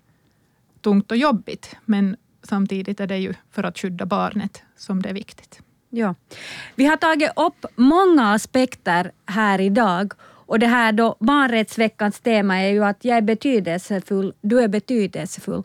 tungt 0.81 1.11
och 1.11 1.17
jobbigt, 1.17 1.75
men 1.85 2.17
samtidigt 2.43 2.99
är 2.99 3.07
det 3.07 3.17
ju 3.17 3.33
för 3.51 3.63
att 3.63 3.77
skydda 3.77 4.05
barnet 4.05 4.63
som 4.77 5.01
det 5.01 5.09
är 5.09 5.13
viktigt. 5.13 5.61
Ja. 5.89 6.15
Vi 6.75 6.85
har 6.85 6.97
tagit 6.97 7.31
upp 7.35 7.65
många 7.75 8.33
aspekter 8.33 9.11
här 9.25 9.61
idag 9.61 10.13
och 10.21 10.59
det 10.59 10.67
här 10.67 10.91
då 10.91 11.15
barnrättsveckans 11.19 12.19
tema 12.19 12.61
är 12.61 12.69
ju 12.69 12.83
att 12.83 13.05
jag 13.05 13.17
är 13.17 13.21
betydelsefull, 13.21 14.33
du 14.41 14.61
är 14.61 14.67
betydelsefull. 14.67 15.63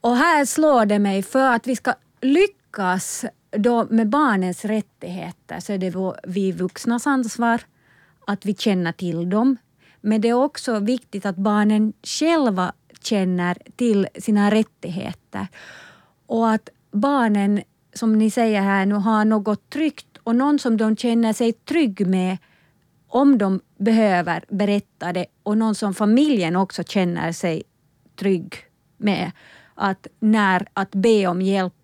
Och 0.00 0.16
här 0.16 0.44
slår 0.44 0.86
det 0.86 0.98
mig 0.98 1.22
för 1.22 1.54
att 1.54 1.66
vi 1.66 1.76
ska 1.76 1.94
lyckas 2.20 3.24
då 3.50 3.86
med 3.90 4.08
barnens 4.08 4.64
rättigheter 4.64 5.60
så 5.60 5.72
är 5.72 5.78
det 5.78 6.14
vi 6.24 6.52
vuxnas 6.52 7.06
ansvar 7.06 7.60
att 8.26 8.46
vi 8.46 8.54
känner 8.54 8.92
till 8.92 9.30
dem. 9.30 9.56
Men 10.00 10.20
det 10.20 10.28
är 10.28 10.34
också 10.34 10.78
viktigt 10.78 11.26
att 11.26 11.36
barnen 11.36 11.92
själva 12.02 12.72
känner 13.02 13.58
till 13.76 14.08
sina 14.18 14.50
rättigheter. 14.50 15.46
Och 16.26 16.50
att 16.50 16.68
barnen, 16.90 17.62
som 17.94 18.18
ni 18.18 18.30
säger 18.30 18.60
här 18.60 18.86
nu, 18.86 18.94
har 18.94 19.24
något 19.24 19.70
tryggt 19.70 20.18
och 20.22 20.36
någon 20.36 20.58
som 20.58 20.76
de 20.76 20.96
känner 20.96 21.32
sig 21.32 21.52
trygg 21.52 22.06
med 22.06 22.38
om 23.08 23.38
de 23.38 23.60
behöver 23.78 24.44
berätta 24.48 25.12
det 25.12 25.26
och 25.42 25.58
någon 25.58 25.74
som 25.74 25.94
familjen 25.94 26.56
också 26.56 26.82
känner 26.82 27.32
sig 27.32 27.62
trygg 28.16 28.54
med. 28.96 29.30
Att, 29.74 30.06
när, 30.18 30.66
att 30.74 30.90
be 30.90 31.26
om 31.26 31.42
hjälp 31.42 31.79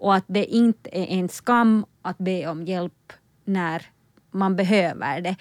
och 0.00 0.14
att 0.14 0.24
det 0.26 0.44
inte 0.44 0.90
är 0.92 1.06
en 1.06 1.28
skam 1.28 1.86
att 2.02 2.18
be 2.18 2.46
om 2.46 2.64
hjälp 2.64 3.12
när 3.44 3.86
man 4.30 4.56
behöver 4.56 5.20
det. 5.20 5.36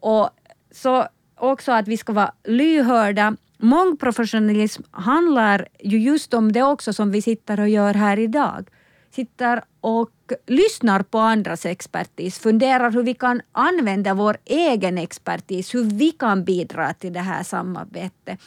Och 0.00 0.30
så 0.70 1.06
också 1.36 1.72
att 1.72 1.88
vi 1.88 1.96
ska 1.96 2.12
vara 2.12 2.32
lyhörda. 2.44 3.36
Mångprofessionalism 3.58 4.82
handlar 4.90 5.68
ju 5.80 5.98
just 5.98 6.34
om 6.34 6.52
det 6.52 6.62
också 6.62 6.92
som 6.92 7.10
vi 7.10 7.22
sitter 7.22 7.60
och 7.60 7.68
gör 7.68 7.94
här 7.94 8.18
idag. 8.18 8.68
Sitter 9.10 9.62
och 9.80 10.10
lyssnar 10.46 11.02
på 11.02 11.18
andras 11.18 11.66
expertis, 11.66 12.38
funderar 12.38 12.90
hur 12.90 13.02
vi 13.02 13.14
kan 13.14 13.40
använda 13.52 14.14
vår 14.14 14.36
egen 14.44 14.98
expertis, 14.98 15.74
hur 15.74 15.84
vi 15.84 16.10
kan 16.10 16.44
bidra 16.44 16.94
till 16.94 17.12
det 17.12 17.20
här 17.20 17.42
samarbetet. 17.42 18.40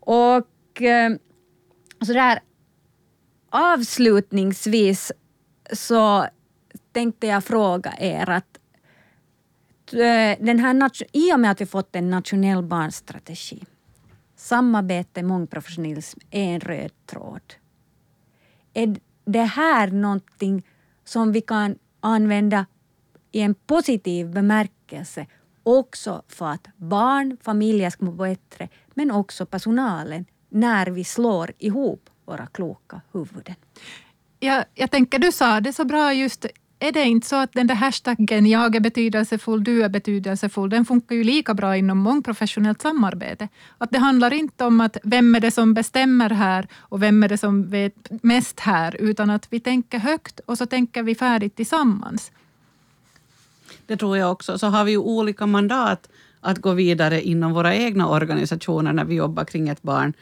Och 0.00 0.82
eh, 0.82 1.12
sådär 2.06 2.40
avslutningsvis 3.50 5.12
så 5.72 6.26
tänkte 6.92 7.26
jag 7.26 7.44
fråga 7.44 7.94
er 7.98 8.30
att 8.30 8.58
eh, 9.92 10.44
den 10.44 10.58
här, 10.58 10.90
i 11.12 11.34
och 11.34 11.40
med 11.40 11.50
att 11.50 11.60
vi 11.60 11.66
fått 11.66 11.96
en 11.96 12.10
nationell 12.10 12.62
barnstrategi, 12.62 13.64
samarbete, 14.36 15.22
mångprofessionalism 15.22 16.20
är 16.30 16.54
en 16.54 16.60
röd 16.60 16.92
tråd. 17.06 17.54
Är 18.74 18.96
det 19.24 19.42
här 19.42 19.90
någonting 19.90 20.66
som 21.04 21.32
vi 21.32 21.40
kan 21.40 21.78
använda 22.00 22.66
i 23.32 23.40
en 23.40 23.54
positiv 23.54 24.30
bemärkelse 24.30 25.26
också 25.62 26.22
för 26.28 26.46
att 26.46 26.68
barn, 26.76 27.36
familjer 27.42 27.90
ska 27.90 28.04
må 28.04 28.12
bättre, 28.12 28.68
men 28.94 29.10
också 29.10 29.46
personalen, 29.46 30.24
när 30.48 30.86
vi 30.86 31.04
slår 31.04 31.52
ihop 31.58 32.10
våra 32.30 32.46
kloka 32.46 33.00
huvuden. 33.12 33.54
Jag, 34.40 34.64
jag 34.74 34.90
tänker, 34.90 35.18
du 35.18 35.32
sa 35.32 35.60
det 35.60 35.72
så 35.72 35.84
bra 35.84 36.14
just 36.14 36.46
är 36.82 36.92
det 36.92 37.04
inte 37.04 37.26
så 37.26 37.36
att 37.36 37.52
den 37.52 37.66
där 37.66 37.74
hashtaggen 37.74 38.46
jag 38.46 38.76
är 38.76 38.80
betydelsefull, 38.80 39.64
du 39.64 39.82
är 39.84 39.88
betydelsefull, 39.88 40.70
den 40.70 40.84
funkar 40.84 41.16
ju 41.16 41.24
lika 41.24 41.54
bra 41.54 41.76
inom 41.76 41.98
mångprofessionellt 41.98 42.82
samarbete. 42.82 43.48
Att 43.78 43.90
det 43.90 43.98
handlar 43.98 44.32
inte 44.32 44.64
om 44.64 44.80
att 44.80 44.96
vem 45.02 45.34
är 45.34 45.40
det 45.40 45.50
som 45.50 45.74
bestämmer 45.74 46.30
här 46.30 46.66
och 46.78 47.02
vem 47.02 47.22
är 47.22 47.28
det 47.28 47.38
som 47.38 47.70
vet 47.70 48.22
mest 48.22 48.60
här, 48.60 48.96
utan 48.96 49.30
att 49.30 49.46
vi 49.50 49.60
tänker 49.60 49.98
högt 49.98 50.40
och 50.46 50.58
så 50.58 50.66
tänker 50.66 51.02
vi 51.02 51.14
färdigt 51.14 51.56
tillsammans. 51.56 52.32
Det 53.86 53.96
tror 53.96 54.16
jag 54.16 54.32
också. 54.32 54.58
Så 54.58 54.66
har 54.66 54.84
vi 54.84 54.90
ju 54.90 54.98
olika 54.98 55.46
mandat 55.46 56.08
att 56.40 56.58
gå 56.58 56.72
vidare 56.72 57.22
inom 57.22 57.52
våra 57.52 57.74
egna 57.74 58.08
organisationer 58.08 58.92
när 58.92 59.04
vi 59.04 59.14
jobbar 59.14 59.44
kring 59.44 59.68
ett 59.68 59.82
barn. 59.82 60.12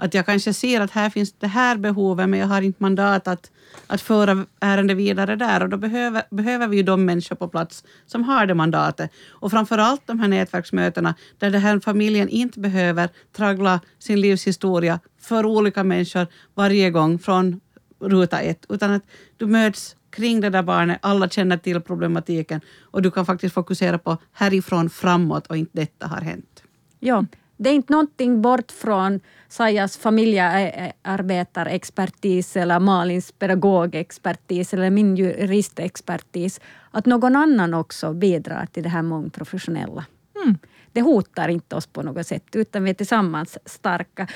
Att 0.00 0.14
jag 0.14 0.26
kanske 0.26 0.54
ser 0.54 0.80
att 0.80 0.90
här 0.90 1.10
finns 1.10 1.32
det 1.32 1.46
här 1.46 1.76
behovet 1.76 2.28
men 2.28 2.40
jag 2.40 2.46
har 2.46 2.62
inte 2.62 2.82
mandat 2.82 3.28
att 3.28 3.50
att 3.86 4.00
föra 4.00 4.46
ärendet 4.60 4.96
vidare 4.96 5.36
där 5.36 5.62
och 5.62 5.68
då 5.68 5.76
behöver, 5.76 6.22
behöver 6.30 6.66
vi 6.66 6.76
ju 6.76 6.82
de 6.82 7.04
människor 7.04 7.36
på 7.36 7.48
plats 7.48 7.84
som 8.06 8.24
har 8.24 8.46
det 8.46 8.54
mandatet. 8.54 9.10
Och 9.28 9.50
framför 9.50 9.78
allt 9.78 10.06
de 10.06 10.20
här 10.20 10.28
nätverksmötena 10.28 11.14
där 11.38 11.50
den 11.50 11.60
här 11.60 11.80
familjen 11.80 12.28
inte 12.28 12.60
behöver 12.60 13.08
traggla 13.36 13.80
sin 13.98 14.20
livshistoria 14.20 15.00
för 15.20 15.46
olika 15.46 15.84
människor 15.84 16.26
varje 16.54 16.90
gång 16.90 17.18
från 17.18 17.60
ruta 18.00 18.40
ett, 18.40 18.66
utan 18.68 18.90
att 18.90 19.02
du 19.36 19.46
möts 19.46 19.96
kring 20.10 20.40
det 20.40 20.50
där 20.50 20.62
barnet, 20.62 20.98
alla 21.02 21.28
känner 21.28 21.56
till 21.56 21.80
problematiken 21.80 22.60
och 22.80 23.02
du 23.02 23.10
kan 23.10 23.26
faktiskt 23.26 23.54
fokusera 23.54 23.98
på 23.98 24.16
härifrån 24.32 24.90
framåt 24.90 25.46
och 25.46 25.56
inte 25.56 25.70
detta 25.72 26.06
har 26.06 26.20
hänt. 26.20 26.62
Ja, 27.00 27.24
det 27.58 27.70
är 27.70 27.74
inte 27.74 27.92
någonting 27.92 28.42
bort 28.42 28.72
från 28.72 29.20
Sajas 29.48 29.96
familjearbetarexpertis 29.96 32.56
eller 32.56 32.80
Malins 32.80 33.32
pedagogexpertis 33.32 34.74
eller 34.74 34.90
min 34.90 35.16
juristexpertis. 35.16 36.60
Att 36.90 37.06
någon 37.06 37.36
annan 37.36 37.74
också 37.74 38.12
bidrar 38.12 38.66
till 38.66 38.82
det 38.82 38.88
här 38.88 39.02
mångprofessionella. 39.02 40.04
Mm. 40.44 40.58
Det 40.92 41.00
hotar 41.00 41.48
inte 41.48 41.76
oss 41.76 41.86
på 41.86 42.02
något 42.02 42.26
sätt, 42.26 42.56
utan 42.56 42.84
vi 42.84 42.90
är 42.90 42.94
tillsammans 42.94 43.58
starka. 43.64 44.26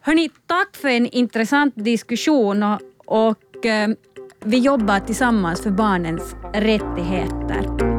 Hörni, 0.00 0.30
tack 0.46 0.76
för 0.76 0.88
en 0.88 1.06
intressant 1.06 1.74
diskussion 1.76 2.62
och, 2.62 2.80
och 3.06 3.66
eh, 3.66 3.90
vi 4.44 4.58
jobbar 4.58 5.00
tillsammans 5.00 5.62
för 5.62 5.70
barnens 5.70 6.36
rättigheter. 6.52 7.91